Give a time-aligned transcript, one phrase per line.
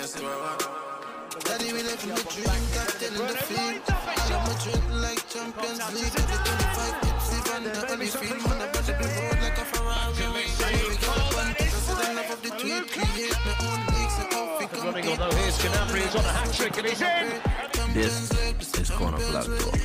[0.00, 3.84] Daddy, we live in the dream, captain in the field.
[3.84, 6.16] I am a drink like Champions League.
[6.16, 8.40] Every 25 hits, even the only field.
[8.48, 10.16] Man, I better be road like a Ferrari.
[10.16, 12.88] We got a bun, president of the tweet.
[12.88, 16.32] Create my own leagues, and how we come Running on here's Gnabry, he's on a
[16.32, 17.92] hat trick and he's in.
[17.92, 19.80] This is Corner Flag Talk.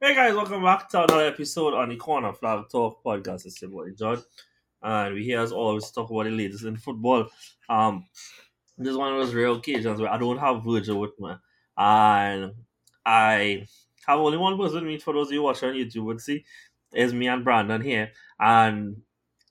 [0.00, 3.44] Hey guys, welcome back to another episode on the Corner Flag Talk podcast.
[3.44, 4.22] It's your boy John,
[4.84, 7.26] and we here as always to talk about the latest in football.
[7.68, 8.04] Um,
[8.78, 11.32] this is one of those rare occasions where I don't have Virgil with me,
[11.76, 12.52] and
[13.04, 13.66] I
[14.06, 14.98] have only one person with me.
[14.98, 16.44] For those of you watching on YouTube, would see
[16.92, 19.02] is me and Brandon here, and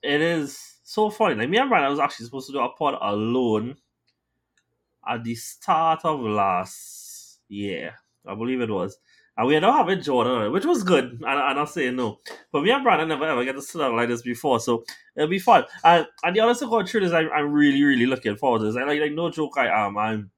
[0.02, 1.34] it is so funny.
[1.34, 3.76] Like me and Brandon was actually supposed to do a pod alone
[5.06, 7.94] at the start of last year,
[8.26, 8.98] I believe it was.
[9.36, 11.04] And we had not having Jordan which was good.
[11.04, 12.20] And I'm not saying no.
[12.50, 15.28] But me and Brandon never ever get to sit down like this before, so it'll
[15.28, 15.64] be fun.
[15.84, 18.76] And, and the honest God truth is I, I'm really, really looking forward to this.
[18.76, 19.96] I like, like no joke I am.
[19.96, 20.30] Um, I'm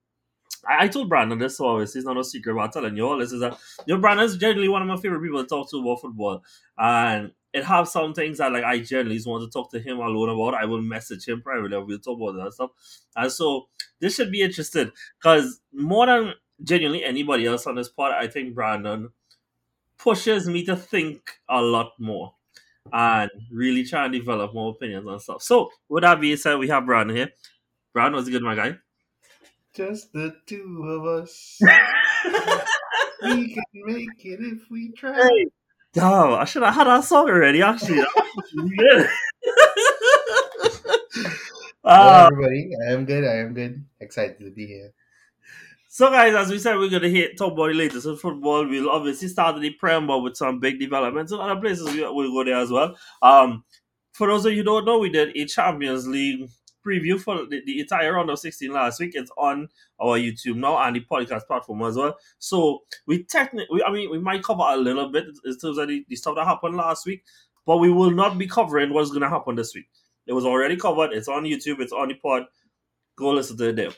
[0.66, 3.06] I, I told Brandon this so obviously it's not a secret, but I'm telling you
[3.06, 5.70] all this is that you know Brandon's generally one of my favorite people to talk
[5.70, 6.42] to about football.
[6.76, 9.98] And it have some things that like I generally just want to talk to him
[9.98, 10.60] alone about.
[10.60, 12.70] I will message him privately we'll talk about that stuff.
[13.16, 13.68] And so
[14.00, 18.54] this should be interesting because more than genuinely anybody else on this pod, I think
[18.54, 19.10] Brandon
[19.98, 22.34] pushes me to think a lot more
[22.92, 25.42] and really try and develop more opinions and stuff.
[25.42, 27.30] So with that being said, we have Brandon here.
[27.92, 28.78] Brandon was a good my guy.
[29.74, 31.58] Just the two of us.
[33.22, 35.14] we can make it if we try.
[35.14, 35.46] Hey.
[36.00, 37.96] Oh, I should have had that song already, actually.
[37.96, 39.08] That was good.
[41.84, 42.70] Hello, uh, everybody.
[42.86, 43.24] I am good.
[43.24, 43.84] I am good.
[44.00, 44.92] Excited to be here.
[45.98, 48.64] So, guys, as we said, we're going to hit top boy latest in football.
[48.64, 51.92] We'll obviously start the Prem, but with some big developments in other places.
[51.92, 52.96] We, we'll go there as well.
[53.20, 53.64] Um,
[54.12, 56.48] for those of you who don't know, we did a Champions League
[56.86, 59.14] preview for the, the entire round of 16 last week.
[59.16, 59.68] It's on
[59.98, 62.16] our YouTube now and the podcast platform as well.
[62.38, 66.04] So, we technically, I mean, we might cover a little bit in terms of the,
[66.08, 67.24] the stuff that happened last week,
[67.66, 69.88] but we will not be covering what's going to happen this week.
[70.28, 71.12] It was already covered.
[71.12, 71.80] It's on YouTube.
[71.80, 72.44] It's on the pod.
[73.16, 73.90] Go listen to it there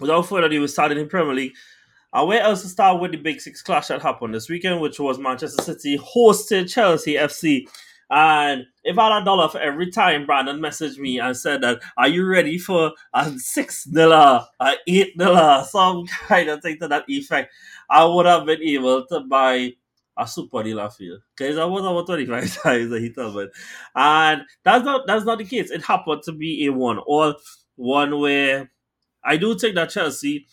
[0.00, 1.54] without further ado, we started in Premier League.
[2.12, 5.00] And where else to start with the Big Six clash that happened this weekend, which
[5.00, 7.66] was Manchester City hosted Chelsea FC.
[8.10, 11.80] And if I had a dollar for every time Brandon messaged me and said that,
[11.96, 16.88] are you ready for a six dollar, a eight dollar, some kind of thing to
[16.88, 17.52] that effect,
[17.90, 19.72] I would have been able to buy
[20.16, 21.18] a super deal feel.
[21.36, 23.48] Because I was about 25 times he told me.
[23.96, 25.70] And that's not that's not the case.
[25.70, 27.34] It happened to be a one all
[27.76, 28.70] one where
[29.24, 30.46] I do think that Chelsea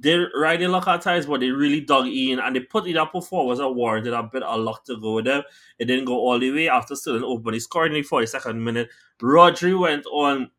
[0.00, 2.96] did right in luck at times, but they really dug in and they put it
[2.96, 5.42] up before was a warranted a bit of luck to go with them.
[5.78, 7.54] It didn't go all the way after still an open.
[7.54, 8.88] He scored in the 42nd minute.
[9.20, 10.50] Rodri went on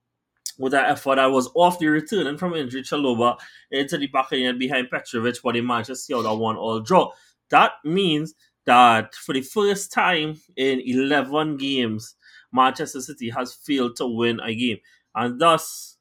[0.58, 3.38] with that effort that was off the returning from injury Chalobah
[3.72, 6.80] into the back end behind Petrovic, but they managed to see out a one all
[6.80, 7.12] draw.
[7.50, 8.34] That means
[8.66, 12.16] that for the first time in 11 games,
[12.54, 14.78] Manchester City has failed to win a game.
[15.14, 15.95] And thus,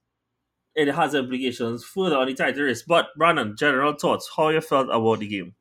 [0.75, 2.83] it has implications further on the title race.
[2.83, 5.55] But Brandon, general thoughts, how you felt about the game?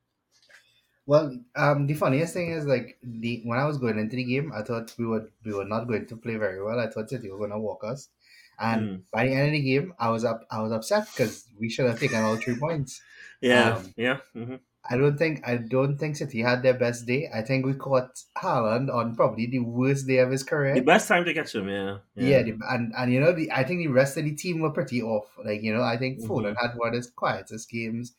[1.06, 4.54] Well, um, the funniest thing is like the when I was going into the game,
[4.54, 6.80] I thought we were we were not going to play very well.
[6.80, 8.10] I thought that City were going to walk us,
[8.58, 9.04] and Mm.
[9.12, 10.46] by the end of the game, I was up.
[10.50, 13.02] I was upset because we should have taken all three points.
[13.42, 14.20] Yeah, Um, yeah.
[14.34, 14.56] hmm
[14.90, 17.30] I don't think I don't think City had their best day.
[17.34, 20.74] I think we caught Haaland on probably the worst day of his career.
[20.76, 22.00] The best time to catch him, yeah.
[22.16, 24.72] Yeah, the, and and you know the I think the rest of the team were
[24.72, 25.28] pretty off.
[25.44, 26.28] Like you know, I think Mhm.
[26.28, 28.14] Foden had one of his quietest games.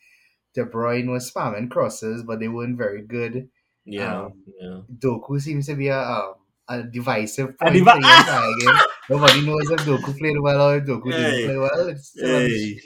[0.54, 3.48] De Bruyne was spamming crosses, but they weren't very good.
[3.84, 4.80] yeah, um, yeah.
[4.98, 6.34] Doku seems to be a um,
[6.68, 8.76] a divisive A point divi- the game.
[9.10, 11.20] Nobody knows if Doku played well or if Doku Hey.
[11.20, 11.88] didn't play well.
[11.88, 12.80] It's still a Hey,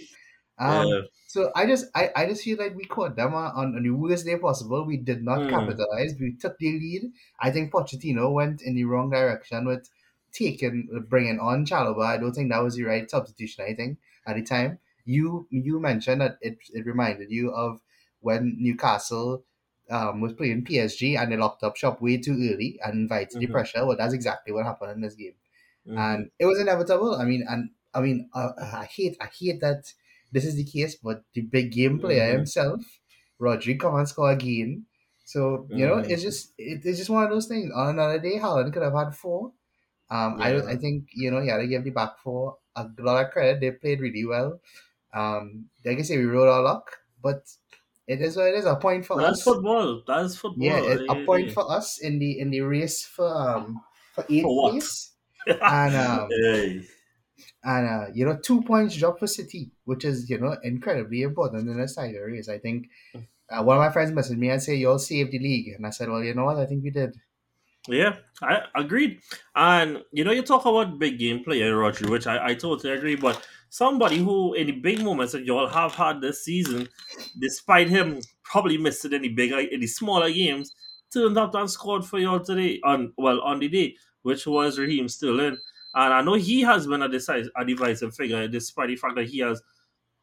[0.59, 1.01] um, yeah.
[1.29, 4.25] So I just I, I just feel like we caught them on, on, the worst
[4.27, 4.85] day possible.
[4.85, 5.49] We did not Hmm.
[5.49, 6.15] capitalize.
[6.19, 7.13] We took the lead.
[7.39, 9.91] I think Pochettino went in the wrong direction with
[10.33, 12.07] taking bringing on Chalobah.
[12.07, 13.65] I don't think that was the right substitution.
[13.69, 17.83] I think at the time you you mentioned that it, it reminded you of
[18.21, 19.45] when Newcastle
[19.91, 23.47] um, was playing PSG and they locked up shop way too early and invited the
[23.47, 23.49] Mhm.
[23.49, 23.85] pressure.
[23.87, 25.35] Well, that's exactly what happened in this game
[25.87, 25.97] Mhm.
[25.97, 27.15] and it was inevitable.
[27.15, 29.93] I mean, and I mean, uh, I hate, I hate that
[30.33, 32.33] this is the case, but the big game player Mhm.
[32.39, 32.83] himself,
[33.41, 34.87] Rodri, come and score again.
[35.25, 36.11] So you know, Mhm.
[36.11, 37.71] it's just, it, it's just one of those things.
[37.75, 39.53] On another day, Haaland could have had four.
[40.11, 42.89] Um, I don't, I think you know, you got to give the back four a
[42.99, 43.61] lot of credit.
[43.61, 44.61] They played really well.
[45.15, 47.49] Um, like I say, we rode our luck, but
[48.07, 48.65] it is what it is.
[48.67, 49.45] A point for That's us.
[49.45, 50.03] That's football.
[50.07, 50.65] That's football.
[50.67, 51.55] Yeah, it- a point yeah.
[51.55, 53.83] for us in the in the race for um
[54.15, 54.73] for eighth For what?
[54.73, 55.13] place.
[55.47, 56.87] And um, Hey.
[57.65, 61.69] And uh, you know, two points drop for City, which is you know incredibly important
[61.69, 62.49] in a title race.
[62.49, 62.89] I think
[63.51, 65.87] uh, one of my friends messaged me and say, "You all saved the league," and
[65.87, 66.59] I said, "Well, you know what?
[66.59, 67.17] I think we did."
[67.89, 69.21] Yeah, I agreed.
[69.57, 73.17] And you know, you talk about big game player Rodri, which I, I totally agree.
[73.17, 76.89] But somebody who, in the big moments that you all have had this season,
[77.41, 80.75] despite him probably missing any bigger, any smaller games,
[81.13, 84.79] turned up and scored for you all today on well on the day, which was
[84.79, 85.57] Raheem Sterling.
[85.95, 89.29] And I know he has been a decisive, a divisive figure, despite the fact that
[89.29, 89.63] he has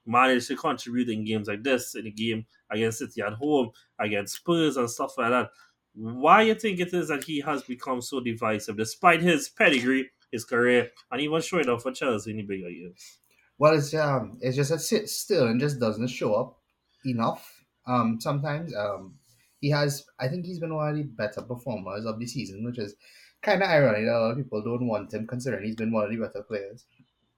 [0.06, 4.36] managed to contribute in games like this, in the game against City at home, against
[4.36, 5.50] Spurs and stuff like that.
[5.96, 10.44] Why you think it is that he has become so divisive, despite his pedigree, his
[10.44, 13.20] career, and even showing up for Chelsea in the bigger years?
[13.58, 16.60] Well, it's um, it's just that sit still and just doesn't show up
[17.06, 17.64] enough.
[17.88, 19.16] Um, sometimes um,
[19.62, 20.06] he has.
[20.20, 22.96] I think he's been one of the better performers of the season, which is
[23.46, 26.06] kind of ironic that a lot of people don't want him, considering he's been one
[26.06, 26.86] of the better players.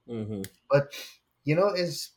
[0.08, 0.42] Mm-hmm.
[0.70, 0.92] But
[1.44, 2.10] you know, is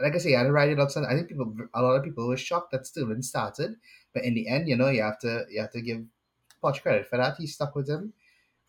[0.00, 0.90] like I say, I write it up.
[0.96, 3.76] I think people, a lot of people were shocked that Sterling started,
[4.14, 6.04] but in the end, you know, you have to you have to give
[6.62, 7.36] Poch credit for that.
[7.38, 8.12] He stuck with him,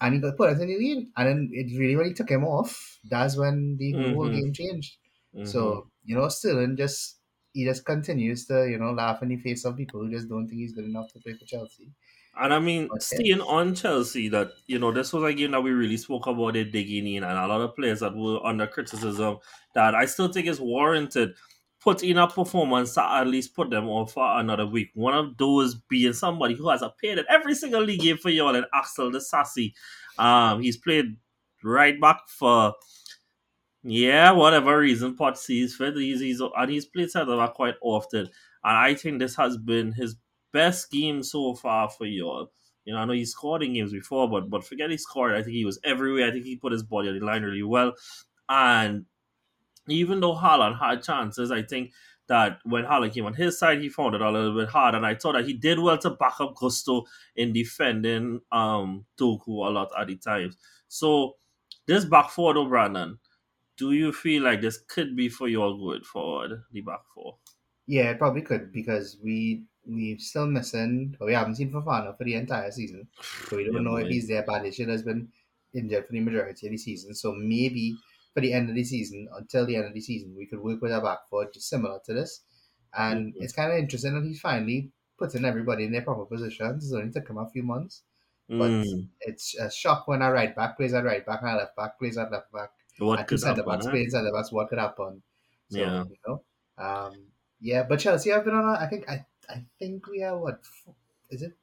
[0.01, 1.07] and he got put in the lead.
[1.17, 4.33] And then it really, when he took him off, that's when the whole Mhm.
[4.33, 4.97] game changed.
[5.35, 5.45] Mm-hmm.
[5.45, 7.17] So you know, Sterling just
[7.53, 10.47] he just continues to you know laugh in the face of people who just don't
[10.47, 11.91] think he's good enough to play for Chelsea.
[12.35, 12.99] And I mean, Okay.
[12.99, 16.55] staying on Chelsea, that you know, this was a game that we really spoke about
[16.55, 19.37] it digging in, and a lot of players that were under criticism
[19.75, 21.35] that I still think is warranted.
[21.79, 24.91] Put in a performance that at least put them on for another week.
[24.93, 28.55] One of those being somebody who has appeared in every single league game for y'all,
[28.55, 29.73] and Axel Disasi.
[30.17, 31.17] Um, he's played
[31.63, 32.73] right back for
[33.83, 35.95] yeah, whatever reason Pot sees fit.
[35.95, 39.91] He's, he's and he's played centre back quite often, and I think this has been
[39.91, 40.15] his
[40.53, 42.51] best game so far for y'all.
[42.85, 45.33] You know, I know he scored in games before, but but forget he scored.
[45.33, 46.27] I think he was everywhere.
[46.27, 47.93] I think he put his body on the line really well.
[48.49, 49.05] And
[49.87, 51.91] even though Haaland had chances, I think
[52.27, 54.95] that when Haaland came on his side, he found it a little bit hard.
[54.95, 57.05] And I thought that he did well to back up Gusto
[57.35, 60.57] in defending um Doku a lot at the times.
[60.87, 61.35] So
[61.85, 63.17] this back four though, Brandon,
[63.77, 67.37] do you feel like this could be for your good forward, the back four?
[67.87, 71.15] Yeah, it probably could because we we still missing.
[71.19, 73.07] But we haven't seen Fofana for the entire season,
[73.43, 74.43] so we don't Yeah, know if he's there.
[74.43, 75.31] Badish has been
[75.73, 78.01] injured for the majority of the season, so maybe
[78.33, 80.81] for the end of the season, until the end of the season, we could work
[80.81, 82.43] with a back four just similar to this.
[82.93, 83.39] And Mhm.
[83.39, 86.85] it's kind of interesting that he's finally putting everybody in their proper positions.
[86.85, 88.03] It's only took him a few months,
[88.57, 91.55] but Mm, it's a shock when a right back plays at right back and a
[91.55, 93.63] left back plays at left back what and could centre happen?
[93.63, 94.51] backs playing centre backs.
[94.51, 95.23] What could happen?
[95.67, 96.05] So, Yeah.
[96.07, 96.43] you know,
[96.77, 97.27] um,
[97.59, 97.83] yeah.
[97.83, 98.75] But Chelsea have been on.
[98.75, 100.61] A, I think I I think we are what
[101.29, 101.53] is it?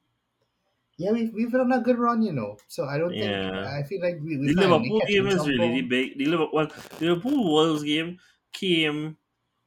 [0.99, 2.59] Yeah, we've we've on a good run, you know.
[2.69, 5.82] So I don't think I feel like we we the Liverpool game is really the
[5.82, 6.19] big.
[6.19, 8.19] The Liverpool, well, the Liverpool Wolves game
[8.53, 9.17] came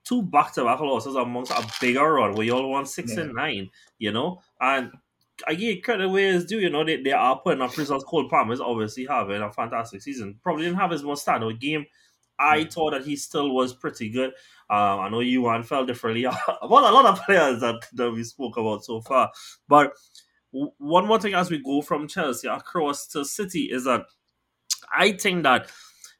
[0.04, 3.21] two back-to-back losses amongst a bigger run where you all won six Yeah.
[3.21, 3.71] and nine.
[3.98, 4.92] You know, and
[5.48, 6.59] I give credit where it's due.
[6.59, 8.04] You know, they, they are putting up results.
[8.06, 10.39] Cole Palmer is obviously having a fantastic season.
[10.44, 11.86] Probably didn't have his most standout game.
[12.39, 14.30] I thought that he still was pretty good.
[14.69, 18.24] Um, I know you and felt differently about a lot of players that, that we
[18.24, 19.31] spoke about so far.
[19.68, 19.94] But
[20.51, 24.06] one more thing as we go from Chelsea across to City is that
[24.95, 25.69] I think that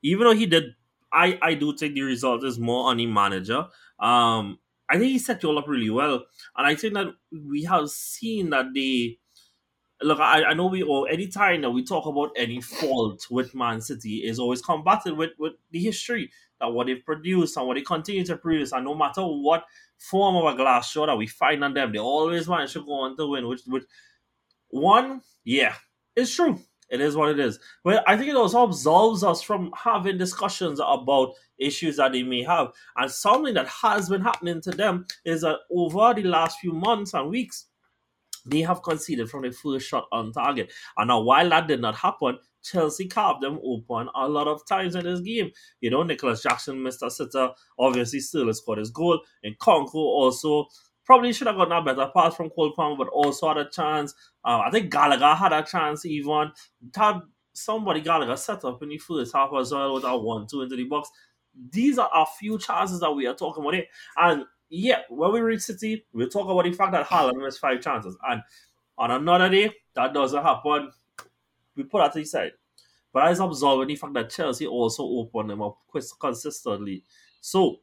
[0.02, 0.76] even though he did,
[1.12, 3.68] I, I do think the result is more on the manager.
[4.00, 6.24] Um, I think he set you all up really well,
[6.58, 9.18] and I think that we have seen that they
[10.04, 10.20] look.
[10.20, 14.18] I, I know we all anytime that we talk about any fault with Man City
[14.18, 18.24] is always combated with with the history that what they've produced and what they continue
[18.26, 19.66] to produce, and no matter what
[19.98, 22.94] form of a glass show that we find on them, they always manage to go
[22.94, 23.48] on to win.
[23.48, 23.84] Which which
[24.70, 25.76] one, yeah,
[26.16, 26.60] it's true.
[26.90, 27.60] It is what it is.
[27.84, 32.44] But I think it also absolves us from having discussions about issues that they may
[32.44, 32.72] have.
[32.96, 37.16] And something that has been happening to them is that over the last few months
[37.16, 37.66] and weeks,
[38.46, 40.72] they have conceded from the first shot on target.
[40.98, 44.96] And now, while that did not happen, Chelsea carved them open a lot of times
[44.96, 45.52] in this game.
[45.82, 47.12] You know, Nicolas Jackson Mr.
[47.12, 47.50] sitter.
[47.78, 49.22] Obviously, still scored his goal.
[49.44, 50.68] And Nkunku also
[51.06, 54.14] probably should have gotten a better pass from Cole Palmer, but also had a chance.
[54.46, 56.52] Um, I think Gallagher had a chance even.
[56.96, 57.22] Had
[57.54, 60.76] somebody Gallagher set up in the first half as well with a 1 2 into
[60.76, 61.10] the box.
[61.72, 63.86] These are a few chances that we are talking about here.
[64.18, 64.46] And
[64.76, 68.18] yeah, when we reach City, we'll talk about the fact that Haaland missed five chances.
[68.28, 68.42] And
[68.98, 70.92] on another day, that doesn't happen.
[71.76, 72.54] We put that to the side.
[73.14, 75.78] But I was the fact that Chelsea also opened them up
[76.20, 77.04] consistently.
[77.40, 77.82] So,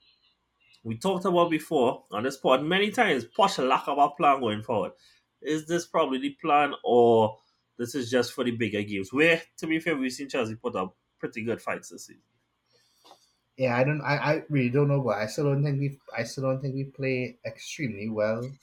[0.83, 4.63] we talked about before on this pod many times, Poch lack of a plan going
[4.65, 4.93] forward.
[5.41, 7.37] Is this probably the plan or
[7.79, 9.13] this is just for the bigger games?
[9.13, 12.23] Where, to be fair, we've seen Chelsea put up pretty good fights this season.
[13.61, 14.01] Yeah, I don't.
[14.03, 16.01] I, I really don't know but I still don't think we.
[16.17, 18.57] I still don't think we play extremely well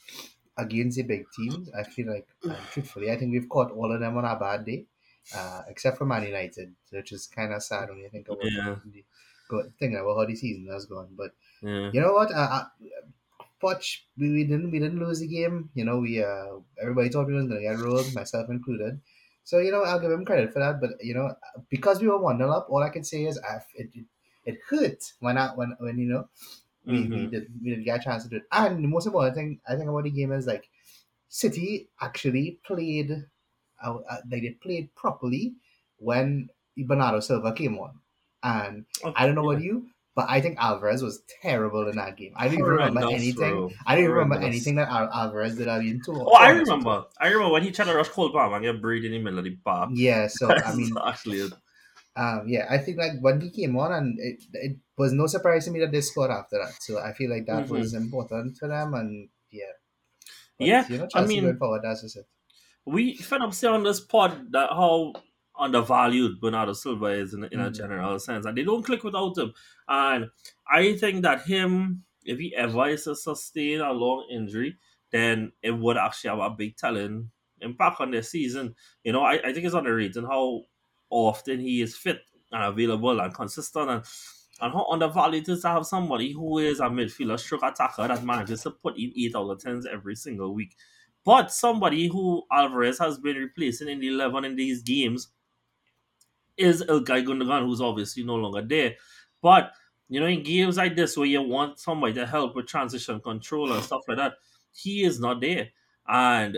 [0.57, 1.69] against the big teams.
[1.73, 4.65] I feel like, uh, truthfully, I think we've caught all of them on a bad
[4.65, 4.87] day,
[5.31, 8.79] uh, except for Man United, which is kind of sad when you think about Yeah.
[8.85, 9.05] the,
[9.49, 11.09] go, thinking about how the season has gone.
[11.15, 11.91] But Yeah.
[11.91, 12.31] you know what?
[12.33, 12.65] Uh, uh,
[13.61, 15.69] Poch, we, we didn't we didn't lose the game.
[15.73, 19.01] You know, we uh everybody thought we was gonna get rolled, myself included.
[19.43, 20.79] So you know, I'll give him credit for that.
[20.81, 21.35] But you know,
[21.69, 24.05] because we were one 0 up, all I can say is I, it, it
[24.47, 26.29] it hurt when I when when you know
[26.85, 27.31] we, we Mhm.
[27.31, 28.43] did we didn't get a chance to do it.
[28.51, 30.69] And the most important thing I think about the game is like
[31.29, 33.11] City actually played,
[33.83, 35.55] uh, uh, like they played properly
[35.97, 37.99] when Bernardo Silva came on,
[38.43, 38.85] and
[39.15, 42.33] I don't know about you, but I think Alvarez was terrible in that game.
[42.35, 43.75] I don't even remember anything.
[43.85, 46.13] I don't even remember anything that Al- Alvarez did in two.
[46.13, 47.05] Oh, I remember.
[47.19, 49.39] I remember when he tried to rush Cole Palmer and get buried in the middle
[49.39, 49.89] of the park.
[49.93, 51.49] Yeah, so I mean, actually.
[52.17, 55.65] Um, yeah, I think like when he came on, and it, it was no surprise
[55.65, 56.73] to me that they scored after that.
[56.81, 57.69] So I feel like that Mhm.
[57.69, 59.73] was important for them, and yeah,
[60.59, 62.25] Yeah, you know, I mean- going forward, that's just it.
[62.85, 65.13] we fed up say on this pod that how
[65.59, 67.75] undervalued Bernardo Silva is in, in a Mhm.
[67.75, 69.53] general sense, and they don't click without him.
[69.87, 70.29] And
[70.69, 74.77] I think that him, if he ever is to sustain a long injury,
[75.11, 77.27] then it would actually have a big talent
[77.61, 78.75] impact on their season.
[79.03, 80.63] You know, I, I think it's underrated how
[81.09, 82.21] often he is fit
[82.51, 84.03] and available and consistent and
[84.61, 88.71] and how undervalued to have somebody who is a midfielder stroke attacker that manages to
[88.71, 90.75] put in eight out of tens every single week.
[91.23, 95.29] But somebody who Alvarez has been replacing in the 11 in these games
[96.55, 98.95] is Ilkay Gundogan, who's obviously no longer there.
[99.41, 99.73] But,
[100.09, 103.71] you know, in games like this where you want somebody to help with transition control
[103.73, 104.33] and stuff like that,
[104.71, 105.69] he is not there.
[106.07, 106.57] And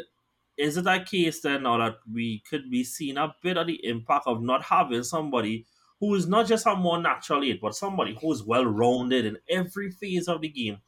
[0.60, 3.84] is it a case then now that we could be seeing a bit of the
[3.86, 5.66] impact of not having somebody
[6.00, 9.38] who is not just a more natural eight, but somebody who is well rounded in
[9.50, 10.82] every phase of the game,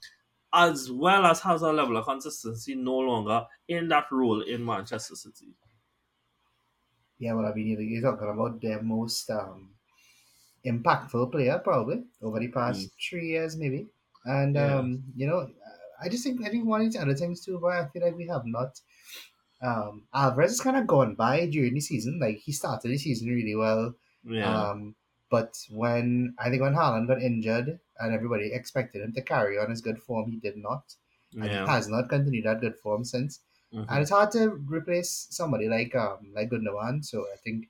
[0.53, 5.15] as well as has a level of consistency no longer in that role in Manchester
[5.15, 5.55] City.
[7.19, 9.75] Yeah, well, I mean, you're- talking about their most um,
[10.65, 13.89] impactful player probably over the past three years, maybe.
[14.25, 14.79] And Yeah.
[14.79, 15.51] um, you know,
[16.01, 18.15] I just think I think one of the other things too, where I feel like
[18.17, 18.81] we have not.
[19.61, 22.19] Um, Alvarez has kind of gone by during the season.
[22.19, 24.49] Like he started the season really well, Yeah.
[24.69, 24.95] um,
[25.29, 29.69] but when I think when Haaland got injured and everybody expected him to carry on
[29.69, 30.95] his good form, he did not,
[31.33, 31.65] and yeah.
[31.65, 33.39] he has not continued that good form since
[33.73, 33.85] Mhm.
[33.87, 37.05] and it's hard to replace somebody like um like Gundogan.
[37.05, 37.69] So I think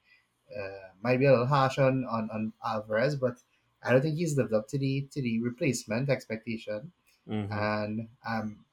[0.57, 3.37] uh, might be a little harsh on, on on Alvarez, but
[3.83, 6.91] I don't think he's lived up to the to the replacement expectation.
[7.27, 7.51] Mhm.
[7.51, 8.65] And um,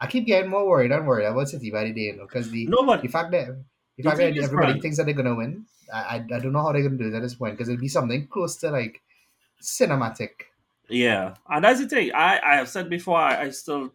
[0.00, 2.50] I keep getting more worried and worried about City by the day, you know, because
[2.50, 3.48] the No, the fact that
[3.96, 6.62] the fact that everybody Brian- thinks that they're gonna win, I, I I don't know
[6.62, 9.02] how they're gonna do it at this point because it'll be something close to like
[9.62, 10.30] cinematic.
[10.88, 12.12] Yeah, and that's the thing.
[12.12, 13.16] I, I have said before.
[13.18, 13.92] I, I still,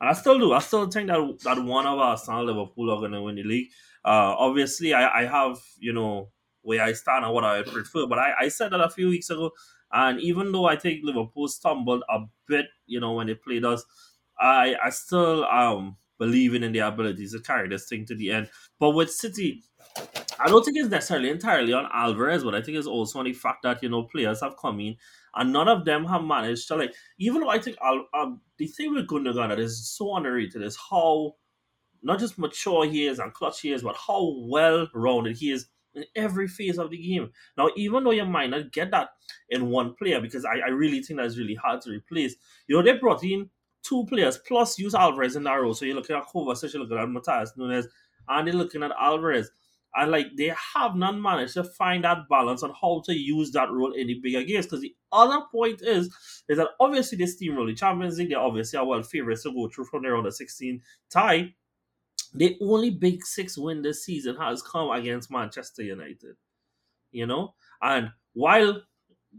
[0.00, 0.52] and I still do.
[0.52, 3.44] I still think that that one of Arsenal, and Liverpool are going to win the
[3.44, 3.68] league.
[4.04, 6.28] Uh, obviously, I, I have you know
[6.62, 8.06] where I stand and what I prefer.
[8.06, 9.52] But I, I said that a few weeks ago,
[9.92, 13.84] and even though I think Liverpool stumbled a bit, you know, when they played us,
[14.38, 18.48] I I still um believing in their abilities to carry this thing to the end.
[18.78, 19.62] But with City,
[20.40, 23.32] I don't think it's necessarily entirely on Alvarez, but I think it's also on the
[23.32, 24.96] fact that you know players have come in
[25.34, 26.94] and none of them have managed to like.
[27.18, 30.78] Even though I think Al, um, the thing with Gundogan that is so underrated is
[30.90, 31.34] how
[32.02, 35.66] not just mature he is and clutch he is, but how well rounded he is
[35.94, 37.30] in every phase of the game.
[37.56, 39.10] Now, even though you might not get that
[39.48, 42.34] in one player, because I, I really think that's really hard to replace.
[42.66, 43.50] You know, they brought in
[43.84, 45.74] two players plus use Alvarez in that role.
[45.74, 47.86] So you're looking at Kovacic, you're looking at Matheus Nunes,
[48.28, 49.50] and they're looking at Alvarez.
[49.96, 53.70] And like they have not managed to find that balance on how to use that
[53.70, 54.66] role in the bigger games.
[54.66, 56.06] Because the other point is,
[56.48, 59.68] is that obviously this team really Champions League, they obviously are well favorites to go
[59.68, 61.54] through from their round of 16 tie.
[62.32, 66.34] The only big six win this season has come against Manchester United.
[67.12, 67.54] You know?
[67.80, 68.82] And while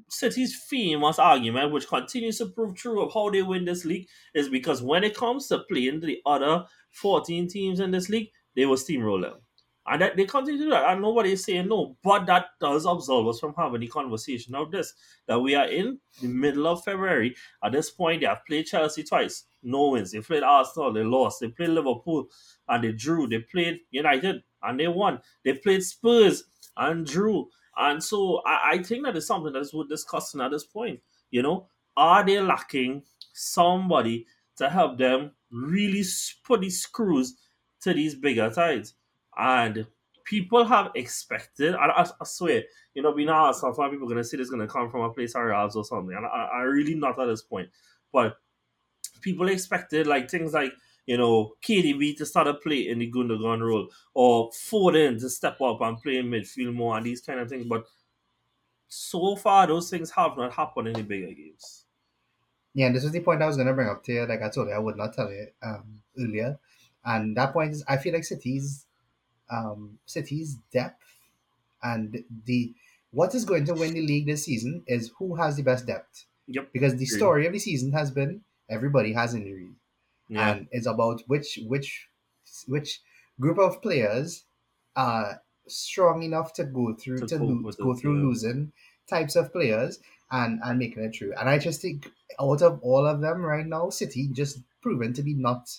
[0.09, 4.49] City's famous argument, which continues to prove true of how they win this league, is
[4.49, 8.77] because when it comes to playing the other 14 teams in this league, they will
[8.77, 9.39] steamroll them.
[9.87, 10.89] And that they continue to do that.
[10.89, 11.95] And nobody is saying no.
[12.01, 14.93] But that does absolve us from having the conversation of this.
[15.27, 17.35] That we are in the middle of February.
[17.63, 19.43] At this point, they have played Chelsea twice.
[19.61, 20.11] No wins.
[20.11, 21.39] They played Arsenal, they lost.
[21.39, 22.27] They played Liverpool
[22.67, 23.27] and they drew.
[23.27, 25.19] They played United and they won.
[25.43, 26.45] They played Spurs
[26.77, 27.49] and drew.
[27.77, 30.99] And so I, I think that is something that is worth discussing at this point.
[31.31, 31.67] You know,
[31.97, 33.03] are they lacking
[33.33, 34.25] somebody
[34.57, 36.03] to help them really
[36.43, 37.35] put these screws
[37.81, 38.93] to these bigger sides?
[39.37, 39.85] And
[40.23, 42.63] people have expected, and I, I swear,
[42.93, 44.89] you know, being Arsenal fan, people are going to say this is going to come
[44.89, 46.15] from a place aroused or something.
[46.15, 47.69] And I, I really not at this point.
[48.13, 48.37] But
[49.21, 50.71] people expected like things like,
[51.05, 55.61] you know, KDB to start a play in the Gundogan role or Foden to step
[55.61, 57.65] up and play in midfield more and these kind of things.
[57.65, 57.85] But
[58.87, 61.85] so far, those things have not happened in the bigger games.
[62.73, 64.25] Yeah, and this is the point I was going to bring up to you.
[64.25, 66.59] Like I told you, I would not tell you um, earlier.
[67.05, 68.85] And that point is, I feel like City's
[69.49, 71.03] um, City's depth
[71.83, 72.73] and the
[73.11, 76.25] what is going to win the league this season is who has the best depth.
[76.47, 76.69] Yep.
[76.73, 79.69] Because the story of the season has been everybody has injury,
[80.27, 80.49] Yeah.
[80.55, 82.07] and it's about which which
[82.67, 83.01] which
[83.39, 84.45] group of players
[84.95, 88.23] are strong enough to go through To to, lo- go it, through yeah.
[88.25, 88.71] losing
[89.07, 89.99] types of players
[90.31, 91.33] and and making it through.
[91.39, 95.21] And I just think out of all of them right now, City just proven to
[95.23, 95.69] be not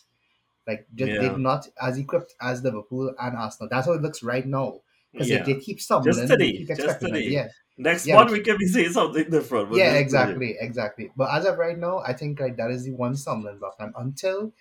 [0.67, 1.21] like just Yeah.
[1.21, 3.69] they're not as equipped as Liverpool and Arsenal.
[3.71, 4.81] That's how it looks right now.
[5.13, 5.39] Because yeah.
[5.41, 7.19] if they keep stumbling, Just they today, keep just expecting it.
[7.19, 7.29] today.
[7.31, 7.49] Yeah,
[7.79, 9.73] Next Yeah, one we can be saying something different.
[9.75, 11.11] yeah, exactly, exactly.
[11.17, 13.77] But as of right now, I think like that is the one stumbling block.
[13.79, 14.53] And until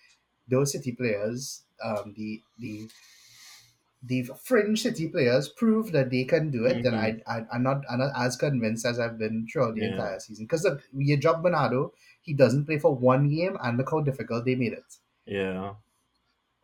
[0.47, 2.89] those City players, um, the the
[4.03, 7.83] the fringe City players prove that they can do it, then I, I I'm not
[7.89, 9.89] I'm not as convinced as I've been throughout the Mm-hmm.
[9.89, 9.89] Yeah.
[9.95, 10.45] entire season.
[10.45, 14.45] Because look, you drop Bernardo, he doesn't play for one game, and look how difficult
[14.45, 14.97] they made it.
[15.25, 15.75] Yeah.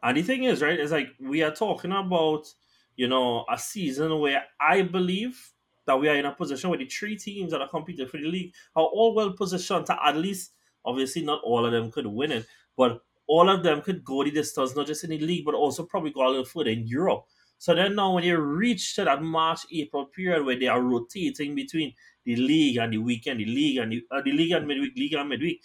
[0.04, 2.54] And the thing is, right, is like we are talking about,
[2.96, 5.54] you know, a season where I believe
[5.86, 8.28] that we are in a position where the three teams that are competing for the
[8.28, 10.52] league are all well positioned to at least,
[10.86, 12.46] obviously, not all of them could win it,
[12.78, 15.84] but all of them could go the distance, not just in the league, but also
[15.86, 17.26] probably go a little further in Europe.
[17.58, 21.54] So then now, when you reach to that March April period where they are rotating
[21.54, 21.94] between
[22.26, 25.14] the league and the weekend, the league and the, uh, the league and midweek, league
[25.14, 25.62] and midweek,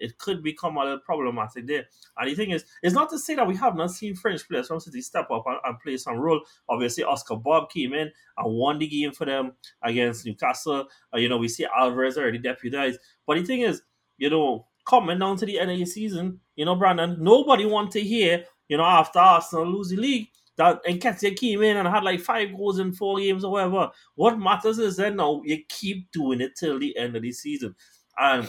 [0.00, 1.84] it could become a little problematic there.
[2.16, 4.68] And the thing is, it's not to say that we have not seen French players
[4.68, 6.40] from City step up and, and play some role.
[6.68, 9.52] Obviously, Oscar Bobb came in and won the game for them
[9.82, 10.88] against Newcastle.
[11.14, 12.98] Uh, you know, we see Alvarez already deputized.
[13.26, 13.82] But the thing is,
[14.18, 17.92] you know, coming down to the end of the season, you know, Brandon, nobody want
[17.92, 22.04] to hear, you know, after Arsenal lose the league, that Nketiah came in and had
[22.04, 23.90] like five goals in four games or whatever.
[24.14, 27.74] What matters is that now you keep doing it till the end of the season.
[28.18, 28.46] And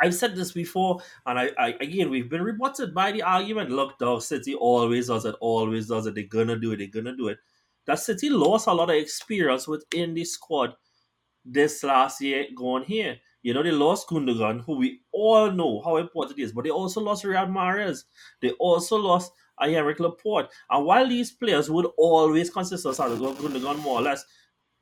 [0.00, 3.70] I've said this before, and I, I again we've been rebutted by the argument.
[3.70, 6.14] Look, dog, City always does it, always does it.
[6.14, 7.38] They're gonna do it, they're gonna do it.
[7.86, 10.74] That City lost a lot of experience within the squad
[11.44, 13.16] this last year going here.
[13.42, 16.70] You know, they lost Gundogan, who we all know how important he is, but they
[16.70, 18.04] also lost Riyad Mahrez.
[18.42, 20.50] They also lost Aymeric Laporte.
[20.70, 24.24] And while these players would always consist of Gundogan more or less,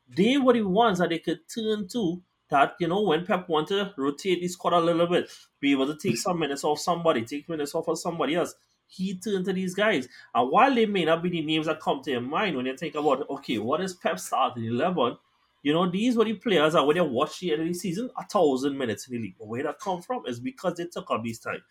[0.08, 3.76] they were the ones that they could turn to that, you know, when Pep wanted
[3.76, 5.30] to rotate his squad a little bit,
[5.60, 8.54] be able to take some minutes off somebody, take minutes off of somebody else,
[8.88, 10.08] he turned to these guys.
[10.34, 12.76] And while they may not be the names that come to your mind when you
[12.76, 15.16] think about, okay, what is Pep starting 11?
[15.62, 18.10] You know, these were the players that when you watch the end of the season,
[18.16, 19.34] a thousand minutes in the league.
[19.38, 21.62] But where that come from is because they took up this time.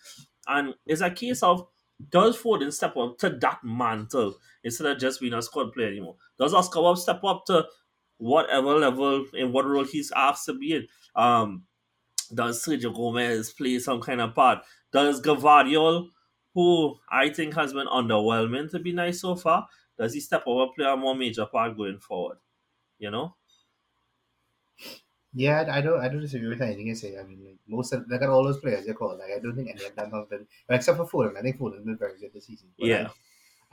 [0.48, 1.66] And it's a case of
[2.10, 4.36] does Foden step up to that mantle
[4.66, 6.18] instead of just being a squad player anymore?
[6.38, 7.66] Does Oscar Bobb step up to
[8.18, 10.88] whatever level in what role he's asked to be in?
[11.16, 11.66] Um,
[12.34, 14.60] does Sergio Gomez play some kind of part?
[14.92, 16.10] Does Gvardiol,
[16.54, 20.74] who I think has been underwhelming to be nice so far, does he step and
[20.76, 22.38] play a more major part going forward?
[23.00, 23.36] You know?
[25.34, 27.18] Yeah, I don't I don't disagree with anything you say.
[27.20, 29.18] I mean, like most of look at all those players you call.
[29.18, 31.38] Like I don't think any of them have been, except for Foden.
[31.38, 32.70] I think Foden's been very good this season.
[32.80, 33.08] But Yeah.
[33.10, 33.12] I,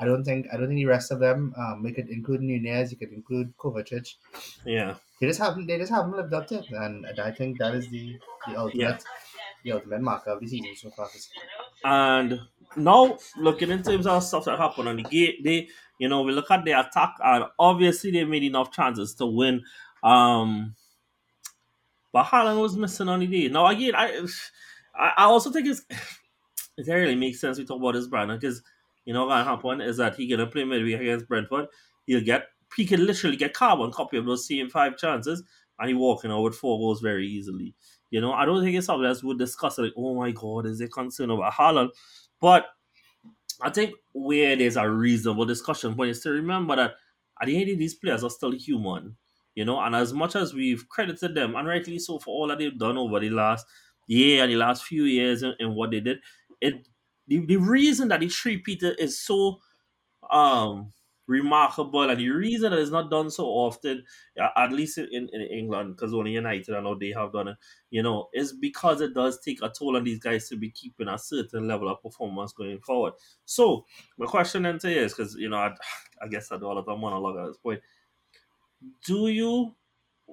[0.02, 1.54] I don't think I don't think the rest of them.
[1.56, 2.90] Um, we could include Nunes.
[2.90, 4.14] You could include Kovacic.
[4.66, 4.96] Yeah.
[5.20, 5.68] They just haven't.
[5.68, 9.04] They just haven't lived up to it, and I think that is the the ultimate
[9.62, 11.08] the ultimate marker of the season so far.
[11.84, 12.40] And
[12.74, 16.32] now looking in terms of stuff that happened on the gate, they you know we
[16.32, 19.62] look at the attack and obviously they made enough chances to win.
[20.02, 20.74] Um
[22.12, 23.48] but Haaland was missing on the day.
[23.48, 24.26] Now again, I
[24.96, 25.84] I I also think it's
[26.76, 28.62] it really makes sense we talk about this Brandon because
[29.04, 31.66] you know what gonna happen is that he gonna play midweek against Brentford.
[32.06, 35.42] He'll get he can literally get carbon copy of those same five chances
[35.78, 37.74] and he walking out with four goals very easily.
[38.10, 40.78] You know, I don't think it's something that would discuss like, oh my god, is
[40.78, 41.90] there concern over Haaland?
[42.40, 42.66] But
[43.60, 46.94] I think where there's a reasonable discussion point is to remember that
[47.40, 49.16] at the end of these players are still human.
[49.54, 52.58] You know, and as much as we've credited them, and rightly so, for all that
[52.58, 53.66] they've done over the last
[54.06, 56.18] year and the last few years and, and what they did,
[56.60, 56.88] it
[57.28, 59.60] the, the reason that the three Peter is so
[60.30, 60.92] um
[61.28, 64.04] remarkable, and the reason that it's not done so often,
[64.56, 67.56] at least in, in England, because only United I know they have done it,
[67.90, 71.08] you know, is because it does take a toll on these guys to be keeping
[71.08, 73.14] a certain level of performance going forward.
[73.44, 73.86] So,
[74.18, 75.74] my question then to you is because you know, I,
[76.22, 77.80] I guess I do a lot of monologue at this point.
[79.06, 79.74] Do you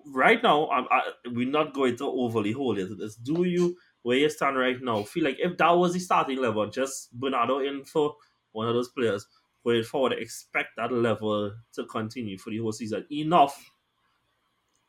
[0.07, 0.65] right now?
[0.67, 2.89] I, I, we're not going to overly hold it.
[3.23, 3.77] Do you?
[4.03, 7.59] Where you stand right now, feel like if that was the starting level, just Bernardo
[7.59, 8.15] in for
[8.53, 9.27] one of those players,
[9.65, 13.05] going forward, expect that level to continue for the whole season.
[13.11, 13.71] Enough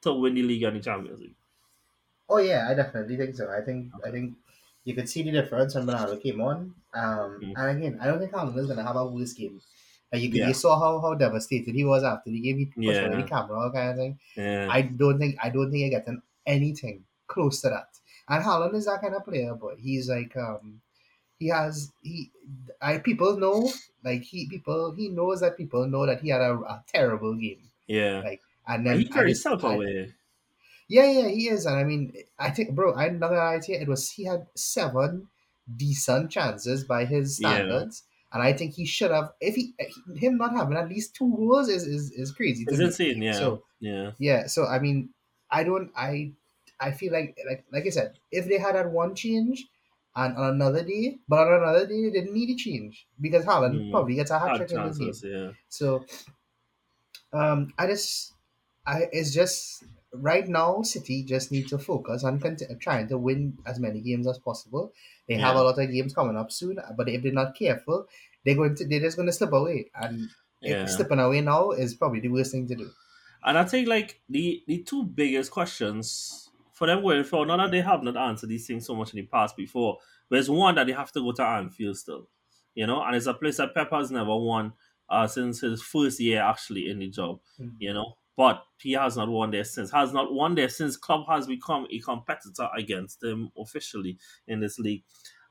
[0.03, 1.35] to win the league and the Champions League.
[2.29, 3.51] Oh yeah, I definitely think so.
[3.51, 4.35] I think I think
[4.85, 6.75] you could see the difference when Bernardo came on.
[6.94, 7.53] Um, Mm.
[7.57, 9.61] and again, I don't think Haaland is gonna have a worse game.
[10.12, 10.49] Like you, could, Yeah.
[10.49, 12.59] you saw how, how devastated he was after the game.
[12.59, 13.09] He pushed Yeah.
[13.09, 14.18] the camera, all kind of thing.
[14.37, 17.99] Yeah, I don't think I don't think you're getting anything close to that.
[18.31, 20.81] And Haaland is that kind of player, but he's like um
[21.38, 22.31] he has he
[22.81, 23.71] I people know
[24.05, 27.62] like he people he knows that people know that he had a, a terrible game.
[27.87, 28.21] yeah.
[28.25, 30.14] Like and then he I carries just- himself away.
[30.88, 33.73] yeah, yeah, he is, and I mean, I think, bro, I'm not gonna lie to
[33.73, 33.79] you.
[33.79, 35.29] It was he had seven
[35.77, 37.51] decent chances by his Yeah.
[37.55, 39.33] standards, and I think he should have.
[39.40, 39.75] If he
[40.16, 42.64] him not having at least two goals is is, is crazy.
[42.69, 43.23] It's insane.
[43.23, 45.11] Yeah, So yeah, yeah, so I mean,
[45.51, 46.33] I don't, I,
[46.81, 49.69] I feel like like like I said, if they had had one change.
[50.16, 53.77] And on another day, but on another day, they didn't need a change because Haaland
[53.77, 53.90] Mm.
[53.93, 55.21] probably gets a hat trick in this game.
[55.23, 56.05] Yeah, So,
[57.33, 58.35] um, I just,
[58.87, 63.59] I it's just right now, City just need to focus on conti- trying to win
[63.66, 64.93] as many games as possible.
[65.29, 68.07] They have a lot of games coming up soon, but if they're not careful,
[68.45, 70.87] they're going to they're just going to slip away, and yeah.
[70.87, 72.90] slipping away now is probably the worst thing to do.
[73.43, 76.49] And I think like the the two biggest questions
[76.81, 79.19] for them going forward, not that they have not answered these things so much in
[79.19, 79.99] the past before,
[80.31, 82.27] but it's one that they have to go to Anfield still.
[82.75, 84.73] You know, and it's a place that Pep has never won
[85.11, 87.38] uh, since his first year actually in the job.
[87.61, 87.75] Mhm.
[87.79, 88.14] You know.
[88.35, 89.90] But he has not won there since.
[89.90, 94.16] Has not won there since club has become a competitor against them officially
[94.49, 95.03] in this league.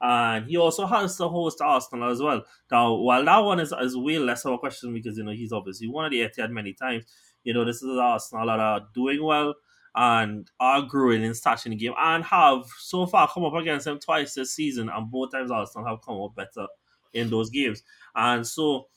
[0.02, 2.44] And he also has to host Arsenal as well.
[2.72, 5.52] Now, while that one is, is way less of a question because you know he's
[5.52, 7.06] obviously won at the Etihad many times.
[7.44, 9.54] You know, this is Arsenal that are doing well
[9.96, 13.86] and are growing in stature in the game and have so far come up against
[13.86, 16.68] them twice this season, and both times Arsenal have come up better
[17.14, 17.84] in those games.
[18.16, 18.88] And so,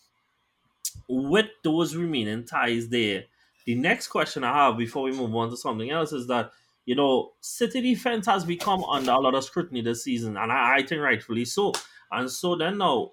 [1.08, 3.24] with those remaining ties there,
[3.64, 6.50] the next question I have before we move on to something else is that
[6.84, 10.76] you know City defense has become under a lot of scrutiny this season, and I,
[10.76, 11.72] I think rightfully so.
[12.10, 13.12] And so then now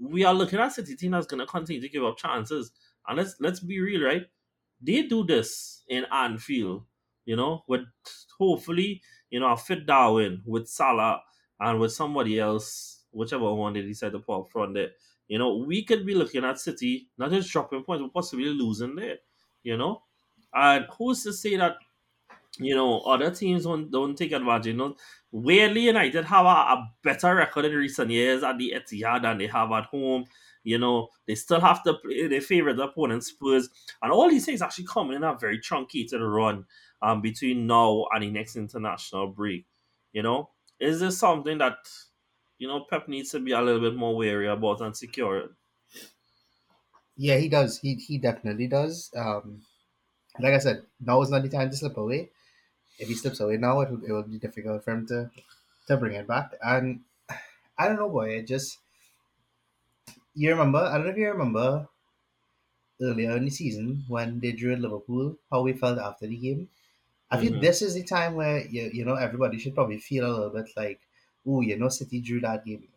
[0.00, 2.72] we are looking at City team that's going to continue to give up chances.
[3.06, 4.26] And let's let's be real, right?
[4.80, 6.84] They do this in Anfield,
[7.24, 7.82] you know, with
[8.38, 11.22] hopefully you know a fit Darwin with Salah
[11.60, 14.90] and with somebody else, whichever one they decide to put up front there.
[15.26, 18.94] You know, we could be looking at City not just dropping points, but possibly losing
[18.94, 19.18] there.
[19.62, 20.02] You know,
[20.54, 21.76] and who's to say that
[22.58, 24.66] you know other teams don't don't take advantage?
[24.68, 24.96] You know,
[25.30, 29.46] weirdly, United have a, a better record in recent years at the Etihad than they
[29.46, 30.24] have at home.
[30.64, 33.68] You know, they still have to play their favorite opponent, Spurs,
[34.02, 36.66] and all these things actually come in a very truncated run
[37.00, 39.66] um, between now and the next international break.
[40.12, 41.76] You know, is this something that
[42.58, 45.50] you know Pep needs to be a little bit more wary about and secure?
[47.16, 47.78] Yeah, he does.
[47.78, 49.10] He he definitely does.
[49.16, 49.62] Um,
[50.40, 52.30] like I said, now is not the time to slip away.
[52.98, 55.30] If he slips away now, it will, it will be difficult for him to
[55.88, 56.54] to bring it back.
[56.62, 57.04] And
[57.78, 58.30] I don't know, boy.
[58.38, 58.80] It just
[60.34, 60.78] you remember.
[60.78, 61.88] I don't know if you remember
[63.00, 66.68] earlier in the season when they drew at Liverpool, how we felt after the game.
[67.30, 67.60] I feel Mhm.
[67.60, 70.70] this is the time where you you know everybody should probably feel a little bit
[70.76, 71.00] like,
[71.46, 72.88] oh, you know, City drew that game,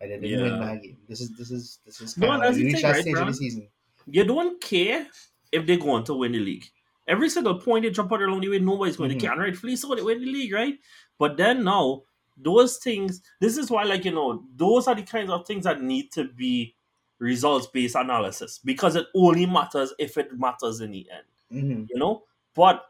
[0.00, 0.98] and they didn't win that game.
[1.08, 3.04] This is this is this is kind that's of the we reached thing, that right,
[3.04, 3.68] stage of the season.
[4.06, 5.08] You don't care
[5.52, 6.66] if they're going to win the league.
[7.06, 9.14] Every single point they drop out along the way, nobody's going Mhm.
[9.14, 9.32] to care.
[9.32, 10.78] And rightfully so, they win the league, right?
[11.18, 12.02] But then now,
[12.36, 15.82] those things, this is why, like, you know, those are the kinds of things that
[15.82, 16.76] need to be
[17.18, 21.98] results based analysis because it only matters if it matters in the end hmm you
[21.98, 22.24] know.
[22.54, 22.84] But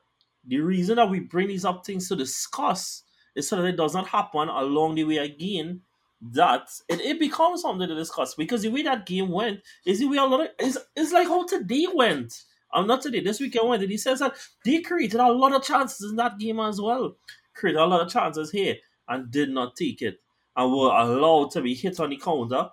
[0.44, 3.94] the reason that we bring these up things to discuss is so that it does
[3.94, 5.83] not happen along the way again.
[6.23, 10.07] That it, it becomes something to discuss because the way that game went is the
[10.07, 12.44] way a lot of is is like how today went.
[12.72, 13.20] I'm not today.
[13.20, 13.83] This weekend went.
[13.83, 17.16] And he says that they created a lot of chances in that game as well.
[17.54, 18.76] Created a lot of chances here
[19.09, 20.20] and did not take it
[20.56, 22.68] and were allowed to be hit on the counter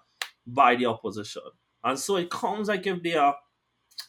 [0.46, 1.42] by the opposition.
[1.84, 3.36] And so it comes like if they are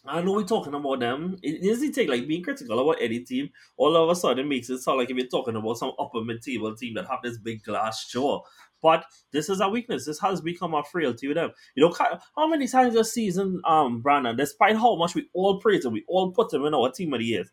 [0.04, 1.38] I know we're talking about them.
[1.42, 4.70] It is the thing, like being critical about any team, all of a sudden makes
[4.70, 7.38] it sound like if you're talking about some upper mid table team that have this
[7.38, 8.42] big glass jaw.
[8.82, 10.06] But this is a weakness.
[10.06, 11.50] This has become a frailty with them.
[11.74, 11.94] You know,
[12.36, 16.04] how many times this season, um, Brandon, despite how much we all praise him, we
[16.08, 17.44] all put him in our team of the year,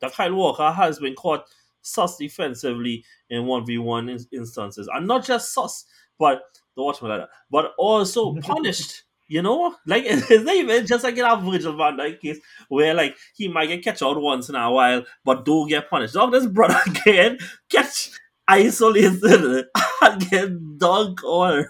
[0.00, 1.44] that Kyle Walker has been caught
[1.82, 4.88] sus defensively in 1v1 instances.
[4.92, 5.84] And not just sus,
[6.18, 6.42] but
[6.76, 9.04] the watchman like that, but also punished.
[9.28, 12.92] You know, like it's not even just like in a Virgil van Dijk case where
[12.92, 16.12] like he might get catch out once in a while, but don't get punished.
[16.12, 17.38] Dog, this brother again
[17.70, 18.10] catch
[18.48, 19.64] isolated
[20.02, 21.20] and get dunk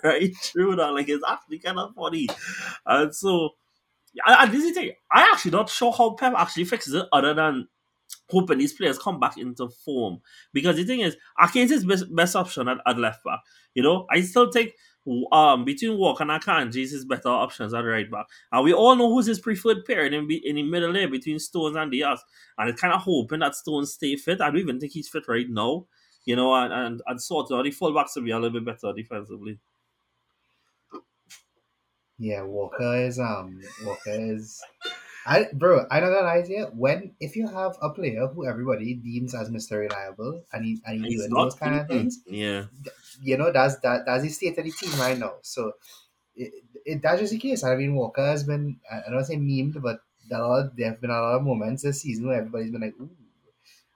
[0.02, 0.92] right through that.
[0.92, 2.28] Like it's actually kind of funny.
[2.86, 3.50] And so
[4.26, 7.34] and this is the thing, I actually not sure how Pep actually fixes it other
[7.34, 7.68] than
[8.30, 10.20] hoping these players come back into form.
[10.52, 11.16] Because the thing is,
[11.54, 13.40] is his best, best option at, at left back.
[13.74, 14.72] You know, I still think
[15.32, 18.26] um between Walker and Akanji is better options at right back.
[18.52, 21.76] And we all know who's his preferred pair in, in the middle there between Stones
[21.76, 22.22] and Dias.
[22.58, 24.40] And it's kind of hoping that Stones stay fit.
[24.40, 25.86] I don't even think he's fit right now.
[26.24, 28.92] You know, and, and, and sort of the fullbacks will be a little bit better
[28.92, 29.58] defensively.
[32.18, 34.62] Yeah, Walker is um Walker is
[35.26, 36.66] I bro, I know that idea.
[36.66, 39.78] When if you have a player who everybody deems as Mr.
[39.78, 42.66] Reliable and he and he doing those kind of things, yeah,
[43.22, 45.38] you know that's that that's the state of the team right now.
[45.42, 45.74] So
[46.36, 46.52] it,
[46.86, 47.64] it that's just the case.
[47.64, 51.10] I mean, Walker has been I don't say memed, but there are there have been
[51.10, 53.16] a lot of moments this season where everybody's been like, "Ooh,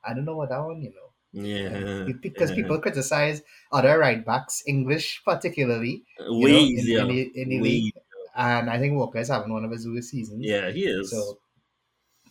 [0.05, 1.06] I don't know what that one," you know.
[1.33, 2.57] Yeah, because yeah.
[2.57, 7.93] people criticize other right backs, English particularly, ways, know, in, yeah, in, in, in ways
[8.37, 10.45] and I think Walker is having one of his worst seasons.
[10.45, 11.11] Yeah, he is.
[11.11, 11.39] So,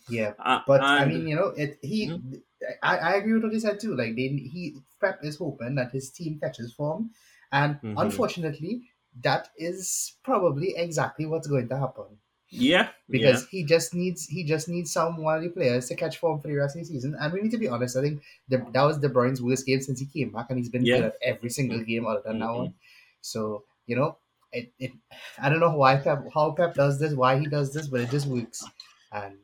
[0.08, 2.08] yeah, uh, but and, I mean, you know, it he.
[2.08, 2.34] Mm-hmm.
[2.82, 3.94] I, I agree with what he said too.
[3.94, 7.10] Like they, he prep is hoping that his team catches form,
[7.52, 7.98] and mm-hmm.
[7.98, 8.82] unfortunately,
[9.22, 12.18] that is probably exactly what's going to happen.
[12.48, 13.48] Yeah, because yeah.
[13.50, 16.76] he just needs he just needs some the players to catch form for the rest
[16.76, 17.16] of the season.
[17.18, 17.96] And we need to be honest.
[17.96, 20.68] I think the, that was De Bruyne's worst game since he came back, and he's
[20.68, 20.96] been yeah.
[20.96, 22.46] good at every single game other than mm-hmm.
[22.46, 22.74] that one.
[23.20, 24.18] So you know,
[24.52, 24.92] it, it
[25.40, 28.10] I don't know why Pep how Pep does this, why he does this, but it
[28.10, 28.64] just works.
[29.10, 29.38] And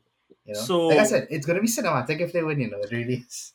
[0.45, 2.61] you know, so like I said, it's gonna be cinematic if they win.
[2.61, 3.53] You know, it really is.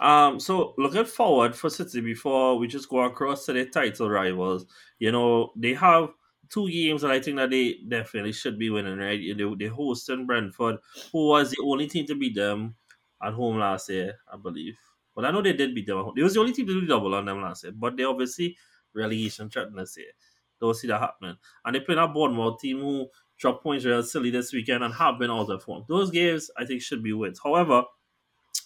[0.00, 4.66] Um, so looking forward for City before we just go across to the title rivals,
[4.98, 6.10] you know, they have
[6.50, 9.20] two games that I think that they definitely should be winning, right?
[9.36, 10.76] They, they host in Brentford,
[11.12, 12.76] who was the only team to beat them
[13.22, 14.76] at home last year, I believe.
[15.14, 16.12] But I know they did beat them.
[16.16, 18.56] It was the only team to do double on them last year, but they obviously
[18.94, 20.12] relegation threatened this year.
[20.60, 21.36] Don't see that happening.
[21.64, 25.18] And they play a Bournemouth team who dropped points real silly this weekend and have
[25.18, 25.84] been out of form.
[25.88, 27.40] Those games, I think, should be wins.
[27.42, 27.84] However,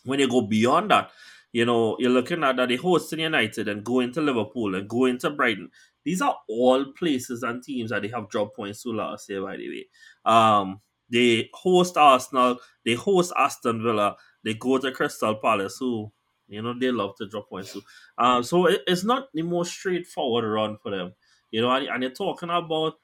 [0.04, 1.10] when you go beyond that,
[1.52, 5.06] you know, you're looking at that they host United and go into Liverpool and go
[5.06, 5.70] into Brighton.
[6.04, 9.56] These are all places and teams that they have dropped points to last year, by
[9.56, 9.86] the way.
[10.24, 16.10] Um, they host Arsenal, they host Aston Villa, they go to Crystal Palace, who,
[16.48, 17.82] you know, they love to drop points to.
[18.16, 21.12] Um, so it, it's not the most straightforward run for them.
[21.50, 22.94] You know, and, and you're talking about,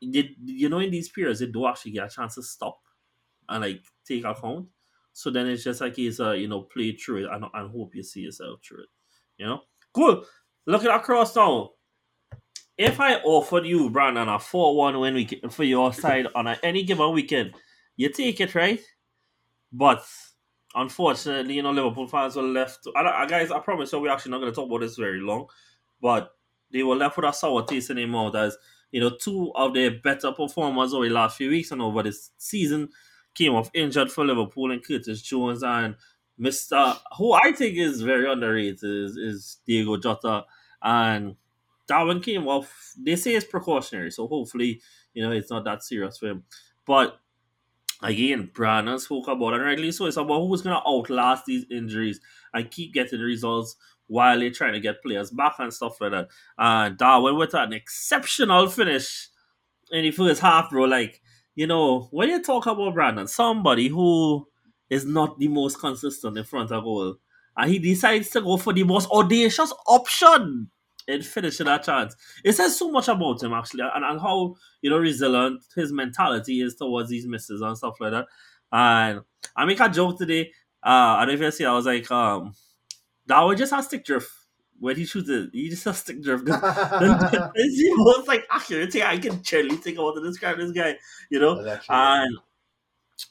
[0.00, 2.78] you, you know, in these periods, they do actually get a chance to stop
[3.48, 4.66] and like take account.
[5.12, 7.94] So then it's just like it's a you know play through it and, and hope
[7.94, 8.88] you see yourself through it.
[9.38, 9.60] You know,
[9.94, 10.24] cool.
[10.66, 11.70] Looking across now.
[12.78, 16.82] If I offered you, Brandon, a four-one win week for your side on a, any
[16.82, 17.54] given weekend,
[17.96, 18.80] you take it, right?
[19.72, 20.04] But
[20.74, 22.86] unfortunately, you know, Liverpool fans were left.
[22.94, 25.46] I, guys, I promise you, we're actually not going to talk about this very long.
[26.02, 26.32] But
[26.70, 28.56] they were left with a sour taste in their mouth as
[28.90, 32.30] you know two of their better performers over the last few weeks and over this
[32.38, 32.88] season
[33.34, 35.96] came off injured for Liverpool and Curtis Jones and
[36.38, 40.44] Mister who I think is very underrated is, is Diogo Jota
[40.82, 41.36] and
[41.88, 42.94] one came off.
[42.98, 44.80] They say it's precautionary, so hopefully
[45.14, 46.44] you know it's not that serious for him.
[46.86, 47.18] But
[48.02, 50.06] again, Brandon spoke about it and rightly so.
[50.06, 52.20] It's about who's gonna outlast these injuries
[52.52, 53.76] and keep getting results
[54.08, 56.28] while they're trying to get players back and stuff like that.
[56.58, 59.28] And Darwin with an exceptional finish
[59.90, 60.84] in the first half, bro.
[60.84, 61.20] Like,
[61.54, 64.46] you know, when you talk about Brandon, somebody who
[64.90, 67.16] is not the most consistent in front of goal,
[67.56, 70.70] and he decides to go for the most audacious option
[71.08, 72.16] in finishing that chance.
[72.44, 76.60] It says so much about him actually, and, and how you know resilient his mentality
[76.60, 78.26] is towards these misses and stuff like that.
[78.72, 79.20] And
[79.54, 80.52] I make a joke today.
[80.82, 82.54] Uh, I don't you see, I was like, um,
[83.28, 84.30] now it just has stick drift.
[84.78, 86.44] When he shoots it, he just has stick drift.
[86.46, 90.96] then, he was like, actually, I can generally think about to describe this guy,
[91.30, 91.78] you know?
[91.88, 92.38] And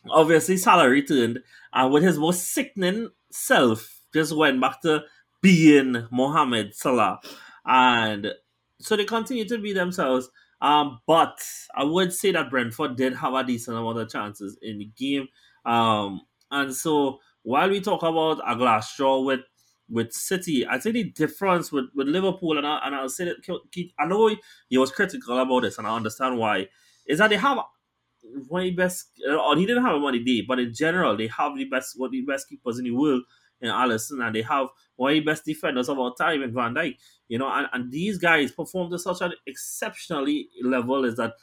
[0.10, 1.40] obviously, Salah returned,
[1.72, 5.04] and with his most sickening self, just went back to
[5.42, 7.20] being Mohamed Salah.
[7.66, 8.34] And
[8.80, 10.30] so they continue to be themselves.
[10.62, 11.40] Um, but
[11.76, 15.28] I would say that Brentford did have a decent amount of chances in the game.
[15.66, 19.42] Um, and so while we talk about a glass straw with
[19.88, 23.92] with City, I think the difference with, with Liverpool, and, I, and I'll say that
[24.00, 24.36] I know
[24.68, 26.70] he was critical about this, and I understand why,
[27.06, 27.60] is that they have
[28.48, 31.28] one of the best, or he didn't have a money day, but in general, they
[31.28, 33.22] have the best, one of the best keepers in the world
[33.62, 36.74] in Alisson, and they have one of the best defenders of all time in Van
[36.74, 36.98] Dijk.
[37.28, 41.34] You know, and, and these guys perform to such an exceptionally level is that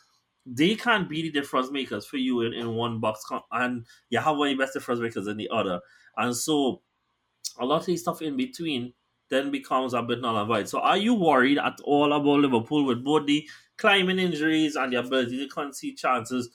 [0.44, 4.36] they can't be the difference makers for you in, in one box, and you have
[4.36, 5.80] one of the best difference makers in the other.
[6.16, 6.82] And so
[7.58, 8.92] a lot of the stuff in between
[9.30, 10.68] then becomes a bit null and void.
[10.68, 13.48] So are you worried at all about Liverpool with both the
[13.78, 16.50] climbing injuries and the ability to concede chances?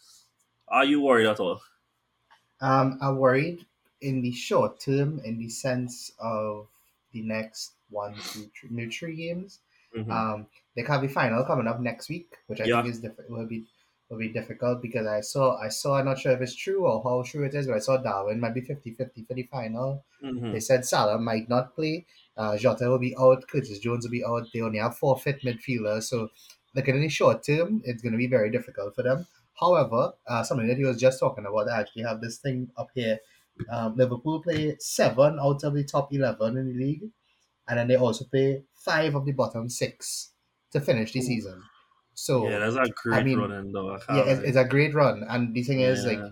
[0.67, 1.61] Are you worried at all?
[2.61, 3.65] Um, I'm worried
[4.01, 6.67] in the short term in the sense of
[7.13, 9.59] the next one, two, three, three games.
[9.95, 10.11] Mm-hmm.
[10.11, 12.81] Um, they have the final coming up next week, which I yeah.
[12.81, 13.65] think is diff- will be
[14.09, 17.01] will be difficult because I saw I saw I'm not sure if it's true or
[17.03, 20.03] how true it is, but I saw Darwin might be 50-50 for the final.
[20.23, 20.51] Mm-hmm.
[20.51, 22.05] They said Salah might not play.
[22.37, 23.47] Uh, Jota will be out.
[23.47, 24.47] Curtis Jones will be out.
[24.53, 26.29] They only have four fit midfielders, so
[26.75, 29.25] looking in the short term, it's going to be very difficult for them.
[29.59, 32.89] However, uh, something that he was just talking about, I actually have this thing up
[32.93, 33.17] here.
[33.69, 37.03] Um, Liverpool play seven out of the top eleven in the league,
[37.67, 40.31] and then they also play five of the bottom six
[40.71, 41.23] to finish the Ooh.
[41.23, 41.63] season.
[42.13, 43.99] So yeah, that's a great I mean, run, though.
[44.09, 46.11] Yeah, it's, it's, a great run, and the thing is, yeah.
[46.11, 46.31] like,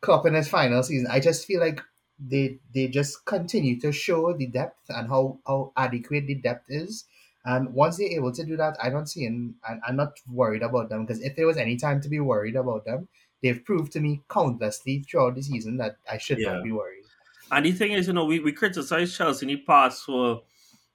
[0.00, 1.80] Klopp in his final season, I just feel like
[2.18, 7.04] they they just continue to show the depth and how how adequate the depth is.
[7.46, 9.54] And once they're able to do that, I don't see, and
[9.86, 12.86] I'm not worried about them because if there was any time to be worried about
[12.86, 13.08] them,
[13.44, 16.54] they've proved to me countlessly throughout the season that I should yeah.
[16.54, 17.04] not be worried.
[17.52, 20.42] And the thing is, you know, we, we criticize Chelsea in the past for,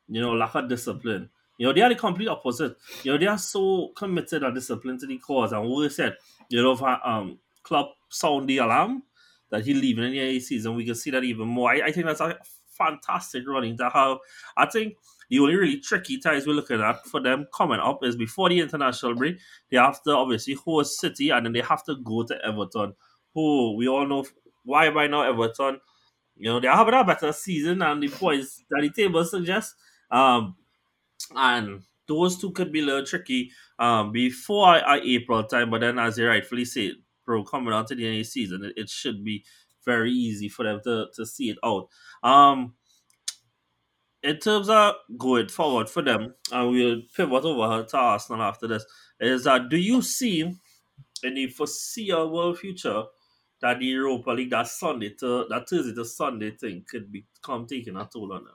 [0.08, 1.30] you know, lack of discipline.
[1.60, 2.76] You know, they are the complete opposite.
[3.04, 5.52] You know, they are so committed and disciplined to the cause.
[5.52, 6.18] And we said,
[6.50, 9.04] you know, um, club sound the alarm
[9.52, 11.70] that he leaving in the season, we can see that even more.
[11.70, 12.36] I, I think that's a
[12.72, 14.18] fantastic running to have.
[14.58, 14.96] I think
[15.30, 18.60] the only really tricky ties we're looking at for them coming up is before the
[18.60, 19.38] international break.
[19.70, 22.94] They have to obviously host City and then they have to go to Everton,
[23.34, 24.26] who we all know
[24.64, 25.80] why by now Everton.
[26.36, 29.76] You know, they're having a better season and the points that the table suggests.
[30.10, 30.56] Um,
[31.36, 35.70] and those two could be a little tricky um, before April time.
[35.70, 36.94] But then, as you rightfully said,
[37.26, 39.44] bro, coming out to the end of the season, it, it, should be
[39.86, 41.88] very easy for them to, to see it out.
[42.24, 42.74] Um,
[44.24, 48.68] in terms of going forward for them, and we'll pivot over her to Arsenal after
[48.68, 48.86] this,
[49.20, 50.42] is that do you see
[51.24, 53.04] in the foreseeable future
[53.62, 57.96] that the Europa League that Sunday to that Thursday to Sunday thing could become taking
[57.96, 58.54] a toll on them?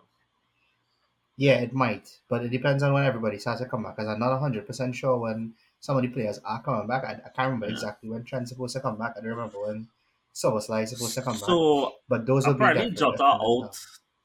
[1.36, 3.96] Yeah, it might, but it depends on when everybody starts to come back.
[3.96, 7.04] Because I'm not hundred percent sure when some of the players are coming back.
[7.04, 7.72] I, I can't remember yeah.
[7.72, 9.14] exactly when Trent's supposed to come back.
[9.16, 9.88] I don't remember when
[10.34, 11.44] Szoboszlai is supposed to come back.
[11.44, 13.76] So, but those will be definitely Jota out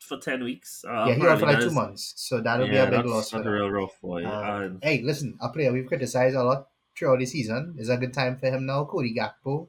[0.09, 0.83] for ten weeks.
[0.85, 3.31] Uh, yeah, he out for like two months, so that'll yeah, be a big loss.
[3.31, 4.25] That's a real rough boy.
[4.25, 6.67] Um, hey, listen, a player we've criticized a lot
[6.97, 7.75] throughout the season.
[7.77, 9.67] Is a good time for him now, Cody Gakpo.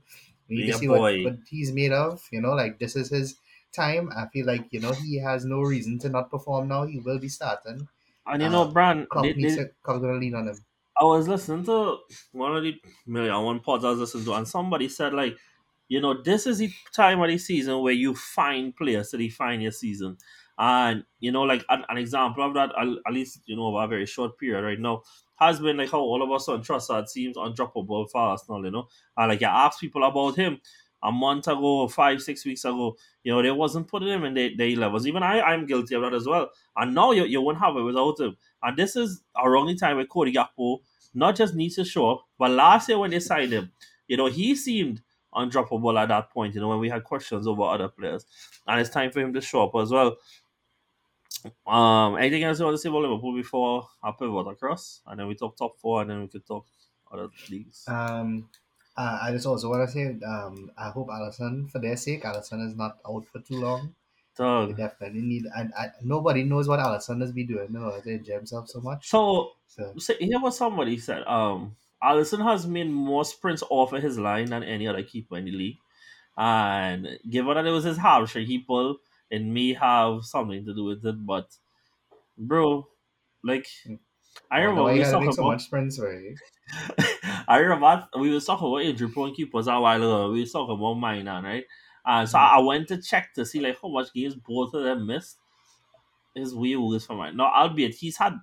[0.48, 2.26] We need yeah, to see what, what he's made of.
[2.32, 3.36] You know, like this is his
[3.72, 4.10] time.
[4.16, 6.84] I feel like you know he has no reason to not perform now.
[6.86, 7.86] He will be starting.
[8.26, 10.56] And you know, uh, Brand, they, they, gonna lean on him.
[11.00, 11.98] I was listening to
[12.32, 12.74] one of the
[13.06, 15.36] million one pods I was listening to, and somebody said like,
[15.90, 19.60] you know, this is the time of the season where you find players to define
[19.60, 20.16] your season.
[20.56, 23.88] And you know, like an, an example of that, at least you know, over a
[23.88, 25.02] very short period right now,
[25.36, 28.86] has been like how all of us on Trossard seems undroppable for Arsenal, you know.
[29.16, 30.60] And like you ask people about him,
[31.02, 34.50] a month ago, five, six weeks ago, you know, they wasn't putting him in their,
[34.56, 35.06] their levels.
[35.06, 36.50] Even I, I'm guilty of that as well.
[36.76, 38.36] And now you, you won't have it without him.
[38.62, 40.78] And this is around the time where Cody Gakpo
[41.14, 43.72] not just needs to show up, but last year when they signed him,
[44.08, 45.00] you know, he seemed
[45.34, 48.26] undroppable at that point, you know, when we had questions over other players.
[48.66, 50.16] And it's time for him to show up as well.
[51.66, 55.00] Um, anything else you want to say about Liverpool before I pivot across?
[55.06, 56.66] And then we talk top four and then we could talk
[57.12, 57.84] other leagues.
[57.88, 58.48] Um
[58.96, 62.66] uh, I just also want to say, um, I hope Alisson, for their sake, Alisson
[62.66, 63.94] is not out for too long.
[64.34, 68.02] So they definitely need, and, and nobody knows what Alisson has been doing in order
[68.02, 69.08] to enjoy himself so much.
[69.08, 69.94] So, so.
[69.96, 74.46] so here was somebody said, um, Alisson has made more sprints off of his line
[74.46, 75.76] than any other keeper in the league,
[76.36, 78.98] and given that it was his hamstring he pulled,
[79.30, 81.26] it may have something to do with it.
[81.26, 81.48] But,
[82.38, 82.88] bro,
[83.44, 83.66] like.
[84.50, 86.34] I remember we talking about so much sprints, right?
[87.48, 90.30] I remember we were talking about injury prone keepers a while ago.
[90.30, 91.64] We were talking about mine, right?
[92.06, 92.56] And so mm-hmm.
[92.56, 95.36] I went to check to see like how much games both of them missed.
[96.34, 97.36] His way was for mine.
[97.36, 98.34] Now, albeit he's had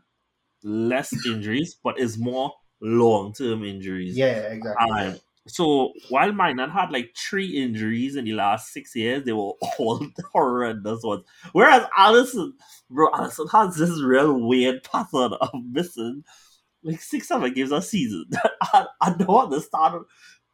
[0.64, 4.18] less injuries, but it's more long term injuries.
[4.18, 4.88] Yeah, exactly.
[4.90, 9.54] And So while Minot had like three injuries in the last six years, they were
[9.80, 11.24] all horrendous ones.
[11.54, 12.52] Whereas Alisson,
[12.90, 16.24] bro, Alisson has this real weird pattern of missing
[16.84, 18.26] like six, seven games a season.
[18.62, 20.06] I, I don't understand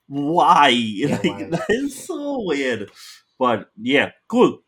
[0.08, 0.70] why.
[1.08, 1.44] like why?
[1.50, 2.92] that is so weird.
[3.40, 4.60] But yeah, cool.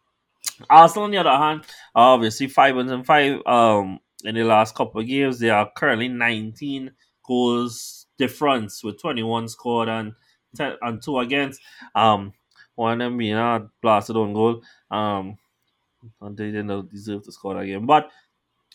[0.70, 5.02] Arsenal on the other hand, obviously five wins and five um in the last couple
[5.02, 5.40] of games.
[5.40, 6.92] They are currently 19
[7.28, 10.14] goals difference with 21 scored and
[10.56, 11.62] 10 and two against.
[11.94, 12.34] Um
[12.76, 14.62] one of them being a blasted on goal.
[14.92, 15.38] Um
[16.22, 17.86] and they didn't deserve to score game.
[17.86, 18.12] But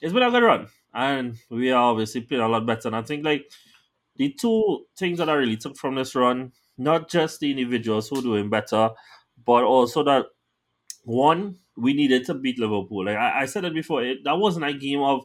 [0.00, 0.68] it's been a good run.
[0.92, 2.88] And we are obviously playing a lot better.
[2.88, 3.50] And I think like
[4.16, 8.22] the two things that I really took from this run, not just the individuals who
[8.22, 8.90] doing better,
[9.44, 10.26] but also that
[11.04, 13.04] one, we needed to beat Liverpool.
[13.06, 15.24] Like I, I said it before, it, that wasn't a game of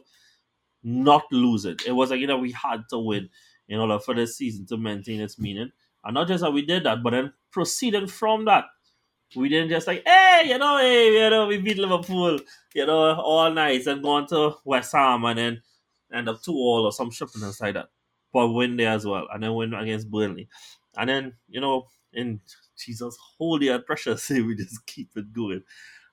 [0.86, 1.72] not losing.
[1.72, 3.28] It It was like you know we had to win
[3.68, 5.72] in order for the season to maintain its meaning.
[6.04, 8.66] And not just that we did that, but then proceeding from that,
[9.34, 12.38] we didn't just like, hey, you know, hey, you know, we beat Liverpool,
[12.74, 15.62] you know, all nice and gone to West Ham and then
[16.12, 17.88] end up two all or some shipping inside that.
[18.32, 20.48] But win there as well, and then win against Burnley.
[20.96, 22.40] And then, you know, in
[22.78, 25.62] Jesus, holy and precious, we just keep it going.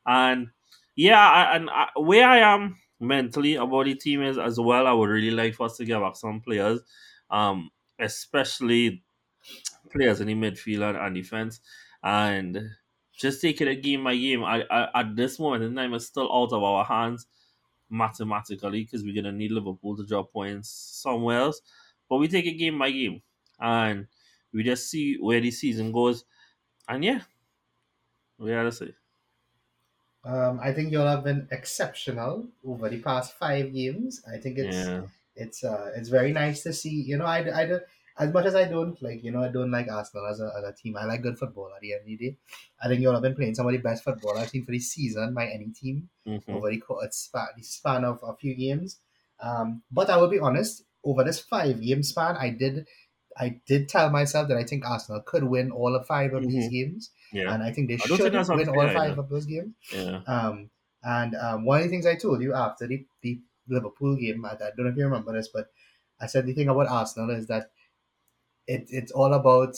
[0.05, 0.47] And
[0.95, 5.31] yeah, and where I am mentally about the team is as well, I would really
[5.31, 6.81] like for us to get back some players,
[7.29, 9.03] um, especially
[9.91, 11.59] players in the midfield and, and defense,
[12.03, 12.69] and
[13.13, 14.43] just taking it a game by game.
[14.43, 17.27] I, I, at this moment in time, it's still out of our hands
[17.89, 21.61] mathematically because we're gonna need Liverpool to drop points somewhere else.
[22.09, 23.21] But we take it game by game,
[23.59, 24.07] and
[24.53, 26.25] we just see where the season goes.
[26.87, 27.21] And yeah,
[28.37, 28.93] we gotta say.
[30.25, 34.21] Um, I think y'all have been exceptional over the past five games.
[34.31, 35.07] I think it's Yeah.
[35.35, 37.01] it's uh it's very nice to see.
[37.01, 37.83] You know, I, I don't
[38.17, 40.63] as much as I don't like you know I don't like Arsenal as a, as
[40.63, 40.95] a team.
[40.97, 42.37] I like good football at the end of the day.
[42.81, 44.79] I think y'all have been playing some of the best football I've seen for the
[44.79, 46.49] season by any team Mhm.
[46.49, 48.99] over the, co- span, the span of a few games.
[49.39, 52.87] Um, but I will be honest, over this five game span, I did
[53.37, 56.67] I did tell myself that I think Arsenal could win all of five of these
[56.67, 56.71] Mhm.
[56.71, 57.53] games, Yeah.
[57.53, 59.73] and I think they I should think win all unfair five of those games.
[59.91, 60.21] Yeah.
[60.25, 60.69] Um,
[61.03, 64.51] and um, one of the things I told you after the, the Liverpool game, I,
[64.53, 65.71] I don't know if you remember this, but
[66.19, 67.71] I said the thing about Arsenal is that
[68.67, 69.75] it, it's all about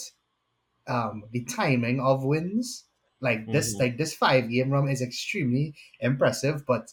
[0.86, 2.86] um, the timing of wins.
[3.20, 3.80] Like this, Mhm.
[3.80, 6.92] like this five game run is extremely impressive, but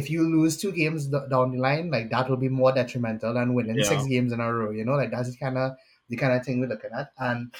[0.00, 3.34] if you lose two games d- down the line, like that will be more detrimental
[3.34, 3.84] than winning Yeah.
[3.84, 4.70] six games in a row.
[4.70, 5.72] You know, like that's kind of
[6.08, 7.12] the kind of thing we're looking at.
[7.18, 7.52] And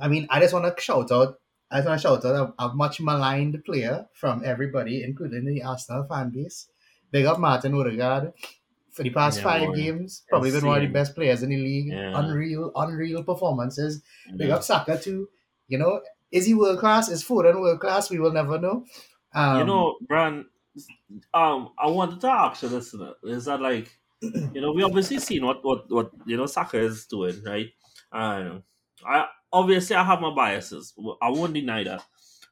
[0.00, 1.38] I mean, I just want to shout out.
[1.70, 5.62] I just want to shout out a, a much maligned player from everybody, including the
[5.62, 6.68] Arsenal fan base.
[7.10, 8.32] Big up Martin Odegaard.
[8.92, 9.76] For the past Yeah, five boy.
[9.76, 11.92] games, probably been one of the best players in the league.
[11.92, 12.10] Yeah.
[12.18, 14.02] Unreal, unreal performances.
[14.36, 15.28] Big up Saka too.
[15.68, 16.00] You know,
[16.32, 17.08] is he world class?
[17.08, 18.10] Is Foden world class?
[18.10, 18.84] We will never know.
[19.32, 20.46] Um, you know, Brian,
[21.34, 22.94] um, I wanted to ask you this.
[22.94, 26.78] uh, Is that like, you know, we obviously seen what what what you know Saka
[26.78, 27.70] is doing, right?
[28.12, 28.62] And
[29.04, 30.94] I obviously I have my biases.
[31.22, 32.04] I won't deny that,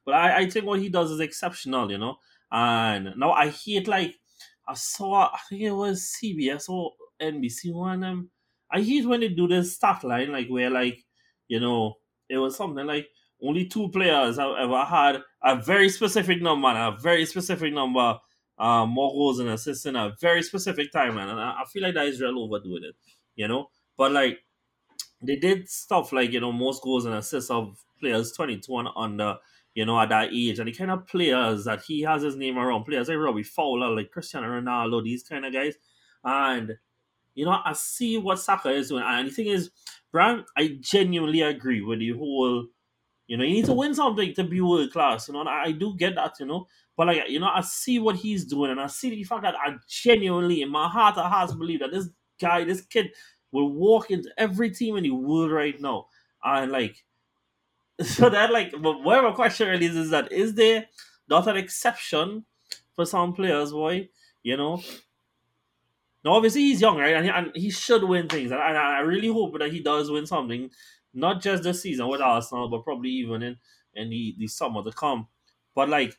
[0.05, 2.17] but I I think what he does is exceptional, you know.
[2.51, 4.15] And now I hate like
[4.67, 8.03] I saw I think it was CBS or NBC one.
[8.03, 8.31] Um,
[8.71, 11.03] I hate when they do this stat line like where like
[11.47, 11.95] you know
[12.29, 13.09] it was something like
[13.41, 18.19] only two players have ever had a very specific number and a very specific number
[18.59, 21.31] uh, more goals and assists in a very specific timeline.
[21.31, 22.95] And I, I feel like that is real overdoing it,
[23.35, 23.69] you know?
[23.97, 24.39] But like,
[25.21, 29.37] they did stuff like, you know, most goals and assists of players 22 and under,
[29.73, 30.59] you know, at that age.
[30.59, 33.95] And the kind of players that he has his name around, players like Robbie Fowler,
[33.95, 35.75] like Cristiano Ronaldo, these kind of guys.
[36.23, 36.77] And,
[37.35, 39.03] you know, I see what Saka is doing.
[39.05, 39.71] And the thing is,
[40.11, 42.67] Brian, I genuinely agree with the whole
[43.29, 45.27] you know, you need to win something to be world class.
[45.27, 46.33] You know, and I, I do get that.
[46.39, 46.67] You know,
[46.97, 49.53] but like, you know, I see what he's doing, and I see the fact that
[49.55, 52.09] I genuinely, in my heart of hearts, believe that this
[52.41, 53.11] guy, this kid,
[53.51, 56.07] will walk into every team in the world right now,
[56.43, 57.05] and like,
[58.01, 60.87] so that like, but whatever question really is, is that is there
[61.29, 62.45] not an exception
[62.95, 64.09] for some players, boy?
[64.41, 64.81] You know.
[66.25, 67.15] Now, obviously, he's young, right?
[67.15, 68.51] And he, and he should win things.
[68.51, 70.69] And I, and I really hope that he does win something
[71.13, 73.57] not just the season with Arsenal, but probably even in
[73.95, 75.27] in the, the summer to come.
[75.75, 76.17] But like,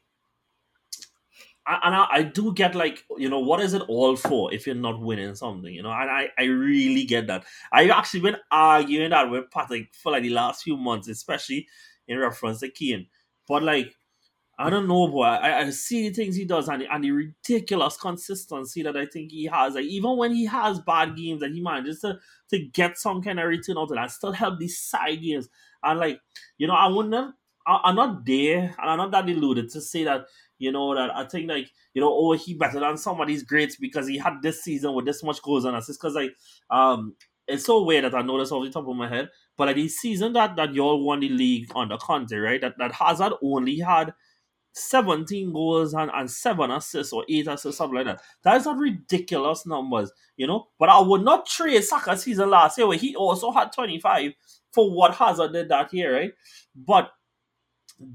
[1.66, 4.66] I, and I, I do get like, you know, what is it all for if
[4.66, 5.92] you're not winning something, you know?
[5.92, 7.44] And I, I really get that.
[7.72, 11.68] I've actually been arguing that with Patrick for like the last few months, especially
[12.08, 13.06] in reference to Kane.
[13.46, 13.94] But like,
[14.60, 15.24] I don't know, boy.
[15.24, 19.30] I, I see the things he does and, and the ridiculous consistency that I think
[19.32, 19.74] he has.
[19.74, 22.18] Like even when he has bad games, that he manages to
[22.50, 25.48] to get some kind of return out of that, still help these side games.
[25.82, 26.20] And like
[26.58, 27.34] you know, I wouldn't.
[27.66, 30.26] I, I'm not there, and I'm not that deluded to say that
[30.58, 33.44] you know that I think like you know oh he better than some of these
[33.44, 36.02] greats because he had this season with this much goals and assists.
[36.02, 36.32] Because like
[36.68, 37.14] um
[37.48, 39.76] it's so weird that I know this off the top of my head, but like
[39.76, 42.60] the season that that y'all won the league on the country, right?
[42.60, 44.12] That that Hazard only had
[44.72, 48.20] 17 goals and, and 7 assists or 8 assists, something like that.
[48.42, 50.68] That is not ridiculous numbers, you know.
[50.78, 54.32] But I would not trade Saka season last year where he also had 25
[54.72, 56.32] for what Hazard did that year, right?
[56.74, 57.10] But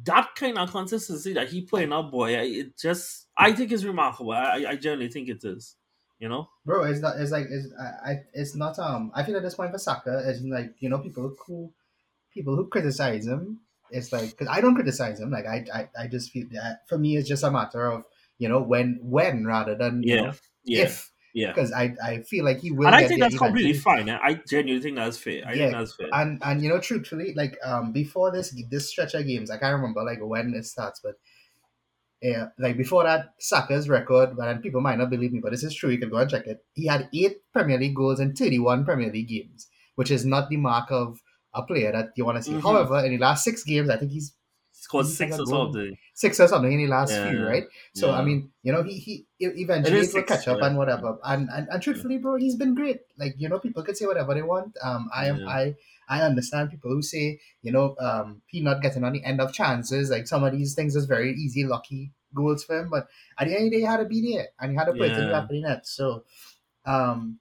[0.04, 4.32] that kind of consistency that he playing up, boy, it just I think is remarkable.
[4.32, 5.76] I, I generally think it is.
[6.18, 7.18] You know, bro, it's not.
[7.20, 7.68] It's like it's.
[7.78, 8.80] I- It's not.
[8.80, 11.74] Um, I feel at this point for Saka, it's like you know people who
[12.32, 13.60] people who criticize him.
[13.96, 15.32] It's like because I don't criticize him.
[15.32, 18.04] Like I, I, I just feel that for me it's just a matter of
[18.38, 20.34] you know when, when rather than you Yeah, know,
[20.66, 21.54] yeah, if yeah.
[21.54, 22.88] because I, I feel like he will.
[22.88, 24.10] And I get think that's completely fine.
[24.10, 25.44] I genuinely think that's fair.
[25.48, 26.08] I Yeah, think that's fair.
[26.12, 29.76] And and you know, truthfully, like um before this this stretch of games, I can't
[29.76, 31.16] remember like when it starts, but
[32.22, 35.64] yeah, like before that, Saka's record, but and people might not believe me, but this
[35.64, 35.92] is true.
[35.92, 36.66] You can go and check it.
[36.74, 40.58] He had eight Premier League goals in thirty-one Premier League games, which is not the
[40.58, 41.22] mark of
[41.56, 42.56] a player that you want to see.
[42.56, 42.62] Mhm.
[42.62, 44.36] However, in the last six games, I think he's
[44.72, 45.98] Scored six or something.
[46.14, 47.66] six or something in the last Yeah, few, right?
[47.94, 50.66] So I mean, you know, he he eventually It it is will catch up yeah.
[50.68, 51.18] and whatever.
[51.24, 53.02] And, and and truthfully, bro, he's been great.
[53.18, 54.78] Like you know, people could say whatever they want.
[54.82, 55.48] Um, I am Yeah.
[55.48, 55.76] I
[56.08, 59.54] I understand people who say you know um he not getting on the end of
[59.54, 60.10] chances.
[60.10, 62.90] Like some of these things is very easy, lucky goals for him.
[62.90, 64.86] But at the end of the day, he had to be there and he had
[64.86, 65.30] to put it in Yeah.
[65.30, 65.88] back the net.
[65.88, 66.26] So,
[66.86, 67.40] um,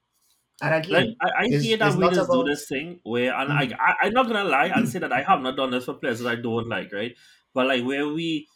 [0.63, 3.77] and Like I, I hear that we just do this thing where, and Mhm.
[3.79, 5.95] I, I, I'm not gonna lie and say that I have not done this for
[5.95, 7.15] players that I don't like, right?
[7.53, 8.49] But like where we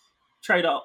[0.43, 0.81] try to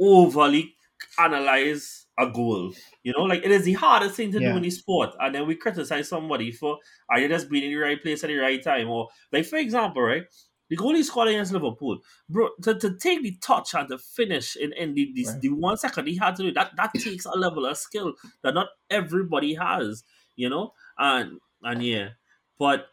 [0.00, 0.74] overly
[1.18, 2.72] analyze a goal,
[3.02, 4.52] you know, like it is the hardest thing to Yeah.
[4.52, 6.78] do in the sport, and then we criticize somebody for
[7.10, 10.02] either just being in the right place at the right time, or like for example,
[10.02, 10.24] right?
[10.68, 14.56] The goal he scored against Liverpool, bro, to, to take the touch and to finish
[14.56, 15.40] in, in the, the, Right.
[15.40, 18.52] the one second he had to do that, that takes a level of skill that
[18.54, 20.02] not everybody has,
[20.36, 20.72] you know?
[20.98, 22.10] And and yeah,
[22.58, 22.86] but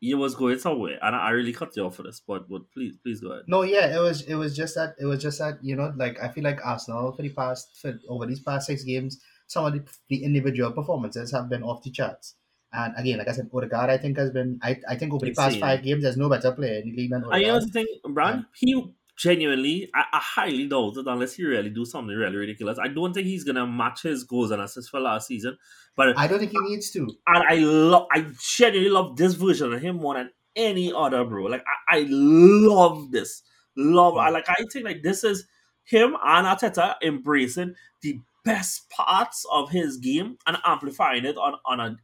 [0.00, 2.70] you was going somewhere, and I, I really cut you off for this, but but
[2.72, 3.44] please, please go ahead.
[3.46, 6.22] No, yeah, it was it was just that it was just that you know like
[6.22, 9.72] I feel like Arsenal for the past for over these past six games, some of
[9.72, 12.34] the, the individual performances have been off the charts.
[12.72, 15.34] And again, like I said, Odegaard I think has been I, I think over the
[15.34, 17.62] past five games there's no better player in the league than And you know Odegaard.
[17.62, 22.16] the thing, Brad, he genuinely, I, I highly doubt it unless he really do something
[22.16, 22.78] really ridiculous.
[22.78, 25.58] I don't think he's gonna match his goals and assists for last season,
[25.96, 27.00] but I don't think he needs to.
[27.26, 31.44] and I love, I genuinely love this version of him more than any other, bro.
[31.44, 33.42] Like I, I love this,
[33.76, 34.16] love.
[34.16, 34.48] I like.
[34.48, 35.46] I think like this is
[35.84, 41.80] him and Arteta embracing the best parts of his game and amplifying it on on
[41.80, 41.96] a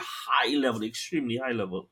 [0.00, 1.88] high level, extremely high level.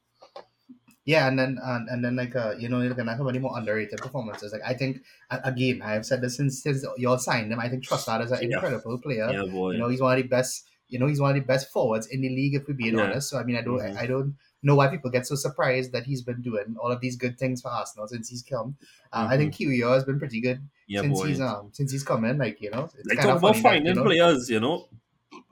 [1.07, 3.59] Yeah, and then and, and then like uh, you know, you're some of the more
[3.59, 4.53] underrated performances.
[4.53, 7.61] Like I think again, I have said this since since y'all signed him.
[7.61, 8.57] I think Trossard is an Yeah.
[8.57, 9.31] incredible player.
[9.31, 9.73] Yeah, boy.
[9.73, 10.67] You know, he's one of the best.
[10.89, 12.55] You know, he's one of the best forwards in the league.
[12.55, 13.05] If we're being Yeah.
[13.05, 13.97] honest, so I mean, I don't, Mhm.
[13.97, 17.01] I, I don't know why people get so surprised that he's been doing all of
[17.01, 18.77] these good things for Arsenal since he's come.
[19.13, 20.93] Uh, I think Kiwior has been pretty good Mm-hmm.
[20.95, 21.27] yeah, since boy.
[21.29, 22.39] he's um since he's come in.
[22.39, 24.61] Like you know, it's like kind of about funny that, finding you know, players, you
[24.61, 24.89] know.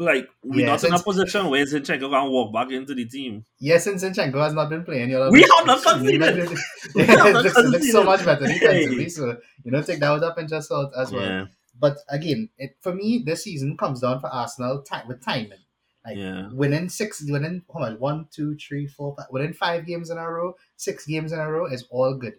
[0.03, 3.45] Like we're Yeah, not in a position where Zinchenko can walk back into the team.
[3.59, 6.37] Yes, yeah, since Zinchenko has not been playing, you know, We have not conceded.
[6.95, 9.09] yeah, it looks, it looks so much better defensively.
[9.09, 11.23] So you know, take that with a pinch of salt as well.
[11.23, 11.47] Yeah,
[11.79, 15.59] But again, it for me this season comes down for Arsenal time with timing.
[16.05, 20.11] Like yeah, winning six, winning hold on, one, two, three, four, five, winning five games
[20.11, 22.35] in a row, six games in a row is all good.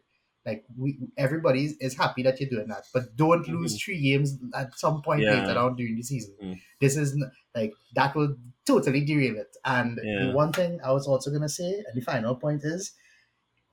[0.45, 4.77] Like we, everybody is happy that you're doing that, but don't lose three games at
[4.77, 5.33] some point Mm-hmm.
[5.43, 5.47] Yeah.
[5.47, 6.35] later on during the season.
[6.43, 6.59] Mm.
[6.81, 7.15] This is
[7.55, 8.35] like that will
[8.65, 9.55] totally derail it.
[9.65, 10.27] And Yeah.
[10.27, 12.93] the one thing I was also gonna say, and the final point is,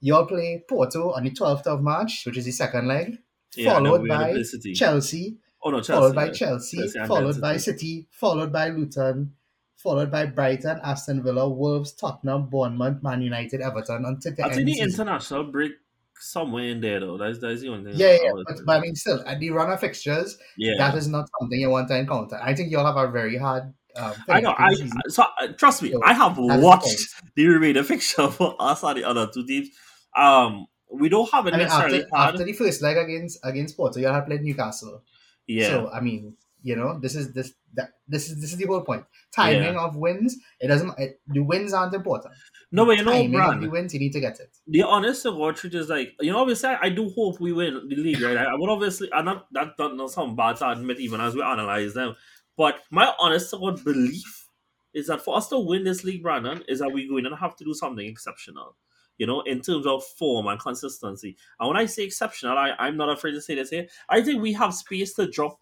[0.00, 3.18] y'all play Porto on the twelfth of March, which is the second leg,
[3.54, 3.74] yeah.
[3.74, 4.42] followed we're by.
[4.74, 5.92] Chelsea, oh no, Chelsea.
[5.92, 6.30] followed by.
[6.30, 8.06] Chelsea, Chelsea followed by City.
[8.10, 9.34] Followed by Luton,
[9.76, 14.54] followed by Brighton, Aston Villa, Wolves, Tottenham, Bournemouth, Man United, Everton until the I end
[14.54, 14.90] think the season.
[14.90, 15.72] international break
[16.20, 17.18] somewhere in there though.
[17.18, 18.00] That's that's the only thing.
[18.00, 20.74] Yeah, yeah, but, but I mean, still, at the run of fixtures, yeah.
[20.78, 22.38] that is not something you want to encounter.
[22.42, 23.72] I think you'll have a very hard.
[23.96, 24.54] Um, I know.
[24.56, 24.92] I season.
[25.08, 25.92] so uh, trust me.
[25.92, 27.00] So, I have the watched point.
[27.34, 29.68] the remaining fixture for us and the other two teams.
[30.16, 33.76] Um, we don't have it I mean, necessarily after, after the first leg against against
[33.76, 35.02] Porto, you'll have played Newcastle.
[35.46, 38.66] yeah, So I mean, You know, this is this that this is this is the
[38.66, 39.04] whole point.
[39.34, 40.36] Timing of wins.
[40.60, 40.98] It doesn't.
[40.98, 42.34] It, the wins aren't important.
[42.72, 44.56] No, but you know, of Brand, the wins, you need to get it.
[44.66, 47.52] the honest to God truth is like you know obviously I, I do hope we
[47.52, 48.36] win the league right?
[48.36, 51.42] I, would obviously I'm not that not, not some bad to admit even as we
[51.42, 52.14] analyze them.
[52.56, 54.46] But my honest to God belief
[54.94, 57.56] is that for us to win this league Brandon is that we're going to have
[57.56, 58.76] to do something exceptional
[59.18, 61.36] you know in terms of form and consistency.
[61.58, 63.88] And when I say exceptional I, I'm not afraid to say this here.
[64.08, 65.58] I think we have space to drop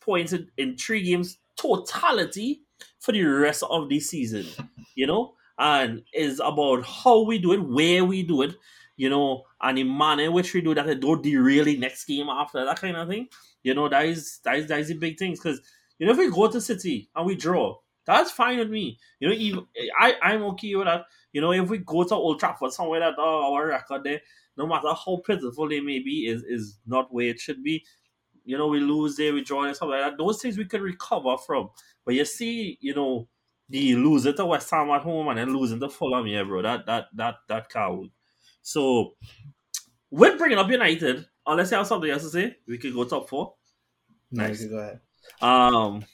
[0.00, 2.62] points in, in three games totality
[3.00, 4.46] for the rest of the season
[4.94, 8.56] you know and is about how we do it, where we do it,
[8.96, 10.88] you know, and the manner in which we do that.
[10.88, 13.28] It don't derail the next game after that kind of thing.
[13.62, 15.60] You know, that is that is that is the big things because
[15.98, 18.98] you know if we go to City and we draw, that's fine with me.
[19.20, 19.66] You know, even
[20.00, 21.04] I I'm okay with that.
[21.32, 24.20] You know, if we go to Old Trafford somewhere that oh, our record there,
[24.56, 27.84] no matter how pitiful they may be, is is not where it should be.
[28.46, 30.16] You know, we lose there, we draw and stuff like that.
[30.16, 31.68] Those things we can recover from.
[32.06, 33.28] But you see, you know,
[33.70, 36.60] the losing to West Ham at home and then losing to Fulham, yeah, bro.
[36.60, 38.10] That that that that work.
[38.62, 39.14] So
[40.10, 43.28] with bringing up United, unless you have something else to say, we could go top
[43.28, 43.54] four.
[44.32, 44.64] Nice.
[44.64, 45.00] go ahead.
[45.40, 46.04] Um,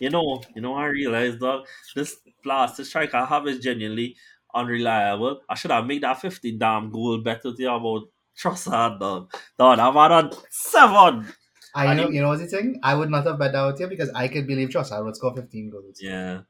[0.00, 4.16] you know, you know, I realized dog, this blast striker I have is genuinely
[4.54, 5.40] unreliable.
[5.48, 8.08] I should have made that 50 damn goal better to you about
[8.38, 9.32] Trossard, dog.
[9.58, 11.26] Dog, I'm at on seven.
[11.74, 12.78] I know, you know what's the thing?
[12.82, 15.34] I would not have bet that out here because I could believe Trossard would score
[15.34, 15.98] 15 goals.
[16.00, 16.42] Yeah.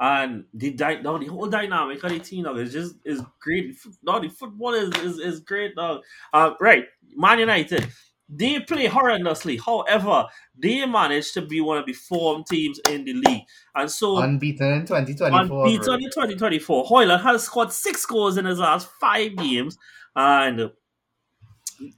[0.00, 3.76] And the no, the whole dynamic of the team dog is just is great.
[4.02, 6.02] No, the football is is, is great dog.
[6.32, 7.86] Uh, right, Man United.
[8.28, 9.60] They play horrendously.
[9.60, 10.26] However,
[10.58, 13.42] they managed to be one of the form teams in the league.
[13.74, 15.66] And so Unbeaten in 2024.
[15.66, 15.94] unbeaten bro.
[15.94, 16.86] in 2024.
[16.86, 19.76] Højlund has scored six goals in his last five games,
[20.16, 20.70] and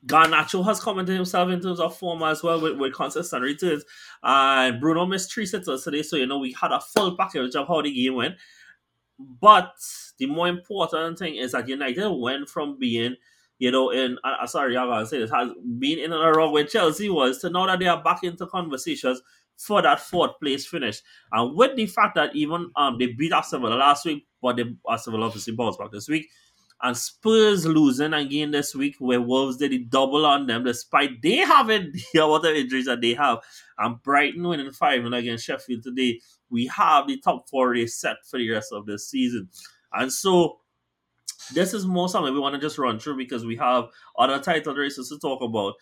[0.07, 3.85] Garnacho has commented himself in terms of form as well with, with consistent returns.
[4.23, 7.69] And Bruno missed three sitters today, so you know we had a full package of
[7.69, 8.37] how the game went.
[9.19, 9.75] But
[10.19, 13.17] the more important thing is that United went from being,
[13.59, 16.53] you know, in I, I sorry, I'm gonna say this has been in and around
[16.53, 19.21] where Chelsea was to now that they are back into conversations
[19.57, 21.01] for that fourth place finish.
[21.33, 24.65] And with the fact that even um they beat Aston Villa last week, but they
[24.89, 26.29] Aston Villa obviously bounced back this week.
[26.83, 31.37] And Spurs losing again this week, where Wolves did a double on them, despite they
[31.37, 33.39] having the of injuries that they have.
[33.79, 36.21] And Brighton winning 5 0 against Sheffield today.
[36.51, 39.49] We have the top four race set for the rest of the season.
[39.93, 40.61] And so
[41.55, 43.87] this is more something we want to just run through because we have
[44.19, 45.75] other title races to talk about.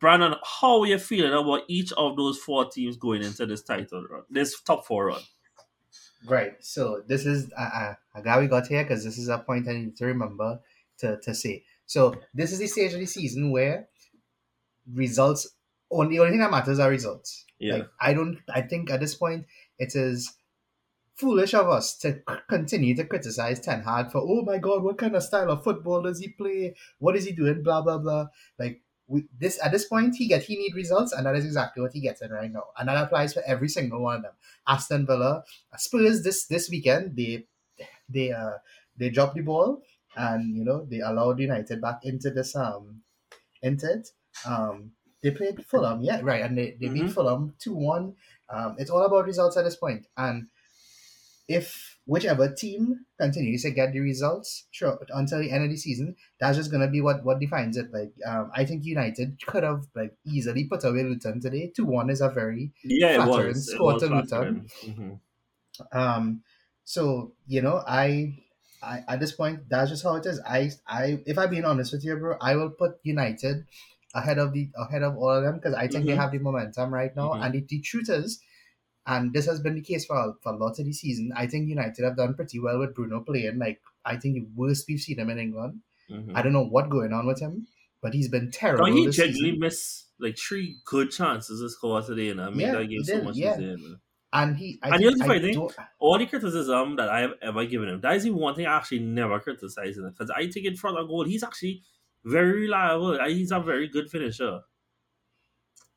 [0.00, 4.04] Brandon, how are you feeling about each of those four teams going into this title
[4.10, 5.22] run, this top four run?
[6.26, 6.52] Right.
[6.60, 9.68] So this is uh, uh, I'm glad we got here because this is a point
[9.68, 10.60] I need to remember
[10.98, 11.64] to, to say.
[11.86, 13.88] So this is the stage of the season where
[14.92, 15.48] results
[15.90, 17.44] only only thing that matters are results.
[17.58, 17.74] Yeah.
[17.74, 19.46] Like I don't I think at this point
[19.78, 20.34] it is
[21.16, 25.14] foolish of us to continue to criticize Ten Hag for oh my god, what kind
[25.14, 26.74] of style of football does he play?
[26.98, 27.62] What is he doing?
[27.62, 28.26] Blah blah blah.
[28.58, 31.82] Like we this at this point he get he need results and that is exactly
[31.82, 32.64] what he gets in right now.
[32.78, 34.32] And that applies for every single one of them.
[34.66, 35.44] Aston Villa,
[35.76, 37.46] Spurs this this weekend they
[38.08, 38.58] they uh
[38.96, 39.82] they dropped the ball
[40.16, 43.02] and you know they allowed United back into this um
[43.62, 44.10] into it.
[44.46, 44.92] Um
[45.22, 47.12] they played Fulham, yeah, right, and they, they beat Mhm.
[47.14, 48.14] Fulham 2 1.
[48.50, 49.78] Um, it's all about results at this.
[50.18, 50.48] And
[51.48, 56.16] if whichever team continues to get the results sure, until the end of the season,
[56.38, 57.90] that's just gonna be what, what defines it.
[57.92, 61.72] Like um, I think United could have like easily put away Luton today.
[61.74, 63.68] 2 1 is a very Yeah, it Flattering was.
[63.68, 64.66] It score was to Luton.
[64.84, 65.20] Mhm.
[65.92, 66.42] um
[66.84, 68.38] so you know I
[68.82, 70.40] I at this point that's just how it is.
[70.46, 73.66] I I if I'm being honest with you, bro, I will put United
[74.14, 76.16] ahead of the ahead of all of them because I think they Mhm.
[76.16, 77.32] have the momentum right now.
[77.32, 77.40] Mhm.
[77.40, 78.40] And the, the truth is,
[79.06, 81.32] and this has been the case for for lots of the season.
[81.36, 83.58] I think United have done pretty well with Bruno playing.
[83.58, 85.80] Like I think the worst we've seen him in England.
[86.10, 86.32] Mhm.
[86.34, 87.66] I don't know what going on with him,
[88.02, 88.86] but he's been terrible.
[88.86, 92.72] No, he this genuinely missed like three good chances score today, and I mean Yeah,
[92.72, 93.56] that gave so much yeah.
[94.32, 95.68] And he, I And here's the I funny thing,
[96.00, 98.76] all the criticism that I have ever given him, that is the one thing I
[98.76, 101.82] actually never criticized him because I think in front of goal, he's actually
[102.24, 103.16] very reliable.
[103.26, 104.60] He's a very good finisher.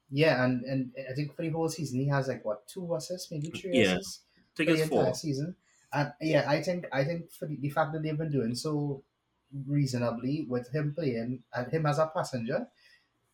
[0.09, 3.29] Yeah, and, and I think for the whole season he has like what two assists,
[3.31, 4.21] maybe three Yeah, assists
[4.63, 5.13] for the entire four.
[5.13, 5.55] season.
[5.91, 9.03] And yeah, I think I think for the, the fact that they've been doing so
[9.65, 12.67] reasonably with him playing and him as a passenger,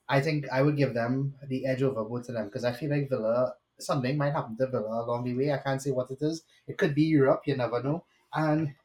[0.10, 2.90] I think I would give them the edge over both of them because I feel
[2.92, 5.52] like Villa something might happen to Villa along the way.
[5.52, 6.44] I can't say what it is.
[6.68, 8.06] It could be Europe, you never know.
[8.34, 8.76] And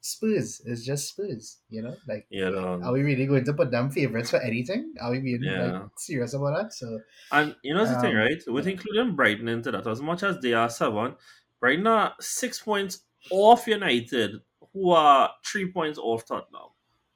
[0.00, 0.60] Spurs.
[0.60, 1.58] is just Spurs.
[1.68, 4.94] You know, like You know, are we really going to put them favorites for anything?
[5.00, 5.66] Are we being Yeah.
[5.82, 6.72] like serious about that?
[6.72, 7.00] So
[7.32, 8.42] And you know the thing, Um, right?
[8.46, 11.16] With including Brighton into that, as much as they are seven,
[11.60, 14.32] Brighton are six points off United,
[14.72, 16.70] who are three points off Tottenham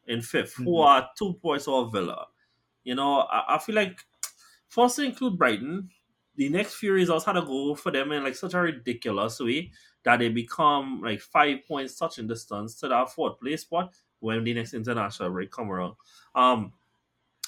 [0.06, 0.84] in 5th who Mhm.
[0.86, 2.28] are two points off Villa.
[2.84, 4.00] You know, I, I feel like
[4.68, 5.90] first to include Brighton,
[6.36, 9.72] the next few results had to go for them in like such a ridiculous way
[10.08, 14.54] that they become like five points touching distance to that fourth place spot when the
[14.54, 15.96] next international break come around.
[16.34, 16.72] Um,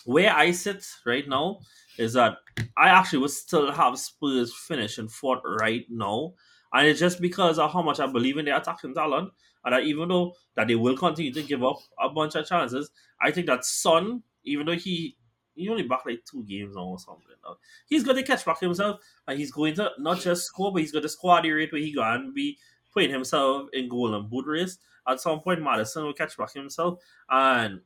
[0.04, 1.60] where I sit right now
[1.96, 2.36] is that
[2.76, 6.34] I actually would still have Spurs finish finishing fourth right now.
[6.74, 9.32] And it's just because of how much I believe in their attacking talent.
[9.64, 12.90] And that even though that they will continue to give up a bunch of chances,
[13.22, 15.16] I think that Son, even though he
[15.60, 17.54] he only back like two games or something, uh,
[17.86, 20.92] he's going to catch back himself and he's going to not just score, but he's
[20.92, 22.58] going to score at the rate where he going to be
[22.92, 24.78] putting himself in goal and boot race.
[25.08, 27.00] At some point, Maddison will catch back himself.
[27.28, 27.80] And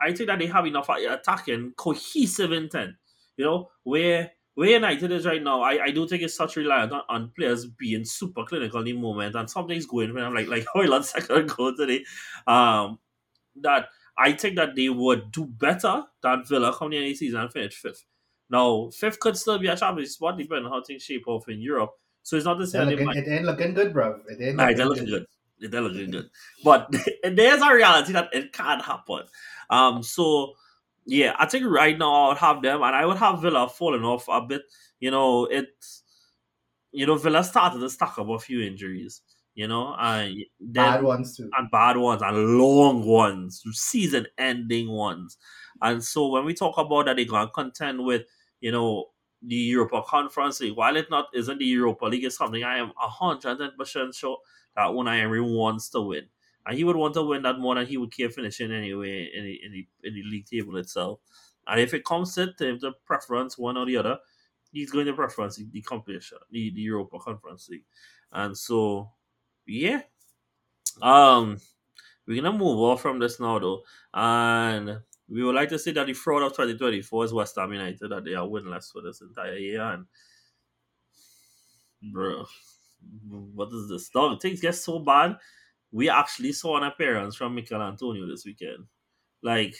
[0.00, 2.94] I think that they have enough attacking, cohesive intent.
[3.36, 6.92] You know, where where United is right now, I, I do think it's such reliant
[6.92, 10.46] on, on players being super clinical in the moment and something's going when I'm like
[10.46, 12.04] like Højlund second goal today.
[12.46, 12.98] Um
[13.62, 17.52] that I think that they would do better than Villa coming in the season and
[17.52, 18.04] finish fifth.
[18.50, 21.60] Now, fifth could still be a championship spot depending on how things shape off in
[21.60, 21.92] Europe.
[22.22, 24.20] So it's not they're necessarily looking, it ain't looking good, bro.
[24.28, 25.26] It ain't looking they're looking good.
[25.60, 26.30] They're looking good.
[26.62, 29.22] But there's a reality that it can't happen.
[29.70, 30.54] Um, so
[31.06, 34.04] yeah, I think right now I would have them, and I would have Villa falling
[34.04, 34.62] off a bit.
[35.00, 36.02] You know, it's
[36.92, 39.20] you know Villa started to stack up a few injuries.
[39.54, 41.48] You know, uh, and then Bad ones too.
[41.56, 45.36] and bad ones and long ones, season ending ones.
[45.80, 48.22] And so when we talk about that, they're going to contend with,
[48.60, 49.06] you know,
[49.46, 50.76] the Europa Conference League.
[50.76, 54.38] While it not isn't the Europa League, it's something I am hundred percent sure
[54.74, 56.24] that when Unai Emery wants to win,
[56.66, 59.44] and he would want to win that more than he would care finishing anyway in
[59.44, 61.20] the in the, in the league table itself.
[61.66, 64.18] And if it comes to him to preference one or the other,
[64.72, 67.84] he's going to preference the competition, the, the Europa Conference League.
[68.32, 69.10] And so,
[69.66, 70.02] yeah,
[71.02, 71.58] um,
[72.26, 73.82] we're gonna move on from this now though,
[74.14, 78.10] and we would like to say that the fraud of 2024 is West Ham United
[78.10, 79.82] that they are winless for this entire year.
[79.82, 80.06] And
[82.12, 82.44] bro,
[83.28, 84.08] what is this?
[84.10, 85.36] Dog, things get so bad.
[85.92, 88.84] We actually saw an appearance from Michail Antonio this weekend.
[89.42, 89.74] Like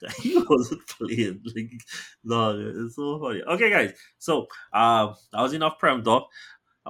[0.22, 1.42] he wasn't playing.
[1.56, 1.70] Like,
[2.24, 3.42] no, it's so funny.
[3.42, 3.94] Okay, guys.
[4.18, 6.28] So, uh, that was enough prem talk.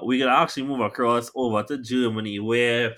[0.03, 2.95] We're gonna actually move across over to Germany, where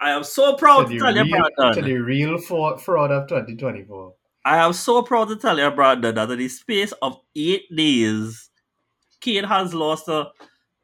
[0.00, 3.10] I am so proud to to, the tell you, real, to the real fraud, fraud
[3.10, 4.14] of 2024.
[4.44, 8.50] I am so proud to tell you, Brandon, that in the space of eight days,
[9.20, 10.28] Kane has lost to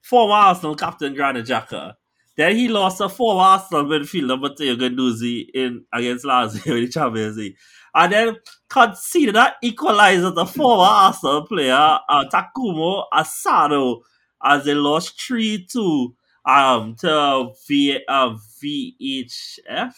[0.01, 1.95] former Arsenal captain Granit Xhaka.
[2.37, 7.37] Then he lost to former Arsenal midfielder Matteo Guendouzi in against Lazio in the Champions
[7.37, 7.57] League.
[7.95, 8.37] And then
[8.71, 14.01] conceded that equalizer to former Arsenal player uh, Takuma Asano
[14.43, 16.15] as they lost 3-2
[16.45, 19.93] um, to v, uh, VfL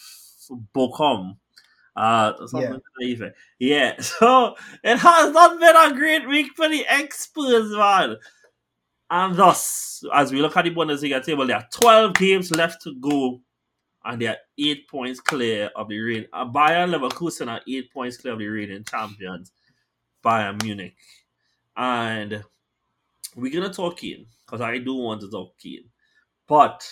[0.75, 1.37] Bochum.
[1.95, 3.29] Uh, something Yeah.
[3.59, 8.17] Yeah, so it has not been a great week for the experts, man.
[9.11, 12.95] And thus, as we look at the Bundesliga table, there are 12 games left to
[12.95, 13.43] go,
[14.05, 16.27] and they are 8 points clear of the reign.
[16.33, 19.53] Uh, Bayer Leverkusen are 8 points clear of the reigning champions,
[20.25, 20.95] Bayern Munich.
[21.77, 22.43] And
[23.37, 25.85] we're to talk Kane, because I do want to talk Kane.
[26.47, 26.87] But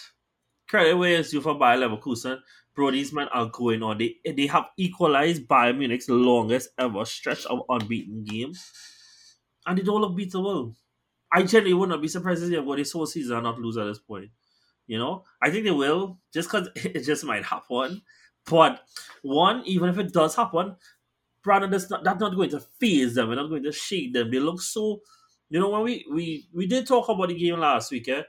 [0.68, 2.38] credit where is due for Bayer Leverkusen.
[2.74, 3.99] Bro, these men are going on.
[3.99, 8.72] They they have equalized Bayern Munich's longest ever stretch of unbeaten games.
[9.66, 10.74] And they don't look beatable.
[11.32, 13.76] I genuinely would not be surprised if they go this whole season and not lose
[13.76, 14.30] at this point.
[14.86, 15.24] You know?
[15.41, 18.03] I think they will, just because it just might happen.
[18.49, 18.80] But
[19.22, 20.76] one, even if it does happen,
[21.43, 23.28] Brandon, that's not that's not going to phase them.
[23.28, 24.30] We're not going to shake them.
[24.30, 25.01] They look so
[25.51, 28.22] you know, when we we we did talk about the game last week, eh?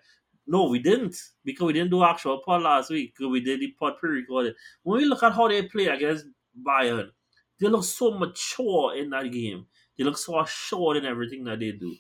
[0.48, 1.16] No, we didn't
[1.46, 3.14] because we didn't do actual pod last week.
[3.20, 4.56] We did the pod pre-recorded.
[4.84, 6.26] When we look at how they play against
[6.68, 7.12] Bayern,
[7.60, 9.68] they look so mature in that game.
[9.98, 11.96] They look so assured in everything that they do,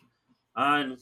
[0.56, 0.98] and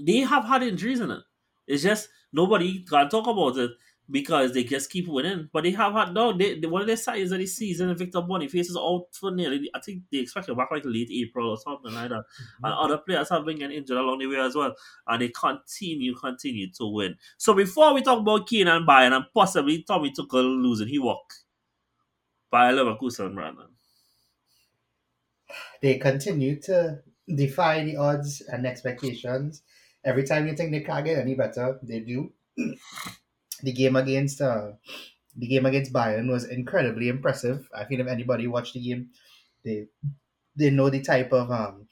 [0.00, 1.22] they have had injuries in it.
[1.66, 3.70] It's just nobody can talk about it
[4.10, 5.48] because they just keep winning.
[5.52, 6.36] But they have had no.
[6.36, 9.70] They, they one of their signs of the season, Victor Boniface is out for nearly.
[9.74, 12.18] I think they expect him back like late April or something like that.
[12.18, 12.64] Mm-hmm.
[12.64, 14.74] And other players have been getting injured along the way as well.
[15.06, 17.16] And they continue, continue to win.
[17.38, 21.32] So before we talk about Kane and Bayern and possibly Tommy Tuchel losing, he walk.
[22.50, 23.68] Bayer Leverkusen, Brandon.
[25.80, 27.00] They continue to
[27.34, 29.62] defy the odds and expectations.
[30.04, 32.32] Every time you think they can't get any better, they do.
[33.62, 34.72] The game against uh,
[35.36, 37.68] the game against Bayern was incredibly impressive.
[37.74, 39.10] I feel if anybody watched the game,
[39.64, 39.88] they
[40.56, 41.88] they know the type of um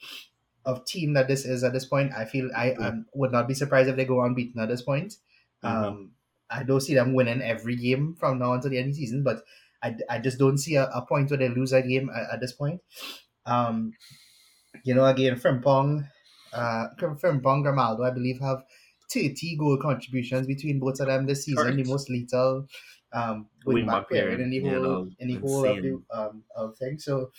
[0.65, 2.11] of team that this is at this point.
[2.13, 5.15] I feel I um, would not be surprised if they go unbeaten at this point.
[5.63, 5.87] Mhm.
[5.87, 6.11] Um,
[6.49, 9.23] I don't see them winning every game from now until the end of the season,
[9.23, 9.43] but
[9.81, 12.39] I, I just don't see a, a point where they lose a game at, at
[12.41, 12.81] this point.
[13.45, 13.93] Um,
[14.83, 16.09] you know, again, Frimpong,
[16.53, 18.63] uh, Frimpong, Grimaldo, I believe, have
[19.11, 22.67] 30 goal contributions between both of them this season, the most lethal
[23.13, 24.39] um, wing Wing back back pair pairing.
[24.39, 27.03] in the whole, no, in the whole of the um, of things.
[27.05, 27.31] So,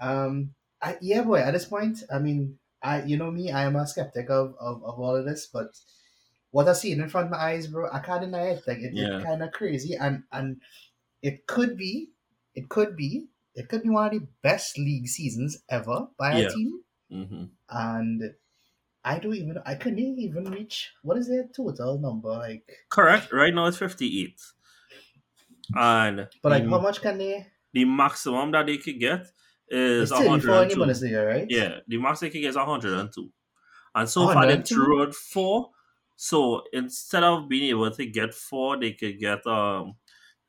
[0.00, 3.76] um, I, yeah, boy, at this point, I mean, I you know me, I am
[3.76, 5.78] a skeptic of, of, of all of this, but
[6.50, 8.66] what I've seen in front of my eyes, bro, I can't deny it.
[8.66, 8.96] Like it, Yeah.
[8.96, 10.62] it's kind of crazy, and and
[11.22, 12.12] it could be,
[12.54, 16.40] it could be, it could be one of the best league seasons ever by Yeah.
[16.40, 18.34] a team, hmm and
[19.06, 23.32] I don't even, I couldn't even reach what is their total number like, Correct.
[23.32, 24.40] Right now it's 58.
[25.74, 27.46] And but like how much can they?
[27.72, 29.26] the maximum that they could get
[29.68, 30.80] is It's thirty-four the 102.
[30.80, 31.46] Bundesliga, right?
[31.48, 33.32] Yeah, the max they can get is 102.
[33.94, 34.74] And so far they 102?
[34.74, 35.70] drew out four.
[36.16, 39.94] So instead of being able to get four, they could get um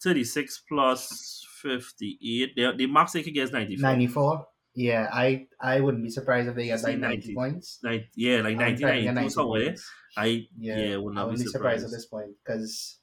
[0.01, 2.55] 36 plus 58.
[2.55, 3.81] The, the max they could get is 94.
[3.89, 4.47] ninety-four.
[4.77, 7.35] Yeah, I I wouldn't be surprised if they get like ninety 90.
[7.35, 7.79] points.
[7.83, 9.65] Like, yeah, like I'm 90, trying to get 92 somewhere.
[9.65, 9.89] points.
[10.15, 10.25] I
[10.57, 11.85] Yeah, yeah, would I not wouldn't be surprised surprised.
[11.85, 12.99] at this point because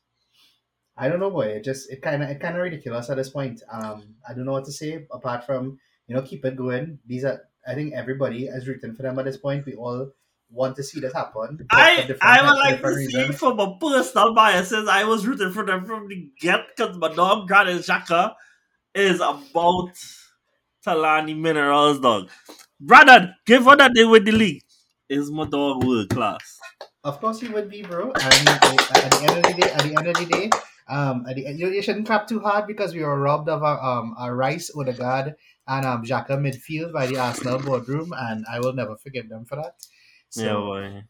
[0.96, 1.46] I don't know, boy.
[1.58, 3.60] It just it kind of it kind of ridiculous at this point.
[3.72, 7.00] Um, I don't know what to say apart from you know keep it going.
[7.06, 9.66] These are I think everybody has written for them at this point.
[9.66, 10.12] We all
[10.50, 11.66] want to see this happen.
[11.72, 13.38] I I would like to different see reasons.
[13.40, 14.86] from a personal biases.
[14.88, 18.34] I was rooting for them from the get because my dog Granit Xhaka
[18.94, 19.90] is about
[20.84, 22.30] the minerals, dog.
[22.80, 24.62] Brandon, give her that they win the league.
[25.08, 26.58] Is my dog world class?
[27.04, 28.12] Of course, he would be, bro.
[28.12, 30.50] And at the end of the day, at the end of the day,
[30.88, 33.84] um, at the, you, you shouldn't clap too hard because we were robbed of a
[33.84, 35.34] um a Rice, Odegaard,
[35.68, 39.56] and um Xhaka midfield by the Arsenal boardroom, and I will never forgive them for
[39.56, 39.76] that.
[40.30, 41.04] So, yeah, boy.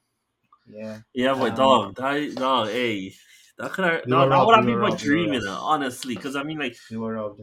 [0.66, 0.98] yeah.
[1.12, 1.96] Yeah, boy, Um, dog.
[1.96, 3.14] That, dog, hey.
[3.58, 5.58] That could have, no, that would have been my robbed, we were dream, you know,
[5.60, 6.16] honestly.
[6.16, 7.42] Because I mean, like, We were robbed.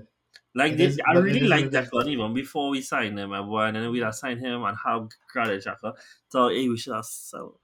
[0.54, 1.89] Like this, I really like what it is.
[1.89, 4.64] Declan even before we signed him, uh, my boy, and then we'd have signed him
[4.64, 5.93] and have Granit Xhaka.
[6.28, 7.60] So hey, we should have sell.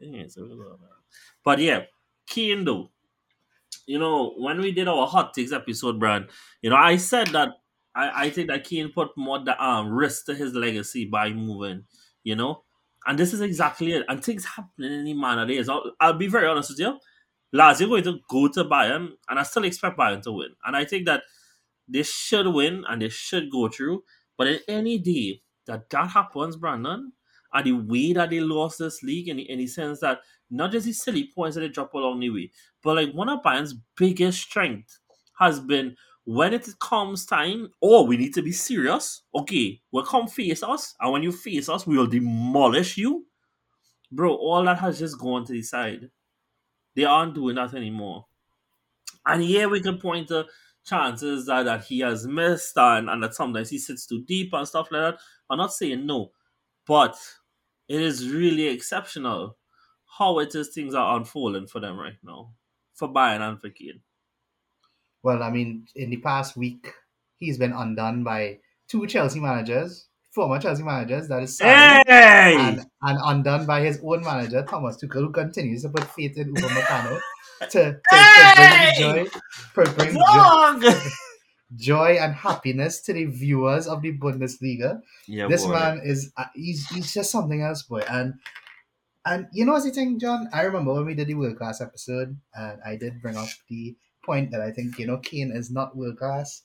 [0.00, 0.56] So eh, we.
[1.44, 1.82] But yeah,
[2.26, 2.90] Kane though.
[3.86, 6.28] You know, when we did our hot takes episode, Brand,
[6.62, 7.50] you know, I said that
[7.94, 11.84] I, I think that Kane put more the um risk to his legacy by moving,
[12.24, 12.64] you know?
[13.06, 14.04] And this is exactly it.
[14.08, 15.68] And things happen in any manner days.
[15.68, 16.98] I'll, I'll be very honest with you.
[17.54, 20.50] Lazio going to go to Bayern, and I still expect Bayern to win.
[20.64, 21.22] And I think that
[21.88, 24.02] they should win and they should go through.
[24.36, 27.12] But in any day that that happens, Brandon,
[27.52, 30.20] and the way that they lost this league, in the, sense that
[30.50, 32.50] not just the silly points that they drop along the way,
[32.82, 34.98] but like one of Bayern's biggest strength
[35.38, 39.22] has been when it comes time, oh, we need to be serious.
[39.34, 43.26] Okay, well, come face us, and when you face us, we will demolish you.
[44.10, 46.10] Bro, all that has just gone to the side.
[46.94, 48.26] They aren't doing that anymore.
[49.26, 50.46] And here we can point to
[50.84, 54.66] chances that, that he has missed and, and that sometimes he sits too deep and
[54.66, 55.20] stuff like that.
[55.50, 56.30] I'm not saying no,
[56.86, 57.16] but
[57.88, 59.56] it is really exceptional
[60.18, 62.52] how it is things are unfolding for them right now.
[62.94, 64.00] For Bayern and for Kane.
[65.22, 66.92] Well, I mean, in the past week,
[67.36, 68.58] he's been undone by
[68.88, 72.56] two Chelsea managers, former Chelsea managers, that is Sarri, Hey!
[72.58, 76.52] and, and undone by his own manager, Thomas Tuchel, who continues to put faith in
[76.54, 77.20] Upamecano
[77.70, 78.94] to, to, Hey!
[78.96, 79.30] to bring joy,
[79.84, 81.00] to bring joy,
[81.76, 85.00] joy and happiness to the viewers of the Bundesliga.
[85.26, 85.72] yeah, this boy.
[85.72, 88.02] man is uh, he's he's just something else, boy.
[88.08, 88.34] And
[89.24, 90.48] and you know what's the thing, John?
[90.52, 93.94] I remember when we did the world class episode, and I did bring up the
[94.24, 96.62] point that I think you know Kane is not world class,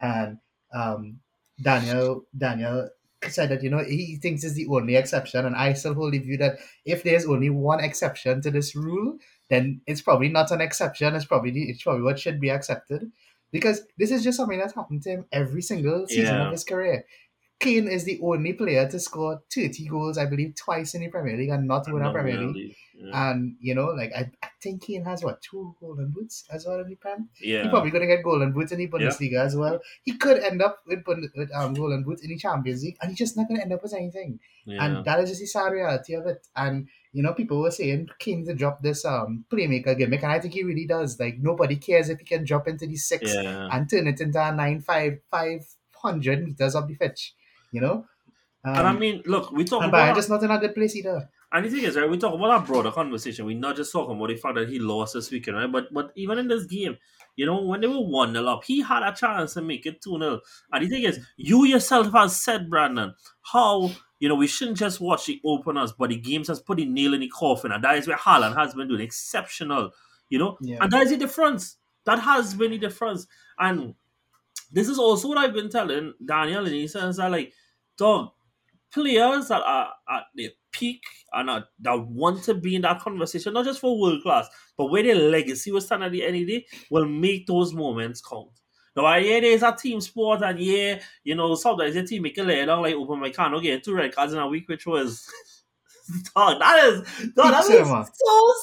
[0.00, 0.38] and
[0.74, 1.20] um,
[1.62, 2.88] Daniel Daniel
[3.28, 6.18] said that you know he thinks is the only exception, and I still hold the
[6.18, 9.18] view that if there's only one exception to this rule,
[9.50, 11.14] then it's probably not an exception.
[11.14, 13.10] It's probably it's probably what should be accepted,
[13.52, 16.46] because this is just something that's happened to him every single season Yeah.
[16.46, 17.04] of his career.
[17.58, 21.36] Kane is the only player to score 30 goals, I believe, twice in the Premier
[21.36, 22.74] League and not win a Premier League.
[22.96, 23.30] Yeah.
[23.32, 26.80] And, you know, like, I, I think Kane has, what, two golden boots as well
[26.80, 27.28] in the Prem?
[27.38, 27.60] yeah.
[27.64, 29.78] He's probably going to get golden boots in the Bundesliga as well.
[30.04, 33.18] He could end up with, with um, golden boots in the Champions League, and he's
[33.18, 34.40] just not going to end up with anything.
[34.64, 34.82] yeah.
[34.82, 36.46] And that is just the sad reality of it.
[36.56, 40.38] And, you know, people were saying Kane to drop this um playmaker gimmick, and I
[40.38, 41.18] think he really does.
[41.18, 43.68] Like, nobody cares if he can drop into the six yeah.
[43.72, 47.34] and turn it into a nine five five hundred meters of the pitch.
[47.72, 48.04] You know?
[48.64, 50.94] Um, And I mean, look, we talk and about just not in a good place
[50.96, 51.28] either.
[51.52, 53.44] And the thing is, right, we talk about a broader conversation.
[53.44, 55.70] We're not just talking about the fact that he lost this weekend, right?
[55.70, 56.96] But but even in this game,
[57.34, 60.00] you know, when they were 1 0 up, he had a chance to make it
[60.02, 60.40] 2 0.
[60.72, 63.90] And the thing is, you yourself have said, Brandon, how,
[64.20, 67.14] you know, we shouldn't just watch the openers, but the games has put the nail
[67.14, 67.72] in the coffin.
[67.72, 69.90] And that is where Haaland has been doing exceptional,
[70.28, 70.56] you know?
[70.60, 70.78] Yeah.
[70.80, 71.78] And that is the difference.
[72.04, 73.26] That has been the difference.
[73.58, 73.94] And
[74.70, 77.52] this is also what I've been telling Daniel, and he says that, like,
[77.98, 78.30] dog,
[78.92, 81.02] players that are at their peak
[81.32, 84.86] and are, that want to be in that conversation, not just for world class, but
[84.86, 88.20] where their legacy will stand at the end of the day, will make those moments
[88.20, 88.59] count.
[88.96, 92.38] Now, I yeah, there's a team sport, and yeah, you know, sometimes your team make
[92.38, 95.26] a lay down like Upamecano get two red cards in a week, which was
[96.34, 97.00] dog, that is
[97.34, 98.54] dog, that is so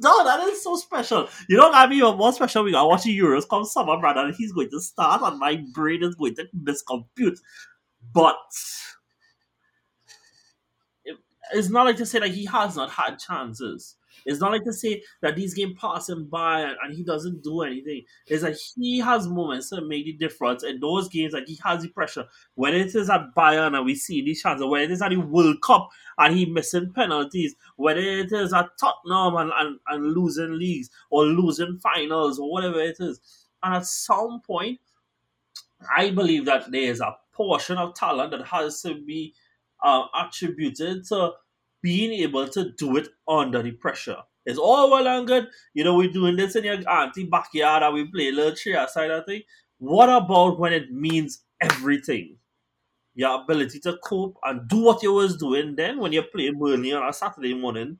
[0.00, 1.28] dog, that is so special.
[1.48, 2.64] You know, I mean, more special.
[2.64, 6.02] We got watching Euros come summer, brother, and he's going to start, and my brain
[6.02, 7.38] is going to miscompute.
[8.14, 8.36] But
[11.04, 11.18] it-
[11.52, 13.96] it's not like to say that he has not had chances.
[14.26, 17.62] It's not like to say that these games pass him by and, he doesn't do
[17.62, 18.02] anything.
[18.26, 21.82] It's that he has moments that make the difference in those games that he has
[21.82, 22.24] the pressure.
[22.54, 25.16] Whether it is at Bayern and we see these chances, whether it is at the
[25.16, 30.58] World Cup and he missing penalties, whether it is at Tottenham and, and, and losing
[30.58, 33.20] leagues or losing finals or whatever it is.
[33.62, 34.80] And at some point,
[35.96, 39.34] I believe that there is a portion of talent that has to be
[39.84, 41.32] uh, attributed to
[41.86, 44.16] being able to do it under the pressure.
[44.44, 47.94] It's all well and good, you know, we're doing this in your auntie backyard and
[47.94, 49.42] we play a little tree outside that thing.
[49.78, 52.38] What about when it means everything?
[53.14, 56.92] Your ability to cope and do what you was doing then when you're playing Burnley
[56.92, 57.98] on a Saturday morning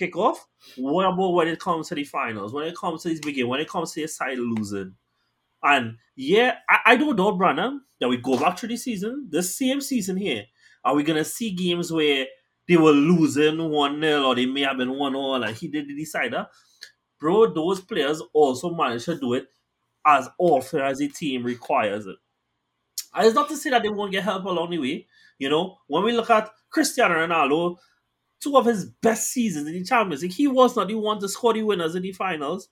[0.00, 0.36] kickoff.
[0.76, 2.52] What about when it comes to the finals?
[2.52, 3.48] When it comes to this big game?
[3.48, 4.94] When it comes to your side losing?
[5.64, 9.56] And yeah, I, I don't doubt, Brandon, that we go back through the season, this
[9.56, 10.44] same season here,
[10.84, 12.26] are we gonna see games where
[12.70, 15.88] they were losing 1 0 or they may have been 1 0 and he did
[15.88, 16.46] the decider?
[17.18, 19.48] Bro, those players also managed to do it
[20.06, 22.16] as often as the team requires it.
[23.12, 25.08] And it's not to say that they won't get help along the way.
[25.36, 27.76] You know, when we look at Cristiano Ronaldo,
[28.40, 31.28] two of his best seasons in the Champions League, he was not the one to
[31.28, 32.68] score the winners in the finals.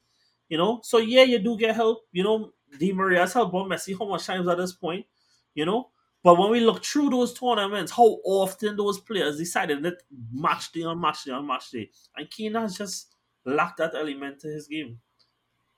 [0.48, 2.04] You know, so yeah, you do get help.
[2.12, 5.06] You know, Di Maria's helped out Messi how much times at this point,
[5.54, 5.90] you know.
[6.22, 10.02] But when we look through those tournaments, how often those players decided that
[10.32, 13.14] match day on match day on match day, and Kane has just
[13.44, 15.00] lacked that element to his game,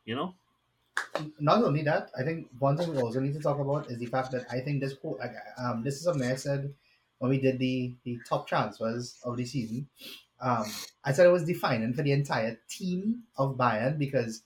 [0.04, 0.36] you know.
[1.38, 4.06] not only that, I think one thing we also need to talk about is the
[4.06, 5.18] fact that I think this whole
[5.58, 6.74] um this is something I said
[7.18, 9.88] when we did the the top transfers of the season.
[10.40, 10.66] Um,
[11.04, 14.42] I said it was defining for the entire team of Bayern because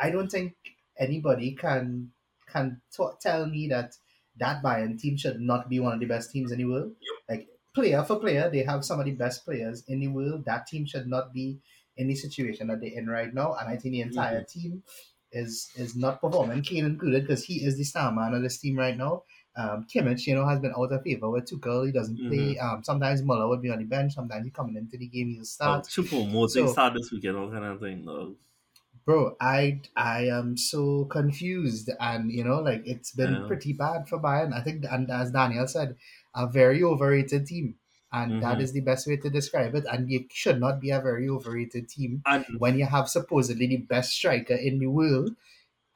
[0.00, 0.56] I don't think
[0.98, 2.12] anybody can
[2.46, 3.96] can t- tell me that
[4.38, 6.92] that Bayern team should not be one of the best teams in the world.
[7.28, 10.44] Like player for player, they have some of the best players in the world.
[10.44, 11.58] That team should not be
[11.96, 14.82] in the situation that they're in right now, and I think the entire team
[15.32, 18.76] is is not performing, Kane included, because he is the star man of this team
[18.76, 19.22] right now.
[19.56, 21.86] Um, Kimmich, you know, has been out of favor with Tuchel.
[21.86, 22.58] He doesn't play.
[22.58, 24.14] Um, sometimes Muller would be on the bench.
[24.14, 25.28] Sometimes he coming into the game.
[25.30, 25.88] He'll Oh, start.
[25.88, 28.04] triple Moses So- start this weekend, all kind of thing.
[28.04, 28.34] though.
[29.06, 33.44] Bro, I I am so confused, and you know, like it's been Yeah.
[33.44, 34.52] pretty bad for Bayern.
[34.54, 35.96] I think, and as Daniel said,
[36.34, 37.78] a very overrated team,
[38.12, 38.62] and that Mhm.
[38.62, 39.84] is the best way to describe it.
[39.90, 43.76] And you should not be a very overrated team And when you have supposedly the
[43.78, 45.36] best striker in the world,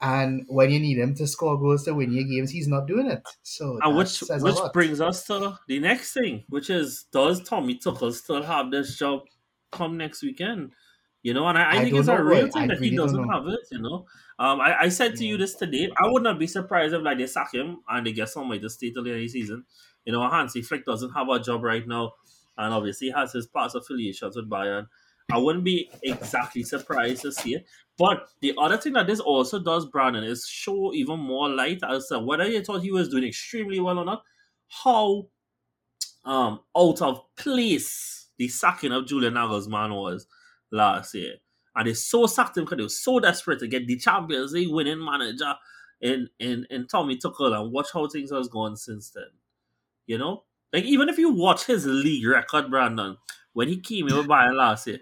[0.00, 3.10] and when you need him to score goals to win your games, he's not doing
[3.10, 3.36] it.
[3.42, 8.12] So And which which brings us to the next thing, which is does Tommy Tuchel
[8.12, 9.22] still have this job
[9.70, 10.74] come next weekend?
[11.22, 13.06] You know, and I, I, I think it's a real thing that he really don't
[13.08, 13.60] doesn't have it.
[13.72, 14.06] You know,
[14.38, 15.90] um, I, I said to you this today.
[16.00, 18.70] I would not be surprised if like they sack him and they get somebody to
[18.70, 19.64] stay till the end of the season.
[20.04, 22.12] You know, Hansi Flick doesn't have a job right now,
[22.56, 24.86] and obviously has his past affiliations with Bayern.
[25.30, 27.66] I wouldn't be exactly surprised to see it.
[27.98, 32.06] But the other thing that this also does, Brandon, is show even more light as
[32.08, 34.22] to whether you thought he was doing extremely well or not,
[34.68, 35.26] how
[36.24, 40.26] um out of place the sacking of Julian Nagelsmann was
[40.70, 41.34] last year.
[41.74, 44.72] And they so sacked him because they were so desperate to get the Champions League
[44.72, 45.54] winning manager
[46.00, 49.30] in, in, in Tommy Tuchel and watch how things has gone since then.
[50.06, 50.44] You know?
[50.72, 53.16] Like even if you watch his league record, Brandon,
[53.52, 55.00] when he came in with Bayern last year,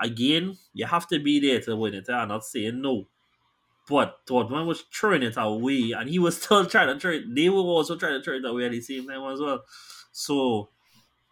[0.00, 2.08] again, you have to be there to win it.
[2.08, 3.08] I'm not saying no.
[3.88, 7.34] But Dortmund was throwing it away, and he was still trying to throw it.
[7.34, 9.62] They were also trying to throw it away at the same time as well.
[10.12, 10.70] So,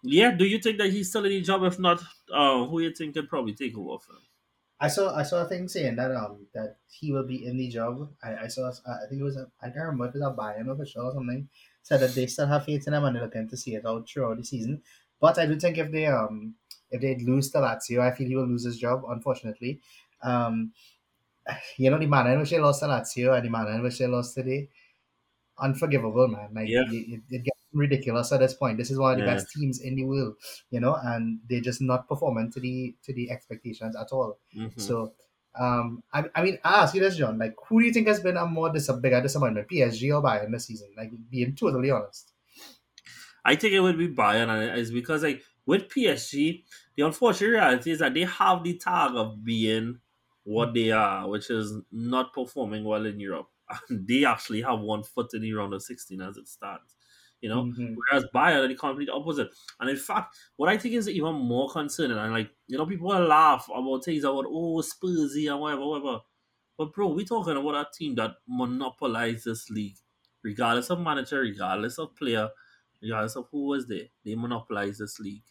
[0.03, 1.63] yeah, do you think that he's still in the job?
[1.65, 4.23] If not, uh, who you think could probably take over for him?
[4.81, 7.69] I saw I saw a thing saying that um that he will be in the
[7.69, 8.15] job.
[8.23, 10.37] I, I saw I think it was a, I can't remember if it was a
[10.37, 11.49] Bayern official or something
[11.83, 14.09] said that they still have faith in him and they're looking to see it out
[14.09, 14.83] throughout the season.
[15.21, 16.55] But I do think if they um
[16.91, 19.81] if they lose to Lazio, I feel he will lose his job, unfortunately.
[20.23, 20.73] Um,
[21.77, 23.99] you know, the manner in which they lost to Lazio and the manner in which
[23.99, 24.69] they lost today,
[25.59, 26.55] unforgivable, man.
[26.55, 26.85] Like, Yeah.
[26.89, 28.79] it, it, it gets ridiculous at this point.
[28.79, 29.35] This is one of the Yeah.
[29.35, 30.35] best teams in the world,
[30.71, 34.39] you know, and they're just not performing to the to the expectations at all.
[34.57, 34.81] Mhm.
[34.81, 35.14] So,
[35.59, 37.39] um, I, I mean, I ask you this, John.
[37.39, 40.53] Like, who do you think has been a more dis- bigger disappointment, PSG or Bayern
[40.53, 40.89] this season?
[40.97, 42.33] Like, being totally honest.
[43.45, 46.64] I think it would be Bayern, and it's because like with PSG,
[46.97, 50.01] the unfortunate reality is that they have the tag of being
[50.45, 53.49] what they are, which is not performing well in Europe.
[53.89, 56.95] And they actually have one foot in the round of 16 as it stands.
[57.41, 58.03] You know, Mhm.
[58.11, 59.51] whereas Bayern are the complete opposite.
[59.78, 63.09] And in fact, what I think is even more concerning, and like, you know, people
[63.09, 66.20] will laugh about things about, oh, Spursy and whatever, whatever.
[66.76, 69.97] But bro, we're talking about a team that monopolized this league,
[70.43, 72.51] regardless of manager, regardless of player,
[73.03, 74.09] regardless of who was there.
[74.24, 75.45] They monopolized this league.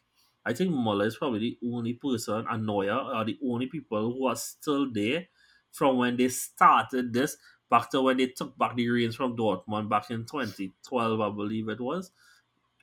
[0.45, 4.25] I think Muller is probably the only person, and Neuer are the only people who
[4.27, 5.27] are still there
[5.71, 7.37] from when they started this
[7.69, 11.69] back to when they took back the reins from Dortmund back in 2012, I believe
[11.69, 12.11] it was,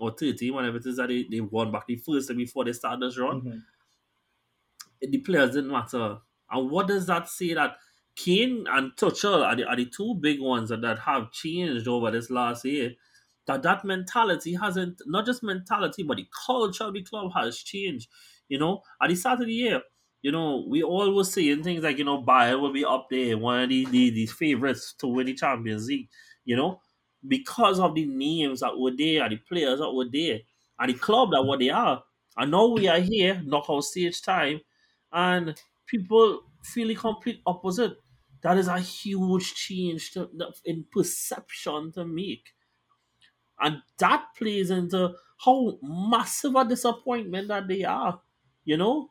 [0.01, 2.73] or 13, whenever it is that they, they won back the first time before they
[2.73, 3.65] started this run Mhm.
[5.01, 6.19] the players didn't matter.
[6.51, 7.77] And what does that say that
[8.15, 12.11] Kane and Tuchel are the, are the two big ones that, that have changed over
[12.11, 12.95] this last year?
[13.47, 18.09] That that mentality hasn't, not just mentality, but the culture of the club has changed.
[18.49, 19.83] You know, at the start of the year,
[20.27, 23.39] you know, we all were saying things like, you know, Bayern will be up there,
[23.39, 26.09] one of the, the, the favorites to win the Champions League,
[26.45, 26.81] you know,
[27.29, 30.41] because of the names that were there and the players that were there
[30.81, 32.03] and the club that were they are.
[32.37, 34.63] And now we are here, knockout stage time,
[35.13, 35.55] and
[35.87, 37.93] people feel the complete opposite.
[38.43, 40.29] That is a huge change to,
[40.65, 42.53] in perception to make.
[43.61, 45.15] And that plays into
[45.45, 48.21] how massive a disappointment that they are.
[48.65, 49.11] You know?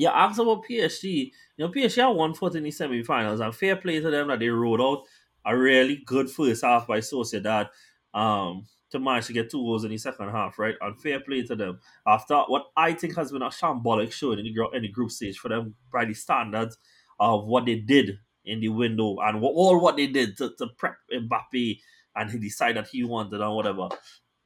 [0.00, 1.32] You ask about PSG.
[1.56, 4.38] You know, PSG are one foot in the semi-finals, and fair play to them that
[4.38, 5.04] they rode out
[5.44, 7.68] a really good first half by Sociedad
[8.14, 10.74] um, to manage to get two goals in the second half, right?
[10.80, 11.80] And fair play to them.
[12.06, 15.38] After what I think has been a shambolic show in the, in the group stage
[15.38, 16.76] for them by the standards
[17.20, 20.68] of what they did in the window and what, all what they did to, to
[20.76, 21.80] prep Mbappe
[22.16, 23.88] and he decided that he wanted and whatever.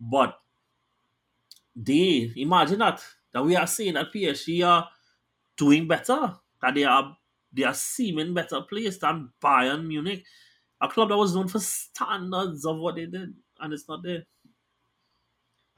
[0.00, 0.38] But
[1.74, 4.88] they imagine that that we are seeing that PSG are
[5.57, 7.16] doing better, that they are
[7.53, 10.24] they are seeming better placed than Bayern Munich,
[10.80, 14.24] a club that was known for standards of what they did, and it's not there.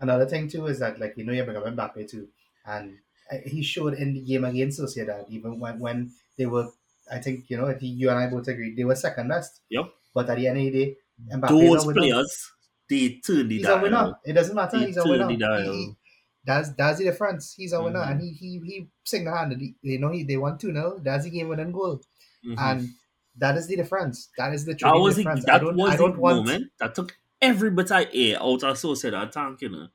[0.01, 2.29] Another thing too is that like you know you bring up Mbappe too,
[2.67, 2.99] and
[3.31, 6.69] uh, he showed in the game against Sociedad even when when they were
[7.11, 9.61] I think you know I think you and I both agree they were second best.
[9.71, 9.93] Yep.
[10.13, 10.97] But at the end of the day,
[11.33, 12.53] Mbappe Those players,
[12.91, 13.79] they turn the He's dial.
[13.79, 14.15] a winner.
[14.25, 14.79] It doesn't matter.
[14.79, 15.27] They He's a winner.
[15.27, 15.73] the He- dial.
[15.73, 15.97] he-
[16.45, 17.55] that's that's the difference.
[17.57, 18.11] He's a winner, Mhm.
[18.11, 19.63] and he he he single handed.
[19.83, 22.01] You know he they won two 0 That's the game winning goal,
[22.47, 22.59] Mhm.
[22.59, 22.89] and
[23.39, 24.31] that is the difference.
[24.37, 25.45] That is the that was the, difference.
[25.49, 28.37] I that don't was I the don't want moment that took every bit of air
[28.43, 29.89] out of Sociedad tank, you know.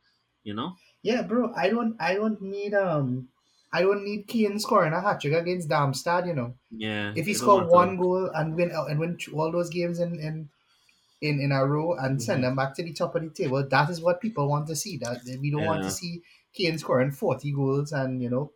[0.44, 0.76] You know?
[1.04, 1.54] Yeah, bro.
[1.56, 1.96] I don't.
[2.00, 2.74] I don't need.
[2.74, 3.30] Um.
[3.72, 6.26] I don't need Kane scoring a hat trick against Darmstadt.
[6.26, 7.14] You know, Yeah.
[7.16, 7.76] if he it don't scored matter.
[7.76, 10.50] one goal and win and win all those games in in
[11.22, 12.48] in, in a row and send Mhm.
[12.48, 14.98] them back to the top of the table, that is what people want to see.
[14.98, 16.24] That we don't want to see
[16.54, 18.52] Kane scoring forty goals and you know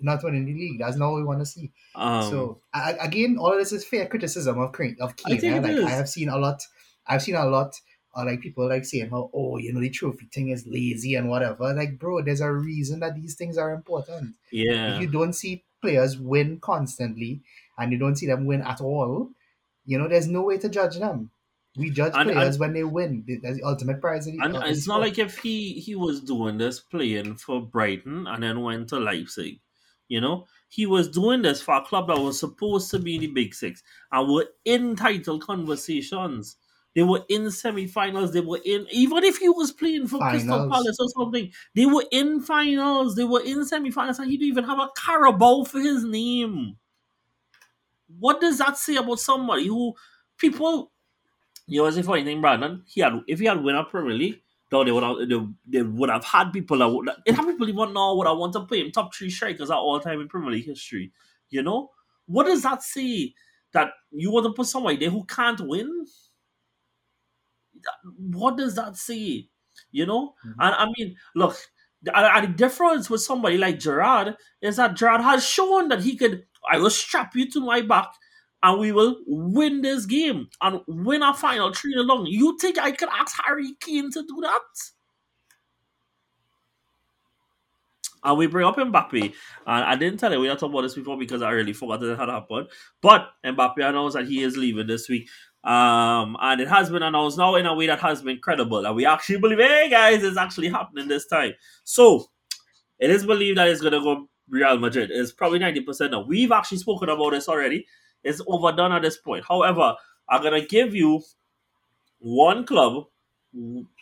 [0.00, 0.78] not winning the league.
[0.80, 1.70] That's not what we want to see.
[1.94, 4.96] um, so I, I- again, all of this is fair criticism of Kane.
[5.00, 5.40] Of Kane.
[5.40, 5.60] think eh?
[5.82, 5.86] Like.
[5.86, 6.62] I have seen a lot.
[7.06, 7.74] I've seen a lot.
[8.16, 11.28] Or like people like saying how oh you know the trophy thing is lazy and
[11.28, 11.74] whatever.
[11.74, 14.36] Like bro, there's a reason that these things are important.
[14.52, 14.94] yeah.
[14.94, 17.42] If you don't see players win constantly
[17.76, 19.30] and you don't see them win at all,
[19.84, 21.30] you know there's no way to judge them.
[21.76, 23.24] We judge And- players and- when they win.
[23.42, 24.26] That's the ultimate prize.
[24.26, 28.26] The, And the it's not like if he he was doing this playing for Brighton
[28.26, 29.60] and then went to Leipzig.
[30.08, 33.22] You know, he was doing this for a club that was supposed to be in
[33.22, 36.56] the Big Six and were in title conversations.
[36.94, 38.32] They were in semi-finals.
[38.32, 41.50] They were in even if he was playing for Crystal Palace or something.
[41.74, 43.16] They were in finals.
[43.16, 46.76] They were in semi-finals, and he didn't even have a Carabao for his name.
[48.20, 49.94] What does that say about somebody who
[50.38, 50.92] people?
[51.66, 54.40] You know, as if anything, Brandon, he had if he had won a Premier League,
[54.70, 55.46] though they would have they,
[55.78, 58.52] they would have had people that would it have people even now would have want
[58.54, 61.12] to play him top three strikers at all time in Premier League history.
[61.50, 61.90] You know,
[62.26, 63.34] what does that say?
[63.72, 66.06] That you want to put somebody there who can't win?
[68.18, 69.48] What does that say?
[69.90, 70.54] You know, Mhm.
[70.60, 71.56] and I mean, look,
[72.02, 76.16] the, and the difference with somebody like Gerrard is that Gerrard has shown that he
[76.16, 76.46] could.
[76.70, 78.12] I will strap you to my back
[78.64, 82.26] and we will win this game and win a final 3 along.
[82.26, 84.60] You think I could ask Harry Kane to do that?
[88.24, 89.34] And we bring up Mbappe, and
[89.84, 92.12] I didn't tell you we not talked about this before because I really forgot that
[92.12, 92.68] it had happened.
[93.02, 95.28] But Mbappe announced that he is leaving this week.
[95.62, 98.96] Um, and it has been announced now in a way that has been credible, and
[98.96, 101.52] we actually believe, hey guys, it's actually happening this time.
[101.84, 102.30] So
[102.98, 105.10] it is believed that it's gonna go Real Madrid.
[105.10, 106.22] It's probably ninety percent now.
[106.22, 107.86] We've actually spoken about this already.
[108.24, 109.44] It's overdone at this point.
[109.46, 109.94] However,
[110.28, 111.22] I'm gonna give you
[112.18, 113.04] one club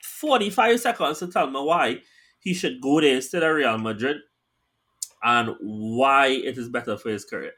[0.02, 1.98] forty-five seconds to tell me why
[2.40, 4.16] he should go there instead of Real Madrid,
[5.22, 7.52] and why it is better for his career.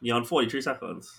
[0.00, 1.12] You're on 43 seconds.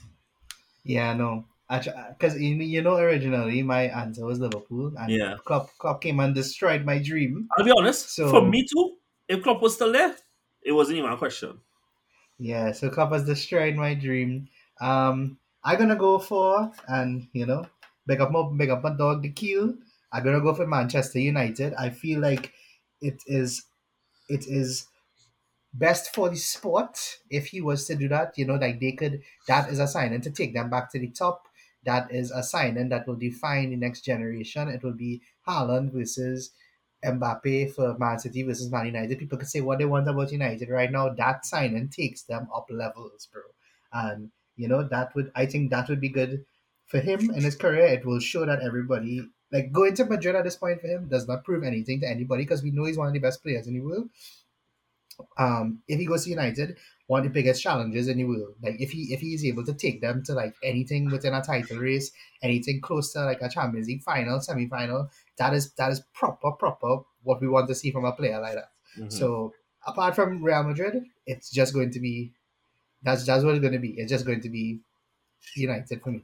[0.83, 1.45] Yeah, no.
[1.69, 5.35] Because you, you know, originally my answer was Liverpool, and Yeah.
[5.45, 7.47] Klopp, Klopp came and destroyed my dream.
[7.57, 8.97] I'll be honest, So- for me too,
[9.29, 10.15] if Klopp was still there,
[10.61, 11.61] it wasn't even a question.
[12.43, 14.49] Yeah, so Klopp has destroyed my dream.
[14.81, 17.65] Um, I'm gonna go for and you know,
[18.05, 19.75] big up my big up my dog the Keel.
[20.11, 21.73] I'm gonna go for Manchester United.
[21.75, 22.53] I feel like
[23.01, 23.63] it is
[24.29, 24.87] it is
[25.73, 28.37] best for the sport if he was to do that.
[28.37, 30.99] You know, like they could that is a sign and to take them back to
[30.99, 31.47] the top.
[31.85, 34.69] That is a sign and that will define the next generation.
[34.69, 36.51] It will be Haaland versus
[37.03, 39.19] Mbappe for Man City versus Man United.
[39.19, 41.09] People can say what they want about United right now.
[41.09, 43.41] That signing takes them up levels, bro.
[43.91, 46.45] And you know that would I think that would be good
[46.85, 47.85] for him in his career.
[47.85, 49.21] It will show that everybody
[49.51, 52.43] like going to Madrid at this point for him does not prove anything to anybody
[52.43, 54.09] because we know he's one of the best players in the world.
[55.37, 58.55] Um, if he goes to United, one of the biggest challenges in the world.
[58.61, 61.43] Like if he if he is able to take them to like anything within a
[61.43, 62.11] title race,
[62.41, 66.51] anything close to like a Champions League final, semi final, that is that is proper
[66.51, 68.71] proper what we want to see from a player like that.
[68.97, 69.11] Mhm.
[69.11, 69.53] So
[69.85, 72.31] apart from Real Madrid, it's just going to be
[73.01, 73.91] that's that's what it's going to be.
[73.97, 74.79] It's just going to be
[75.55, 76.23] United for me.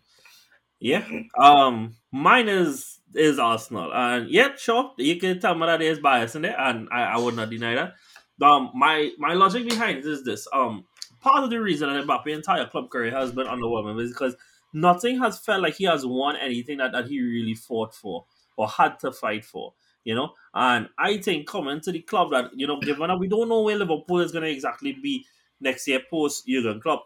[0.79, 1.05] Yeah.
[1.37, 3.93] Um mine is is Arsenal.
[3.93, 4.93] And yeah, sure.
[4.97, 7.75] You can tell me that there's bias in it, and I, I would not deny
[7.75, 7.93] that.
[8.41, 10.47] Um my my logic behind it is this.
[10.53, 10.85] Um
[11.21, 14.35] part of the reason that Mbappe's entire club career has been underwhelming is because
[14.71, 18.25] nothing has felt like he has won anything that, that he really fought for
[18.59, 19.73] or had to fight for.
[20.03, 23.27] You know, and I think coming to the club that, you know, given that we
[23.27, 25.25] don't know where Liverpool is gonna exactly be
[25.59, 27.03] next year post Jurgen Klopp,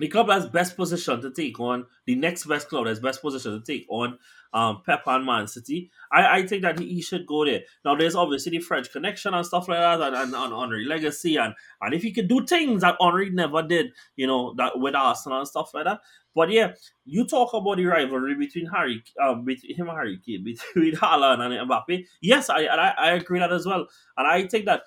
[0.00, 3.52] the club that's best position to take on the next best club that's best position
[3.52, 4.18] to take on
[4.52, 5.90] um, Pep and Man City.
[6.10, 7.60] I, I think that he, he should go there.
[7.84, 11.36] Now, there's obviously the French connection and stuff like that, and, and, and Henry legacy,
[11.36, 14.94] and and if he could do things that Henry never did, you know, that with
[14.94, 16.00] Arsenal and stuff like that.
[16.34, 16.72] But yeah,
[17.04, 20.44] you talk about the rivalry between Harry, um, between him and Harry Kane,
[20.74, 22.04] between Haaland and Mbappe.
[22.20, 23.86] Yes, I, I I agree that as well,
[24.16, 24.82] and I think that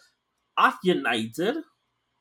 [0.57, 1.57] at United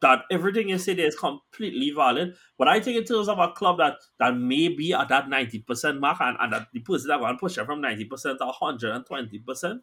[0.03, 2.35] that everything you say there is completely valid.
[2.59, 5.61] But I think in terms of a club that that may be at that ninety
[5.61, 8.47] percent mark and, and that the person that to push it from ninety percent to
[8.47, 9.81] hundred and twenty percent,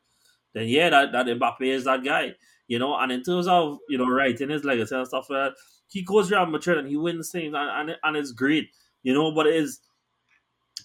[0.54, 2.34] then yeah, that, that Mbappe is that guy.
[2.68, 5.54] You know, and in terms of you know writing his legacy and stuff like that,
[5.88, 8.70] he goes Real Madrid and he wins things and, and, and it's great.
[9.02, 9.80] You know, but it is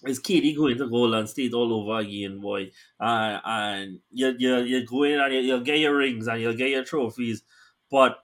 [0.07, 2.71] is KD going to Golden State all over again, boy?
[2.99, 6.55] Uh, and you you you go in and you, you'll get your rings and you'll
[6.55, 7.43] get your trophies,
[7.91, 8.17] but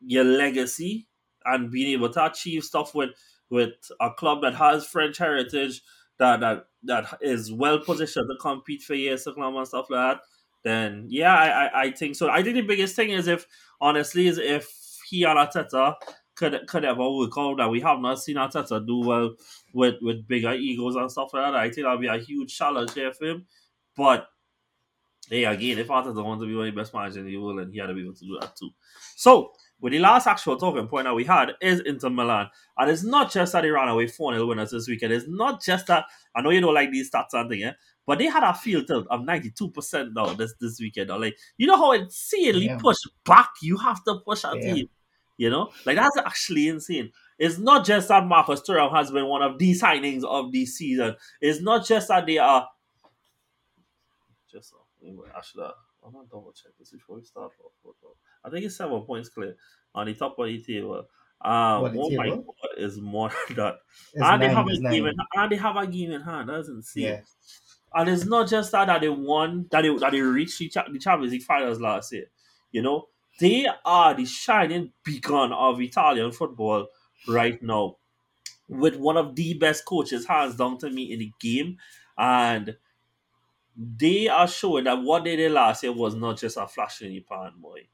[0.00, 1.06] your legacy
[1.44, 3.10] and being able to achieve stuff with
[3.50, 5.82] with a club that has French heritage
[6.18, 10.16] that that that is well positioned to compete for years to come and stuff like
[10.16, 10.22] that,
[10.64, 12.30] then yeah, I, I, I think so.
[12.30, 13.46] I think the biggest thing is if
[13.80, 14.70] honestly is if
[15.08, 15.94] he and Arteta
[16.36, 19.34] could could ever work out that we have not seen Arteta do well
[19.74, 21.54] with with bigger egos and stuff like that.
[21.54, 23.46] I think that'll be a huge challenge there for him.
[23.96, 24.26] But
[25.28, 27.58] hey, again, if Arteta wants to be one of the best managers in the world,
[27.58, 28.70] then he had to be able to do that too.
[29.16, 32.48] So with the last actual talking point that we had is Inter Milan.
[32.76, 35.12] And it's not just that they ran away 4 0 winners this weekend.
[35.12, 36.04] It's not just that,
[36.34, 37.72] I know you don't like these stats and thing, yeah?
[38.06, 41.10] but they had a field tilt of 92% now this, this weekend.
[41.10, 41.16] Though.
[41.16, 42.78] Like, you know how insanely Yeah.
[42.78, 44.74] push back you have to push a Yeah.
[44.74, 44.90] team?
[45.36, 45.72] You know?
[45.86, 47.12] Like, that's actually insane.
[47.38, 51.16] It's not just that Marcus Thuram has been one of the signings of the season.
[51.40, 52.68] It's not just that they are.
[54.52, 55.72] Just, uh, anyway, I should have.
[56.04, 57.52] I'm gonna double check this before we start.
[57.64, 57.72] off.
[58.44, 59.56] I think it's seven points clear
[59.94, 61.06] on the top of the table.
[61.42, 62.44] Um, What, the oh my table?
[62.46, 63.76] god, is more than that.
[64.14, 66.48] It's and they have a game in and they have a game in hand.
[66.48, 67.02] That's insane.
[67.04, 67.20] Yeah.
[67.92, 70.98] And it's not just that that they won, that they that they reached the, the
[70.98, 72.26] Champions League finals last year.
[72.70, 73.08] You know,
[73.40, 76.88] they are the shining beacon of Italian football
[77.28, 77.96] right now,
[78.68, 81.78] with one of the best coaches hands down to me in the game,
[82.18, 82.76] and
[83.76, 87.10] they are showing that what they did last year was not just a flash in
[87.10, 87.88] the pan, boy.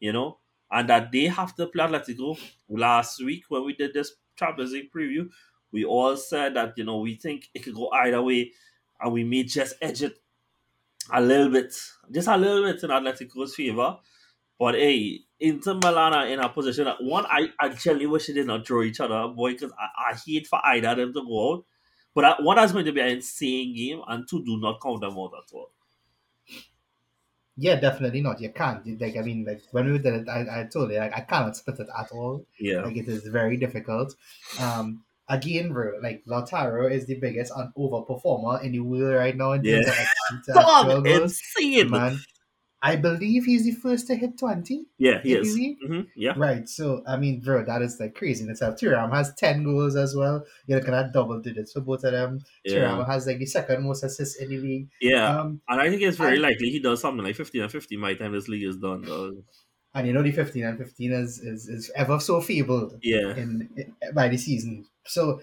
[0.00, 0.38] You know,
[0.70, 4.90] and that they have to play Atletico last week when we did this Champions League
[4.92, 5.28] preview.
[5.72, 8.52] We all said that you know we think it could go either way,
[9.00, 10.18] and we may just edge it
[11.12, 11.74] a little bit,
[12.10, 13.98] just a little bit in Atletico's favor.
[14.58, 18.32] But hey, Inter Milan are in a position that one, I, I genuinely wish they
[18.32, 21.22] did not draw each other, boy, because I, I hate for either of them to
[21.22, 21.64] go out.
[22.14, 25.02] But I, one is going to be an insane game, and two do not count
[25.02, 25.70] them out at all.
[27.56, 28.40] Yeah, definitely not.
[28.40, 28.84] You can't.
[29.00, 31.56] Like I mean, like when we did it, I, I told you like I cannot
[31.56, 32.44] split it at all.
[32.60, 32.82] Yeah.
[32.82, 34.14] Like it is very difficult.
[34.60, 39.52] Um, again, bro, like Lautaro is the biggest un- overperformer in the world right now
[39.52, 40.06] in terms Yeah.
[40.36, 40.52] of to
[41.00, 41.90] Dog, insane.
[41.90, 42.18] Man,
[42.86, 44.86] I believe he's the first to hit twenty.
[44.98, 45.54] Yeah, he is.
[45.54, 45.78] Maybe?
[45.86, 46.34] hmm Yeah.
[46.36, 46.68] Right.
[46.68, 48.76] So I mean, bro, that is like crazy in itself.
[48.80, 50.44] Thuram has ten goals as well.
[50.66, 52.40] You're looking at double digits for both of them.
[52.64, 52.74] Yeah.
[52.90, 54.88] Thuram has like the second most assists in the league.
[55.00, 55.40] Yeah.
[55.40, 58.00] Um, and I think it's very I- likely he does something like 15 and 15
[58.00, 59.02] by the time this league is done.
[59.02, 59.32] Though.
[59.94, 62.92] and you know the fifteen and fifteen is is, is ever so feeble.
[63.02, 63.30] Yeah.
[63.36, 64.84] in, in by the season.
[65.06, 65.40] So,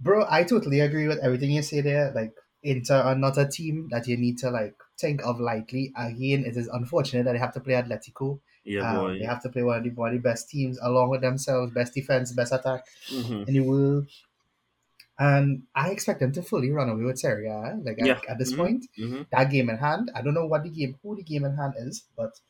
[0.00, 2.12] bro, I totally agree with everything you say there.
[2.14, 2.32] Like,
[2.62, 5.92] Inter are not a team that you need to like think of lightly.
[5.96, 8.40] Again, it is unfortunate that they have to play Atletico.
[8.64, 11.08] Yeah, Um, they have to play one of the one of the best teams along
[11.10, 14.06] with themselves, best defense, best attack hmm in the world.
[15.18, 17.76] And I expect them to fully run away with Serie A.
[17.82, 18.20] Like at- Yeah.
[18.28, 18.56] at, this Mhm.
[18.56, 20.10] point, hmm that game in hand.
[20.14, 22.40] I don't know what the game, who the game in hand is, but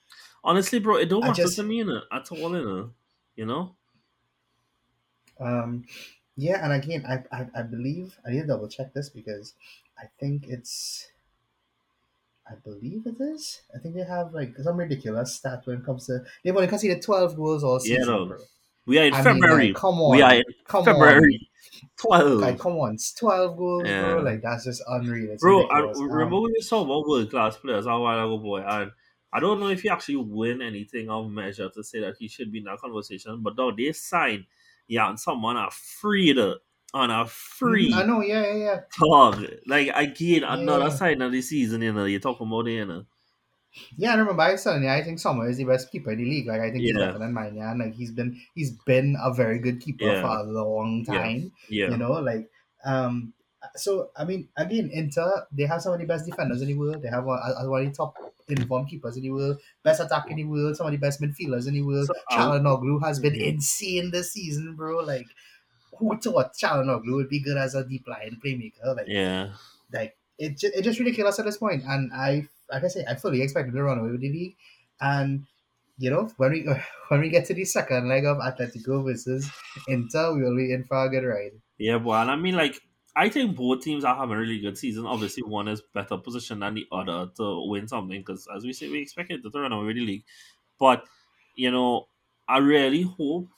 [0.43, 2.91] Honestly, bro, it don't I matter just- to me innit, at all, innit?
[3.37, 3.75] you know?
[5.39, 5.85] Um,
[6.37, 9.55] yeah, and again, I, I I believe I need to double check this because
[9.99, 11.09] I think it's.
[12.51, 13.61] I believe it is.
[13.75, 17.03] I think they have like some ridiculous stat when it comes to they've only conceded
[17.03, 18.27] twelve goals all Yeah, no.
[18.27, 18.39] bro.
[18.87, 19.67] We are in I mean, February.
[19.69, 21.49] like, come on, we are in come February
[21.99, 22.27] 12.
[22.33, 24.03] on, like come on, it's twelve goals, Yeah.
[24.15, 24.23] bro.
[24.23, 25.31] Like that's just unreal.
[25.31, 25.83] It's Bro, I.
[25.83, 28.91] Um, remember we saw about world class players a while ago, boy, and
[29.33, 32.51] I don't know if he actually win anything of measure to say that he should
[32.51, 34.47] be in that conversation, but no, they signed
[34.89, 36.57] yeah, and someone a free to
[36.95, 38.81] on a free I know, yeah, yeah, yeah.
[39.01, 39.45] dog.
[39.67, 40.91] Like again, another Yeah.
[40.91, 43.07] sign of the season, you know, you're talking about it, you know.
[43.97, 46.19] Yeah, I remember I was telling you, I think Sommer is the best keeper in
[46.19, 46.47] the league.
[46.47, 46.97] Like I think he's Yeah.
[46.97, 47.71] better than mine, yeah.
[47.71, 50.21] And like he's been he's been a very good keeper Yeah.
[50.21, 51.53] for a long time.
[51.69, 51.87] Yeah.
[51.87, 52.51] You know, like
[52.85, 53.35] um
[53.77, 57.03] so I mean again, Inter they have some of the best defenders in the world.
[57.03, 57.39] They have one,
[57.71, 58.19] one of the top
[58.49, 61.69] informed keepers in the world, best attack in the world, some of the best midfielders
[61.69, 62.11] in the world.
[62.11, 64.99] So, um, Calhanoglu has been insane this season, bro.
[64.99, 65.27] Like
[66.01, 68.97] who thought Calhanoglu would be good as a deep line playmaker?
[68.97, 69.51] Like yeah.
[69.93, 71.85] like it, just, it's just really killed us at this point.
[71.87, 74.57] And I, like I say, I fully expected to run away with the league.
[75.01, 75.47] And
[75.99, 76.67] you know, when we
[77.09, 79.49] when we get to the second leg of Atletico versus
[79.87, 81.53] Inter, we will be in for a good ride.
[81.79, 82.81] Yeah, well, and I mean, like,
[83.17, 85.07] I think both teams are having a really good season.
[85.07, 88.89] Obviously, one is better positioned than the other to win something because, as we say,
[88.89, 90.25] we expect it to run away with the league.
[90.79, 91.05] But
[91.55, 92.09] you know,
[92.49, 93.49] I really hope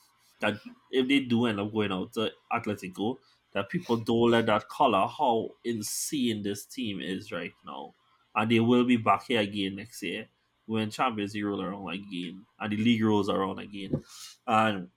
[0.43, 0.59] that
[0.91, 3.17] if they do end up going out to Atletico,
[3.53, 7.93] that people don't let that color how insane this team is right now,
[8.35, 10.27] and they will be back here again next year
[10.65, 14.03] when Champions League roll around again and the league rolls around again,
[14.47, 14.89] and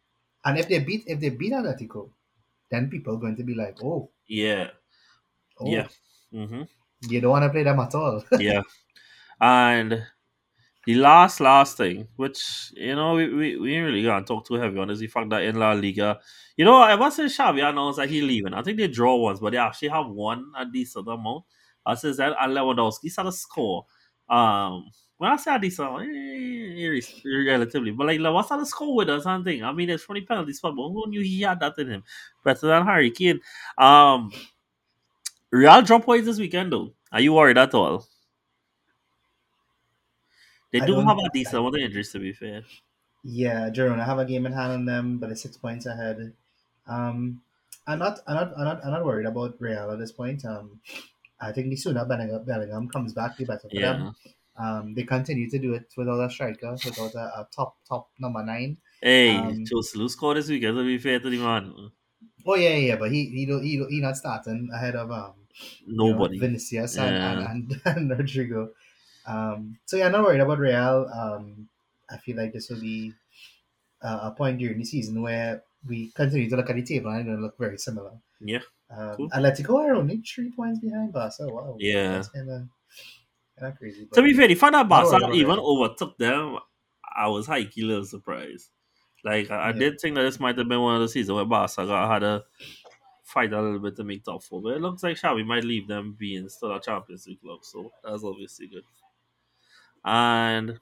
[0.45, 2.11] And if they beat if they beat Atletico,
[2.71, 4.71] then people are going to be like, oh, yeah,
[5.59, 5.89] oh yeah.
[6.33, 6.63] hmm
[7.03, 8.25] you don't want to play them at all.
[8.39, 8.63] yeah.
[9.41, 10.07] And
[10.87, 14.55] the last last thing, which you know we, we, we ain't really gonna talk too
[14.55, 16.19] heavy on is the fact that in La Liga,
[16.57, 19.51] you know, ever since Xavi announced that he's leaving, I think they draw once, but
[19.53, 21.45] they actually have won a decent amount.
[21.85, 23.85] Uh, since then, and Lewandowski started to score.
[24.29, 24.87] Um,
[25.19, 28.97] when I say a decent, amount, eh, irre- relatively, but like Lewandowski started to score
[28.97, 29.65] with us and thing.
[29.65, 32.05] I mean, it's from the penalty but who knew he had that in him?
[32.45, 33.41] Better than Harry Kane.
[33.79, 34.31] Um,
[35.51, 36.95] Real drop points this weekend though.
[37.13, 38.07] Are you worried at all?
[40.71, 42.63] They I do have a decent of injuries, to be fair.
[43.23, 46.35] Yeah, Jerome, I have a game in hand on them, but it's six points ahead.
[46.87, 47.43] Um,
[47.87, 50.45] I'm not, I'm not, I'm not, I'm not worried about Real at this point.
[50.45, 50.81] Um,
[51.41, 54.17] I think the sooner Bellingham, Bellingham comes back, the better for Yeah, them.
[54.57, 58.45] Um, they continue to do it without a striker, without a, a top, top number
[58.45, 58.79] nine.
[59.01, 61.93] Hey, Um, Joselu scored this weekend, to be fair to the man.
[62.47, 65.35] Oh yeah, yeah, but he, he, don't, he, don't- he not starting ahead of um,
[66.01, 66.39] you know, Nobody.
[66.39, 67.23] Vinicius and, Yeah.
[67.23, 68.73] and, and, and Rodrygo.
[69.27, 71.11] Um, so yeah, not worried about Real.
[71.13, 71.69] Um,
[72.11, 73.13] I feel like this will be
[74.03, 77.29] uh, a point during the season where we continue to look at the table and
[77.29, 78.13] it'll look very similar.
[78.41, 78.61] Yeah.
[78.91, 79.31] Um, Cool.
[79.31, 81.49] Atletico are only three points behind Barca.
[81.49, 81.77] Wow.
[81.79, 82.13] Yeah.
[82.13, 84.07] That's kind of crazy.
[84.13, 86.59] To be fair, the fact that Barca worry even overtook them,
[87.17, 88.69] I was high key little surprised.
[89.25, 89.79] Like I, I Yeah.
[89.79, 92.19] did think that this might have been one of the seasons where Barca got, had
[92.21, 92.45] to
[93.25, 95.89] fight a little bit to make top four, but it looks like Xavi might leave
[95.89, 98.85] them being still a Champions League club, so that's obviously good.
[100.07, 100.81] And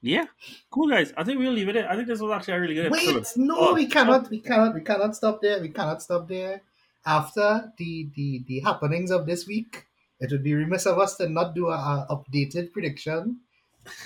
[0.00, 0.24] yeah,
[0.70, 1.12] cool guys.
[1.16, 1.74] I think we'll leave it.
[1.74, 1.88] There.
[1.88, 3.40] I think this was actually a really good Wait, episode.
[3.40, 5.60] no, Oh, we cannot, we cannot, we cannot stop there.
[5.60, 6.62] We cannot stop there.
[7.06, 9.84] After the the the happenings of this week,
[10.20, 13.40] it would be remiss of us to not do a, a updated prediction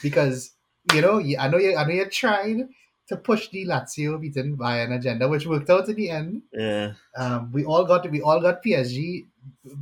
[0.03, 0.53] because
[0.93, 2.69] you know I know you I know you tried
[3.09, 6.43] to push the Lazio beaten by an agenda, which worked out in the end.
[6.53, 6.95] Yeah.
[7.17, 9.27] Um, we all got we all got PSG.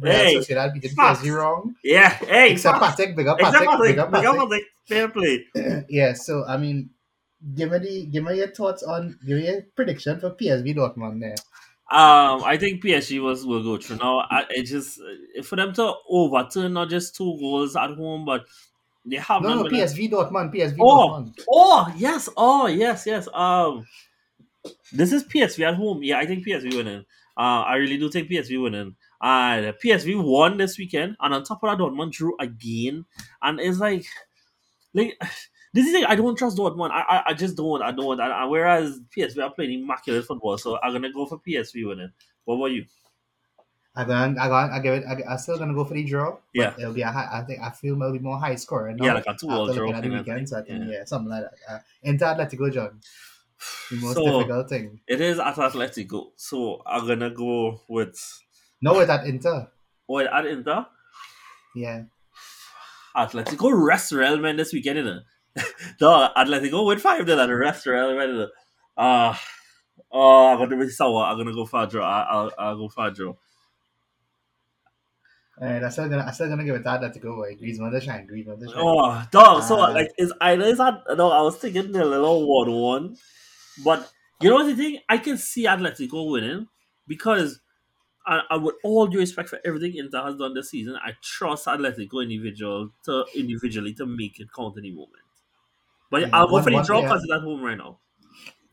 [0.00, 1.20] Real Hey, Sociedad beaten facts.
[1.20, 1.74] PSG wrong.
[1.82, 2.10] Yeah.
[2.10, 2.52] Hey.
[2.52, 3.00] Except facts.
[3.00, 4.60] Patek, big up Except Patek, big up Big up Patek.
[4.88, 5.44] Fair play.
[5.88, 6.90] Yeah, so I mean,
[7.54, 11.20] give me the give me your thoughts on give me your prediction for PSV Dortmund
[11.20, 11.34] there.
[11.90, 14.20] Um, I think PSG was will go through now.
[14.20, 14.98] I, it just
[15.44, 18.46] for them to overturn not just two goals at home, but
[19.04, 21.38] they have No, no, PSV Dortmund, PSV Oh, Dortmund.
[21.48, 23.28] oh yes, oh yes, yes.
[23.32, 23.86] Um,
[24.92, 26.02] this is PSV at home.
[26.02, 27.04] Yeah, I think PSV winning.
[27.36, 28.96] Uh, I really do think PSV winning.
[29.22, 33.04] And PSV won this weekend, and on top of that, Dortmund drew again,
[33.42, 34.04] and it's like,
[34.92, 35.16] like
[35.72, 36.90] this is like, I don't trust Dortmund.
[36.90, 37.82] I, I, I just don't.
[37.82, 38.20] I don't.
[38.20, 42.10] And, and whereas PSV are playing immaculate football, so I'm gonna go for PSV winning.
[42.44, 42.84] What about you?
[43.96, 45.04] I'm gonna, I'm gonna, I give it.
[45.08, 46.32] I, I'm still gonna go for the draw.
[46.32, 46.74] but Yeah.
[46.78, 47.28] it'll be a high.
[47.32, 48.98] I think I feel it'll be more high scoring.
[48.98, 50.48] Yeah, like a two-all draw looking at the kind weekend.
[50.48, 50.90] So I think Yeah.
[50.98, 51.72] yeah, something like that.
[51.72, 53.00] Uh, Inter Atletico, John.
[53.90, 55.00] The most So- difficult thing.
[55.06, 58.20] It is at Atletico, so I'm gonna go with.
[58.82, 59.68] No, with at Inter.
[60.08, 60.86] Oh, at Inter.
[61.74, 62.02] Yeah.
[63.16, 65.20] Atletico rest Real Men this weekend, innit?
[65.98, 68.48] the Atletico win 5 0 at the rest Real Men, innit?
[68.96, 69.40] Ah,
[70.10, 71.24] oh, I'm gonna be sour.
[71.24, 72.04] I'm gonna go for a draw.
[72.04, 73.34] I, I'll, I'll go for a draw.
[75.60, 77.36] Alright, I'm still gonna, I'm still gonna give it to Atletico.
[77.36, 78.76] Boy, Griezmann the shine, Griezmann the shine.
[78.78, 79.62] Oh, dog.
[79.62, 79.92] So, Ah.
[79.92, 83.16] like, it's either is that, no, I was thinking the little 1 1,
[83.84, 84.10] but
[84.40, 84.98] you know what the thing?
[85.08, 86.66] I can see Atletico winning
[87.06, 87.60] because.
[88.26, 90.96] I, I would all due respect for everything Inter has done this season.
[90.96, 95.10] I trust Atletico individual to individually to make it count any moment.
[96.10, 97.98] But Yeah, I'll go for the draw because it's at home right now.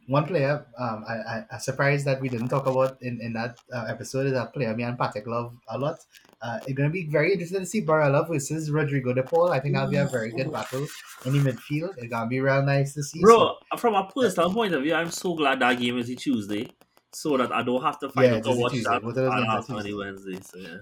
[0.08, 3.60] One player, um, I, I, I'm surprised that we didn't talk about in, in that
[3.74, 6.00] uh, episode is a player me and Patek love a lot.
[6.42, 9.52] Uh, it's gonna be very interesting to see Barella versus Rodrigo de Paul.
[9.52, 10.86] I think that'll be a very good battle
[11.26, 11.94] in the midfield.
[11.98, 13.22] It's gonna be real nice to see.
[13.22, 16.72] Bro, from a personal point of view, I'm so glad that game is a Tuesday,
[17.14, 18.80] so that I don't have to find Yeah, out to watch Tuesday.
[18.84, 19.94] that Both of those games are on Tuesday.
[19.94, 20.42] Wednesday.
[20.42, 20.80] So yeah.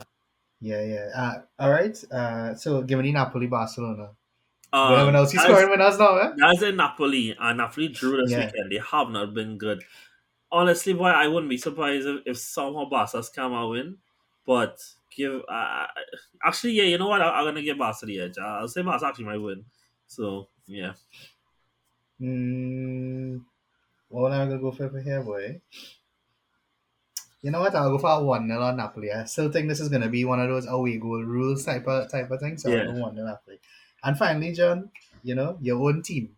[0.62, 1.06] Yeah, yeah.
[1.16, 1.96] Uh, all right.
[2.12, 4.16] Uh, so give me Napoli Barcelona.
[4.72, 6.34] Um, when else he's scoring when else now, eh?
[6.36, 8.38] That's in Napoli, and Napoli drew this Yeah.
[8.38, 8.72] weekend.
[8.72, 9.84] They have not been good.
[10.52, 14.00] Honestly, boy, I wouldn't be surprised if, if somehow Barca's come out win.
[14.46, 14.80] But
[15.16, 15.88] give uh,
[16.46, 17.22] actually, yeah, you know what?
[17.22, 18.38] I, am gonna give Barca the edge.
[18.40, 19.66] I'll say Barca actually might win.
[20.08, 20.94] So yeah,
[22.22, 23.46] Mm,
[24.10, 25.62] what am I gonna go for for here, boy?
[27.41, 27.74] You know what?
[27.76, 29.11] I'll go for a one 0 on Napoli.
[29.11, 32.11] I still think this is gonna be one of those away goal rules type of
[32.11, 32.57] type of thing.
[32.57, 32.82] So Yeah.
[32.82, 33.60] I'll go one 0 Napoli.
[34.03, 34.91] And finally, John,
[35.24, 36.36] you know your own team.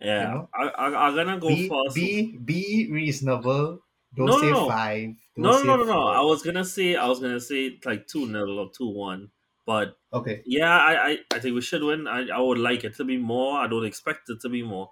[0.00, 0.22] yeah.
[0.22, 0.48] You know?
[0.54, 3.80] I, I, I'm gonna go Be for be be reasonable.
[4.14, 5.16] Don't No, say no, five.
[5.36, 6.08] Don't no, say no, no, no.
[6.08, 9.30] I was gonna say I was gonna say like two 0 or two one,
[9.66, 10.42] but Okay.
[10.46, 12.06] Yeah, I, I, I think we should win.
[12.06, 13.58] I, I would like it to be more.
[13.58, 14.90] I don't expect it to be more.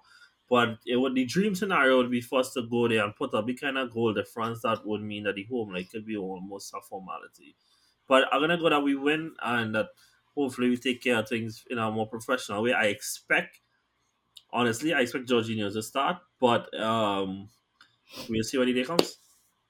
[0.49, 3.33] But it would the dream scenario would be for us to go there and put
[3.33, 6.15] up the kind of goal difference that would mean that the home like could be
[6.15, 7.55] almost a formality.
[8.07, 9.87] But I'm gonna go that we win and that
[10.35, 12.73] hopefully we take care of things in a more professional way.
[12.73, 13.59] I expect
[14.51, 17.49] honestly, I expect Jorginho to start, but um
[18.29, 19.17] we'll see when the day comes.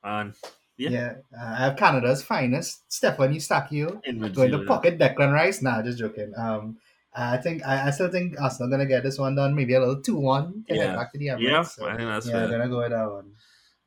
[0.04, 0.34] And
[0.78, 0.90] Yeah.
[0.92, 1.14] Yeah.
[1.34, 4.00] Uh, I have Canada's finest, Stephen Eustaquio.
[4.06, 5.64] in going to pocket Declan Rice.
[5.64, 6.34] Nah, just joking.
[6.38, 6.78] Um,
[7.18, 9.56] I think I, I still think Arsenal gonna get this one done.
[9.56, 10.64] Maybe a little two one.
[10.70, 10.96] to Yeah.
[10.96, 11.42] back to the Emirates.
[11.42, 12.50] Yeah, So, I think that's yeah, fair.
[12.50, 13.32] Gonna go with that one.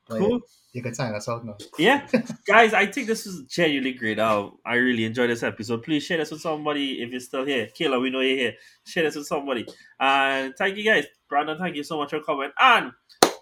[0.08, 0.30] But Cool.
[0.32, 0.38] yeah,
[0.72, 1.56] you can sign us out now.
[1.78, 2.06] yeah
[2.46, 6.18] guys i think this was genuinely great um, i really enjoyed this episode please share
[6.18, 8.52] this with somebody if you're still here kayla we know you're here
[8.86, 9.66] share this with somebody
[9.98, 12.92] and thank you guys brandon thank you so much for coming and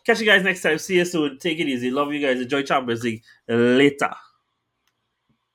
[0.06, 2.62] catch you guys next time see you soon take it easy love you guys enjoy
[2.62, 4.10] champions league later